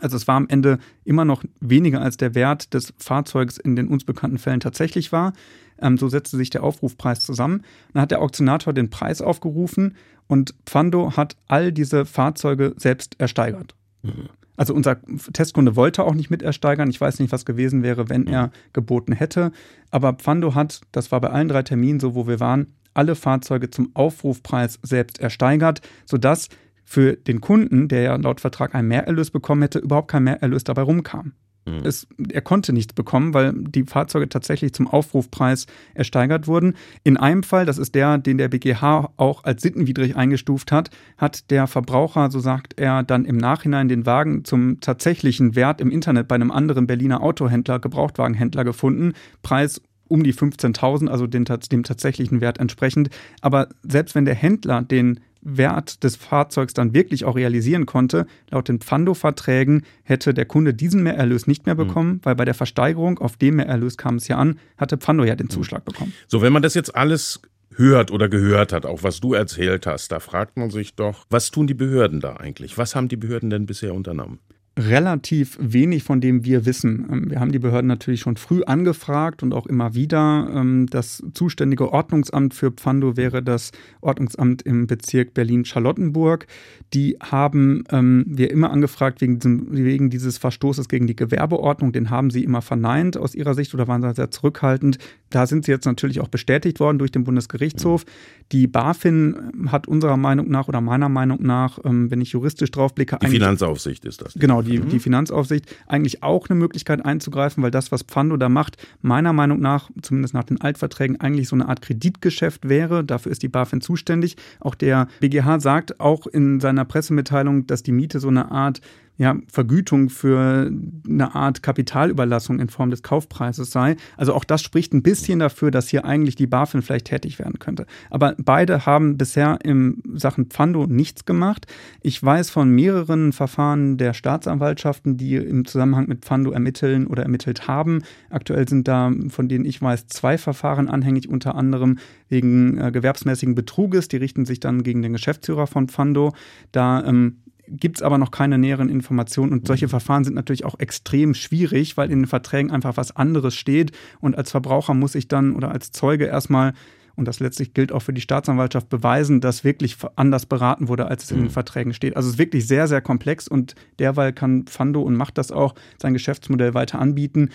Also 0.00 0.16
es 0.16 0.26
war 0.26 0.36
am 0.36 0.48
Ende 0.48 0.78
immer 1.04 1.24
noch 1.24 1.44
weniger 1.60 2.00
als 2.00 2.16
der 2.16 2.34
Wert 2.34 2.74
des 2.74 2.92
Fahrzeugs 2.98 3.58
in 3.58 3.76
den 3.76 3.88
uns 3.88 4.04
bekannten 4.04 4.38
Fällen 4.38 4.60
tatsächlich 4.60 5.12
war. 5.12 5.32
Ähm, 5.80 5.98
so 5.98 6.08
setzte 6.08 6.36
sich 6.36 6.50
der 6.50 6.62
Aufrufpreis 6.62 7.20
zusammen. 7.20 7.62
Dann 7.92 8.02
hat 8.02 8.10
der 8.10 8.22
Auktionator 8.22 8.72
den 8.72 8.90
Preis 8.90 9.20
aufgerufen 9.20 9.96
und 10.26 10.54
Pfando 10.66 11.16
hat 11.16 11.36
all 11.46 11.72
diese 11.72 12.06
Fahrzeuge 12.06 12.74
selbst 12.76 13.16
ersteigert. 13.18 13.74
Mhm. 14.02 14.28
Also 14.56 14.72
unser 14.72 14.98
Testkunde 15.32 15.74
wollte 15.74 16.04
auch 16.04 16.14
nicht 16.14 16.30
mit 16.30 16.42
ersteigern. 16.42 16.88
Ich 16.88 17.00
weiß 17.00 17.18
nicht, 17.18 17.32
was 17.32 17.44
gewesen 17.44 17.82
wäre, 17.82 18.08
wenn 18.08 18.26
er 18.26 18.52
geboten 18.72 19.12
hätte. 19.12 19.50
Aber 19.90 20.12
Pfando 20.14 20.54
hat, 20.54 20.82
das 20.92 21.10
war 21.10 21.20
bei 21.20 21.30
allen 21.30 21.48
drei 21.48 21.62
Terminen 21.62 21.98
so, 21.98 22.14
wo 22.14 22.28
wir 22.28 22.38
waren, 22.38 22.68
alle 22.94 23.16
Fahrzeuge 23.16 23.70
zum 23.70 23.90
Aufrufpreis 23.94 24.78
selbst 24.82 25.20
ersteigert, 25.20 25.80
sodass 26.06 26.48
für 26.84 27.16
den 27.16 27.40
Kunden, 27.40 27.88
der 27.88 28.02
ja 28.02 28.16
laut 28.16 28.40
Vertrag 28.40 28.74
einen 28.74 28.88
Mehrerlös 28.88 29.30
bekommen 29.30 29.62
hätte, 29.62 29.78
überhaupt 29.78 30.08
kein 30.08 30.24
Mehrerlös 30.24 30.64
dabei 30.64 30.82
rumkam. 30.82 31.32
Mhm. 31.66 31.80
Es, 31.84 32.06
er 32.30 32.42
konnte 32.42 32.72
nichts 32.72 32.92
bekommen, 32.92 33.34
weil 33.34 33.52
die 33.54 33.84
Fahrzeuge 33.84 34.28
tatsächlich 34.28 34.72
zum 34.72 34.86
Aufrufpreis 34.86 35.66
ersteigert 35.94 36.46
wurden. 36.46 36.74
In 37.02 37.16
einem 37.16 37.42
Fall, 37.42 37.64
das 37.64 37.78
ist 37.78 37.94
der, 37.94 38.18
den 38.18 38.38
der 38.38 38.48
BGH 38.48 39.12
auch 39.16 39.44
als 39.44 39.62
sittenwidrig 39.62 40.16
eingestuft 40.16 40.72
hat, 40.72 40.90
hat 41.16 41.50
der 41.50 41.66
Verbraucher, 41.66 42.30
so 42.30 42.38
sagt 42.38 42.78
er, 42.78 43.02
dann 43.02 43.24
im 43.24 43.36
Nachhinein 43.36 43.88
den 43.88 44.06
Wagen 44.06 44.44
zum 44.44 44.80
tatsächlichen 44.80 45.56
Wert 45.56 45.80
im 45.80 45.90
Internet 45.90 46.28
bei 46.28 46.34
einem 46.34 46.50
anderen 46.50 46.86
Berliner 46.86 47.22
Autohändler, 47.22 47.78
Gebrauchtwagenhändler 47.78 48.64
gefunden. 48.64 49.14
Preis 49.42 49.80
um 50.06 50.22
die 50.22 50.34
15.000, 50.34 51.08
also 51.08 51.26
den, 51.26 51.44
dem 51.44 51.82
tatsächlichen 51.82 52.42
Wert 52.42 52.58
entsprechend. 52.58 53.08
Aber 53.40 53.68
selbst 53.82 54.14
wenn 54.14 54.26
der 54.26 54.34
Händler 54.34 54.82
den 54.82 55.20
Wert 55.44 56.02
des 56.02 56.16
Fahrzeugs 56.16 56.74
dann 56.74 56.94
wirklich 56.94 57.24
auch 57.24 57.36
realisieren 57.36 57.86
konnte. 57.86 58.26
Laut 58.50 58.68
den 58.68 58.80
Pfando-Verträgen 58.80 59.82
hätte 60.02 60.34
der 60.34 60.46
Kunde 60.46 60.74
diesen 60.74 61.02
Mehrerlös 61.02 61.46
nicht 61.46 61.66
mehr 61.66 61.74
mhm. 61.74 61.86
bekommen, 61.86 62.10
mhm. 62.10 62.20
weil 62.22 62.34
bei 62.34 62.44
der 62.44 62.54
Versteigerung, 62.54 63.18
auf 63.18 63.36
dem 63.36 63.56
Mehrerlös 63.56 63.96
kam 63.96 64.16
es 64.16 64.28
ja 64.28 64.38
an, 64.38 64.58
hatte 64.78 64.96
Pfando 64.96 65.24
ja 65.24 65.36
den 65.36 65.46
mhm. 65.46 65.50
Zuschlag 65.50 65.84
bekommen. 65.84 66.12
So, 66.26 66.42
wenn 66.42 66.52
man 66.52 66.62
das 66.62 66.74
jetzt 66.74 66.96
alles 66.96 67.40
hört 67.76 68.10
oder 68.10 68.28
gehört 68.28 68.72
hat, 68.72 68.86
auch 68.86 69.02
was 69.02 69.20
du 69.20 69.34
erzählt 69.34 69.86
hast, 69.86 70.10
da 70.12 70.20
fragt 70.20 70.56
man 70.56 70.70
sich 70.70 70.94
doch, 70.94 71.26
was 71.30 71.50
tun 71.50 71.66
die 71.66 71.74
Behörden 71.74 72.20
da 72.20 72.36
eigentlich? 72.36 72.78
Was 72.78 72.94
haben 72.94 73.08
die 73.08 73.16
Behörden 73.16 73.50
denn 73.50 73.66
bisher 73.66 73.94
unternommen? 73.94 74.38
Relativ 74.76 75.56
wenig 75.60 76.02
von 76.02 76.20
dem 76.20 76.44
wir 76.44 76.66
wissen. 76.66 77.06
Ähm, 77.10 77.30
wir 77.30 77.40
haben 77.40 77.52
die 77.52 77.58
Behörden 77.58 77.86
natürlich 77.86 78.20
schon 78.20 78.36
früh 78.36 78.62
angefragt 78.64 79.42
und 79.42 79.54
auch 79.54 79.66
immer 79.66 79.94
wieder. 79.94 80.50
Ähm, 80.52 80.86
das 80.90 81.22
zuständige 81.32 81.92
Ordnungsamt 81.92 82.54
für 82.54 82.72
Pfando 82.72 83.16
wäre 83.16 83.42
das 83.42 83.70
Ordnungsamt 84.00 84.62
im 84.62 84.86
Bezirk 84.86 85.34
Berlin-Charlottenburg. 85.34 86.46
Die 86.92 87.16
haben 87.20 87.84
ähm, 87.90 88.24
wir 88.26 88.50
immer 88.50 88.70
angefragt 88.70 89.20
wegen, 89.20 89.38
diesem, 89.38 89.68
wegen 89.70 90.10
dieses 90.10 90.38
Verstoßes 90.38 90.88
gegen 90.88 91.06
die 91.06 91.16
Gewerbeordnung. 91.16 91.92
Den 91.92 92.10
haben 92.10 92.30
sie 92.30 92.42
immer 92.42 92.62
verneint 92.62 93.16
aus 93.16 93.34
ihrer 93.34 93.54
Sicht 93.54 93.74
oder 93.74 93.86
waren 93.86 94.14
sehr 94.14 94.30
zurückhaltend. 94.30 94.98
Da 95.34 95.46
sind 95.46 95.64
sie 95.64 95.72
jetzt 95.72 95.84
natürlich 95.84 96.20
auch 96.20 96.28
bestätigt 96.28 96.78
worden 96.78 96.98
durch 96.98 97.10
den 97.10 97.24
Bundesgerichtshof. 97.24 98.04
Die 98.52 98.66
BaFin 98.66 99.68
hat 99.68 99.88
unserer 99.88 100.16
Meinung 100.16 100.48
nach 100.48 100.68
oder 100.68 100.80
meiner 100.80 101.08
Meinung 101.08 101.42
nach, 101.42 101.78
ähm, 101.84 102.10
wenn 102.10 102.20
ich 102.20 102.32
juristisch 102.32 102.70
drauf 102.70 102.94
blicke, 102.94 103.18
die 103.20 103.26
Finanzaufsicht 103.26 104.04
ist 104.04 104.22
das. 104.22 104.34
Genau, 104.34 104.62
die, 104.62 104.78
mhm. 104.78 104.88
die 104.90 105.00
Finanzaufsicht 105.00 105.66
eigentlich 105.86 106.22
auch 106.22 106.48
eine 106.48 106.58
Möglichkeit 106.58 107.04
einzugreifen, 107.04 107.62
weil 107.62 107.70
das, 107.70 107.90
was 107.90 108.02
Pfando 108.02 108.36
da 108.36 108.48
macht, 108.48 108.76
meiner 109.02 109.32
Meinung 109.32 109.60
nach, 109.60 109.90
zumindest 110.02 110.34
nach 110.34 110.44
den 110.44 110.60
Altverträgen, 110.60 111.20
eigentlich 111.20 111.48
so 111.48 111.56
eine 111.56 111.68
Art 111.68 111.82
Kreditgeschäft 111.82 112.68
wäre. 112.68 113.04
Dafür 113.04 113.32
ist 113.32 113.42
die 113.42 113.48
BaFin 113.48 113.80
zuständig. 113.80 114.36
Auch 114.60 114.74
der 114.74 115.08
BGH 115.20 115.60
sagt 115.60 116.00
auch 116.00 116.26
in 116.26 116.60
seiner 116.60 116.84
Pressemitteilung, 116.84 117.66
dass 117.66 117.82
die 117.82 117.92
Miete 117.92 118.20
so 118.20 118.28
eine 118.28 118.50
Art 118.50 118.80
ja, 119.16 119.36
Vergütung 119.46 120.10
für 120.10 120.72
eine 121.08 121.34
Art 121.34 121.62
Kapitalüberlassung 121.62 122.58
in 122.58 122.68
Form 122.68 122.90
des 122.90 123.02
Kaufpreises 123.02 123.70
sei. 123.70 123.96
Also 124.16 124.34
auch 124.34 124.44
das 124.44 124.62
spricht 124.62 124.92
ein 124.92 125.02
bisschen 125.02 125.38
dafür, 125.38 125.70
dass 125.70 125.88
hier 125.88 126.04
eigentlich 126.04 126.34
die 126.34 126.48
BaFin 126.48 126.82
vielleicht 126.82 127.06
tätig 127.06 127.38
werden 127.38 127.60
könnte. 127.60 127.86
Aber 128.10 128.34
beide 128.38 128.86
haben 128.86 129.16
bisher 129.16 129.58
im 129.62 130.02
Sachen 130.14 130.46
Pfando 130.46 130.86
nichts 130.86 131.24
gemacht. 131.24 131.66
Ich 132.02 132.20
weiß 132.20 132.50
von 132.50 132.70
mehreren 132.70 133.32
Verfahren 133.32 133.98
der 133.98 134.14
Staatsanwaltschaften, 134.14 135.16
die 135.16 135.36
im 135.36 135.64
Zusammenhang 135.64 136.08
mit 136.08 136.24
Pfando 136.24 136.50
ermitteln 136.50 137.06
oder 137.06 137.22
ermittelt 137.22 137.68
haben. 137.68 138.02
Aktuell 138.30 138.68
sind 138.68 138.88
da, 138.88 139.12
von 139.28 139.48
denen 139.48 139.64
ich 139.64 139.80
weiß, 139.80 140.08
zwei 140.08 140.38
Verfahren 140.38 140.88
anhängig, 140.88 141.28
unter 141.28 141.54
anderem 141.54 141.98
wegen 142.28 142.78
äh, 142.78 142.90
gewerbsmäßigen 142.90 143.54
Betruges. 143.54 144.08
Die 144.08 144.16
richten 144.16 144.44
sich 144.44 144.58
dann 144.58 144.82
gegen 144.82 145.02
den 145.02 145.12
Geschäftsführer 145.12 145.68
von 145.68 145.88
Pfando. 145.88 146.32
Da 146.72 147.04
ähm, 147.04 147.43
gibt 147.68 147.98
es 147.98 148.02
aber 148.02 148.18
noch 148.18 148.30
keine 148.30 148.58
näheren 148.58 148.88
Informationen. 148.88 149.52
Und 149.52 149.66
solche 149.66 149.88
Verfahren 149.88 150.24
sind 150.24 150.34
natürlich 150.34 150.64
auch 150.64 150.78
extrem 150.78 151.34
schwierig, 151.34 151.96
weil 151.96 152.10
in 152.10 152.20
den 152.20 152.26
Verträgen 152.26 152.70
einfach 152.70 152.96
was 152.96 153.14
anderes 153.14 153.54
steht. 153.54 153.92
Und 154.20 154.36
als 154.36 154.50
Verbraucher 154.50 154.94
muss 154.94 155.14
ich 155.14 155.28
dann 155.28 155.54
oder 155.54 155.70
als 155.70 155.92
Zeuge 155.92 156.26
erstmal, 156.26 156.74
und 157.16 157.28
das 157.28 157.40
letztlich 157.40 157.74
gilt 157.74 157.92
auch 157.92 158.00
für 158.00 158.12
die 158.12 158.20
Staatsanwaltschaft, 158.20 158.88
beweisen, 158.88 159.40
dass 159.40 159.62
wirklich 159.64 159.96
anders 160.16 160.46
beraten 160.46 160.88
wurde, 160.88 161.06
als 161.06 161.24
es 161.24 161.30
in 161.30 161.38
den 161.38 161.44
mhm. 161.46 161.50
Verträgen 161.50 161.94
steht. 161.94 162.16
Also 162.16 162.28
es 162.28 162.34
ist 162.34 162.38
wirklich 162.38 162.66
sehr, 162.66 162.88
sehr 162.88 163.00
komplex 163.00 163.46
und 163.46 163.74
derweil 163.98 164.32
kann 164.32 164.66
Fando 164.66 165.02
und 165.02 165.14
macht 165.14 165.38
das 165.38 165.52
auch 165.52 165.74
sein 165.98 166.12
Geschäftsmodell 166.12 166.74
weiter 166.74 166.98
anbieten 166.98 167.50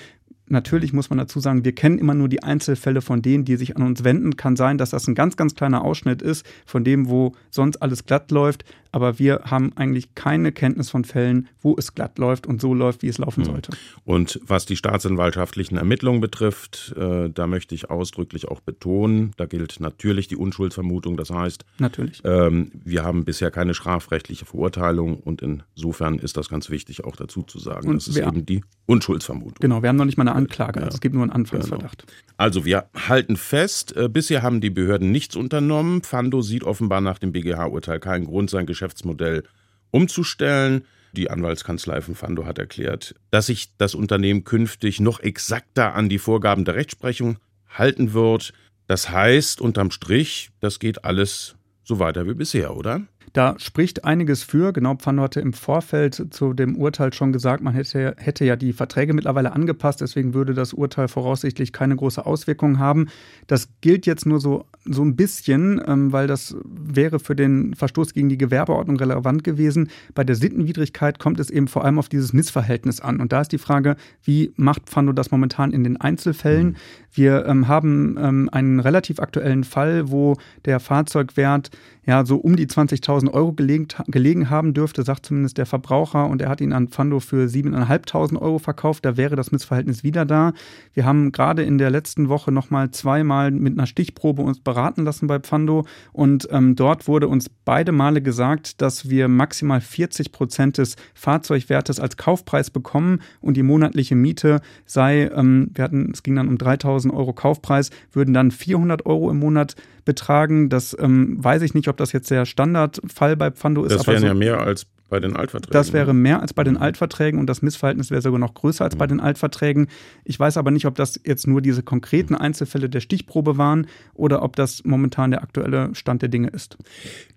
natürlich 0.50 0.94
muss 0.94 1.10
man 1.10 1.18
dazu 1.18 1.40
sagen, 1.40 1.64
wir 1.64 1.74
kennen 1.74 2.00
immer 2.00 2.14
nur 2.14 2.30
die 2.30 2.44
Einzelfälle 2.44 3.02
von 3.02 3.22
denen, 3.22 3.46
die 3.46 3.56
sich 3.56 3.76
an 3.78 3.84
uns 3.84 4.04
wenden. 4.04 4.36
Kann 4.36 4.56
sein, 4.56 4.78
dass 4.78 4.92
das 4.92 5.08
ein 5.08 5.16
ganz, 5.16 5.38
ganz 5.38 5.56
kleiner 5.56 5.84
Ausschnitt 5.84 6.22
ist 6.22 6.46
von 6.66 6.84
dem, 6.84 7.10
wo 7.10 7.34
sonst 7.50 7.78
alles 7.82 8.06
glatt 8.06 8.32
läuft. 8.32 8.66
Aber 8.92 9.20
wir 9.20 9.42
haben 9.46 9.72
eigentlich 9.76 10.16
keine 10.16 10.52
Kenntnis 10.52 10.90
von 10.90 11.04
Fällen, 11.04 11.48
wo 11.62 11.76
es 11.78 11.94
glatt 11.94 12.18
läuft 12.18 12.48
und 12.48 12.60
so 12.60 12.74
läuft, 12.74 13.04
wie 13.04 13.08
es 13.08 13.20
laufen 13.20 13.46
hm. 13.46 13.52
sollte. 13.52 13.72
Und 14.04 14.40
was 14.44 14.66
die 14.66 14.76
staatsanwaltschaftlichen 14.76 15.78
Ermittlungen 15.78 16.22
betrifft, 16.22 16.96
äh, 16.98 17.30
da 17.30 17.46
möchte 17.46 17.76
ich 17.76 17.90
ausdrücklich 17.90 18.48
auch 18.48 18.62
betonen, 18.62 19.34
da 19.38 19.46
gilt 19.46 19.80
natürlich 19.80 20.28
die 20.28 20.36
Unschuldsvermutung. 20.36 21.18
Das 21.18 21.30
heißt, 21.30 21.66
natürlich. 21.78 22.22
Ähm, 22.24 22.72
wir 22.84 23.04
haben 23.04 23.26
bisher 23.26 23.52
keine 23.52 23.74
strafrechtliche 23.74 24.46
Verurteilung 24.46 25.20
und 25.20 25.42
insofern 25.42 26.18
ist 26.18 26.38
das 26.38 26.50
ganz 26.50 26.70
wichtig 26.70 27.04
auch 27.04 27.16
dazu 27.16 27.44
zu 27.44 27.60
sagen. 27.60 27.90
Und 27.90 27.98
das 27.98 28.08
ist 28.08 28.18
eben 28.18 28.46
die 28.46 28.64
Unschuldsvermutung. 28.88 29.58
Genau, 29.60 29.84
wir 29.84 29.90
haben 29.90 29.98
noch 29.98 30.06
nicht 30.06 30.18
mal 30.18 30.28
eine 30.28 30.36
Anklage. 30.44 30.80
Ja. 30.80 30.88
Es 30.88 31.02
gibt 31.02 31.16
nur 31.16 31.24
einen 31.24 31.32
Anfangsverdacht. 31.32 32.06
Genau. 32.08 32.20
Also 32.38 32.66
wir 32.66 32.90
halten 32.96 33.38
fest, 33.38 33.96
äh, 33.96 34.10
bisher 34.10 34.42
haben 34.42 34.62
die 34.62 34.70
Behörden 34.70 35.12
nichts 35.12 35.36
unternommen. 35.36 36.04
Fando 36.04 36.42
sieht 36.42 36.64
offenbar 36.64 37.02
nach 37.02 37.20
dem 37.20 37.32
BGH-Urteil 37.32 38.00
keinen 38.00 38.26
Grund, 38.26 38.50
sein 38.50 38.66
Geschäftsmodell 38.66 39.44
umzustellen. 39.92 40.86
Die 41.14 41.30
Anwaltskanzlei 41.30 42.02
von 42.02 42.16
Fando 42.16 42.46
hat 42.46 42.60
erklärt, 42.60 43.16
dass 43.32 43.48
sich 43.48 43.76
das 43.78 43.96
Unternehmen 43.96 44.44
künftig 44.44 45.00
noch 45.00 45.20
exakter 45.20 45.96
an 45.96 46.10
die 46.10 46.20
Vorgaben 46.20 46.66
der 46.66 46.76
Rechtsprechung 46.76 47.38
halten 47.68 48.14
wird. 48.14 48.54
Das 48.88 49.10
heißt, 49.10 49.62
unterm 49.62 49.92
Strich, 49.92 50.52
das 50.60 50.80
geht 50.80 51.06
alles 51.06 51.56
so 51.84 52.00
weiter 52.00 52.28
wie 52.28 52.36
bisher, 52.36 52.76
oder? 52.76 53.02
Da 53.34 53.56
spricht 53.58 54.06
einiges 54.06 54.44
für. 54.44 54.74
Genau, 54.74 54.96
Pfanno 54.96 55.24
hatte 55.24 55.40
im 55.40 55.54
Vorfeld 55.54 56.28
zu 56.32 56.54
dem 56.54 56.76
Urteil 56.76 57.14
schon 57.14 57.32
gesagt, 57.32 57.64
man 57.64 57.74
hätte, 57.74 58.16
hätte 58.18 58.46
ja 58.46 58.56
die 58.56 58.74
Verträge 58.74 59.14
mittlerweile 59.14 59.54
angepasst, 59.54 60.02
deswegen 60.02 60.34
würde 60.34 60.54
das 60.54 60.74
Urteil 60.74 61.08
voraussichtlich 61.08 61.72
keine 61.72 61.96
große 61.96 62.26
Auswirkung 62.26 62.80
haben. 62.80 63.08
Das 63.48 63.70
gilt 63.82 64.06
jetzt 64.06 64.26
nur 64.26 64.40
so, 64.40 64.66
so 64.86 65.04
ein 65.04 65.16
bisschen, 65.16 65.82
ähm, 65.86 66.12
weil 66.12 66.28
das 66.28 66.56
wäre 66.64 67.20
für 67.20 67.36
den 67.36 67.76
Verstoß 67.76 68.14
gegen 68.14 68.30
die 68.30 68.38
Gewerbeordnung 68.38 68.98
relevant 68.98 69.44
gewesen. 69.44 69.90
Bei 70.16 70.24
der 70.24 70.36
Sittenwidrigkeit 70.36 71.20
kommt 71.20 71.40
es 71.40 71.50
eben 71.50 71.68
vor 71.68 71.86
allem 71.86 72.00
auf 72.00 72.10
dieses 72.10 72.34
Missverhältnis 72.34 73.00
an. 73.00 73.20
Und 73.20 73.32
da 73.32 73.42
ist 73.42 73.52
die 73.52 73.58
Frage, 73.58 73.96
wie 74.24 74.52
macht 74.56 74.90
Pfando 74.90 75.14
das 75.14 75.32
momentan 75.32 75.72
in 75.72 75.84
den 75.84 75.98
Einzelfällen? 75.98 76.68
Mhm. 76.68 76.76
Wir 77.12 77.46
ähm, 77.46 77.68
haben 77.68 78.18
ähm, 78.20 78.50
einen 78.52 78.80
relativ 78.80 79.20
aktuellen 79.20 79.64
Fall, 79.64 80.12
wo 80.12 80.38
der 80.66 80.80
Fahrzeugwert 80.80 81.72
ja 82.06 82.26
so 82.26 82.38
um 82.38 82.56
die 82.56 82.68
20.000 82.68 83.19
Euro 83.28 83.54
gelegen, 83.54 83.88
gelegen 84.08 84.50
haben 84.50 84.74
dürfte, 84.74 85.04
sagt 85.04 85.26
zumindest 85.26 85.58
der 85.58 85.66
Verbraucher. 85.66 86.28
Und 86.28 86.42
er 86.42 86.50
hat 86.50 86.62
ihn 86.62 86.74
an 86.74 86.88
Pfando 86.88 87.20
für 87.20 87.46
7.500 87.46 88.40
Euro 88.40 88.60
verkauft. 88.60 89.06
Da 89.06 89.18
wäre 89.18 89.36
das 89.36 89.52
Missverhältnis 89.52 90.04
wieder 90.04 90.26
da. 90.26 90.54
Wir 90.94 91.06
haben 91.06 91.32
gerade 91.32 91.64
in 91.64 91.78
der 91.78 91.90
letzten 91.90 92.30
Woche 92.30 92.52
nochmal 92.52 92.92
zweimal 92.92 93.52
mit 93.52 93.74
einer 93.74 93.88
Stichprobe 93.88 94.42
uns 94.42 94.60
beraten 94.60 95.04
lassen 95.04 95.28
bei 95.28 95.40
Pfando. 95.40 95.86
Und 96.14 96.48
ähm, 96.52 96.76
dort 96.76 97.08
wurde 97.08 97.28
uns 97.28 97.50
beide 97.50 97.92
Male 97.92 98.22
gesagt, 98.22 98.82
dass 98.82 99.10
wir 99.10 99.28
maximal 99.28 99.82
40 99.82 100.32
Prozent 100.32 100.78
des 100.78 100.96
Fahrzeugwertes 101.14 102.00
als 102.00 102.18
Kaufpreis 102.18 102.70
bekommen 102.70 103.20
und 103.42 103.58
die 103.58 103.64
monatliche 103.64 104.16
Miete 104.16 104.62
sei, 104.86 105.30
ähm, 105.36 105.72
wir 105.74 105.84
hatten, 105.84 106.12
es 106.14 106.24
ging 106.24 106.36
dann 106.36 106.48
um 106.48 106.56
3.000 106.56 107.14
Euro 107.14 107.34
Kaufpreis, 107.34 107.90
würden 108.12 108.34
dann 108.34 108.52
400 108.52 109.06
Euro 109.06 109.32
im 109.32 109.40
Monat 109.40 109.76
betragen. 110.06 110.70
Das 110.70 110.96
ähm, 111.00 111.44
weiß 111.44 111.62
ich 111.62 111.74
nicht, 111.74 111.88
ob 111.88 111.98
das 111.98 112.12
jetzt 112.12 112.32
der 112.32 112.46
Standardfall 112.46 113.36
bei 113.36 113.52
Pfando 113.52 113.84
ist. 113.84 113.94
Das 113.94 114.08
wären 114.08 114.20
so, 114.20 114.28
ja 114.28 114.34
mehr 114.34 114.60
als 114.60 114.88
bei 115.10 115.20
den 115.20 115.36
Altverträgen. 115.36 115.74
Das 115.74 115.92
wäre 115.92 116.14
mehr 116.14 116.42
als 116.42 116.54
bei 116.54 116.64
den 116.64 116.78
Altverträgen 116.78 117.40
und 117.40 117.48
das 117.48 117.62
Missverhältnis 117.62 118.12
wäre 118.12 118.22
sogar 118.22 118.40
noch 118.40 118.54
größer 118.54 118.84
als 118.84 118.96
bei 118.96 119.08
den 119.08 119.20
Altverträgen. 119.20 119.88
Ich 120.24 120.40
weiß 120.40 120.58
aber 120.58 120.72
nicht, 120.72 120.86
ob 120.86 120.96
das 120.96 121.20
jetzt 121.26 121.48
nur 121.48 121.62
diese 121.62 121.84
konkreten 121.84 122.36
Einzelfälle 122.36 122.90
der 122.90 123.00
Stichprobe 123.00 123.58
waren 123.58 123.88
oder 124.14 124.44
ob 124.44 124.56
das 124.56 124.84
momentan 124.86 125.32
der 125.32 125.42
aktuelle 125.42 125.94
Stand 125.96 126.22
der 126.22 126.30
Dinge 126.30 126.50
ist. 126.50 126.78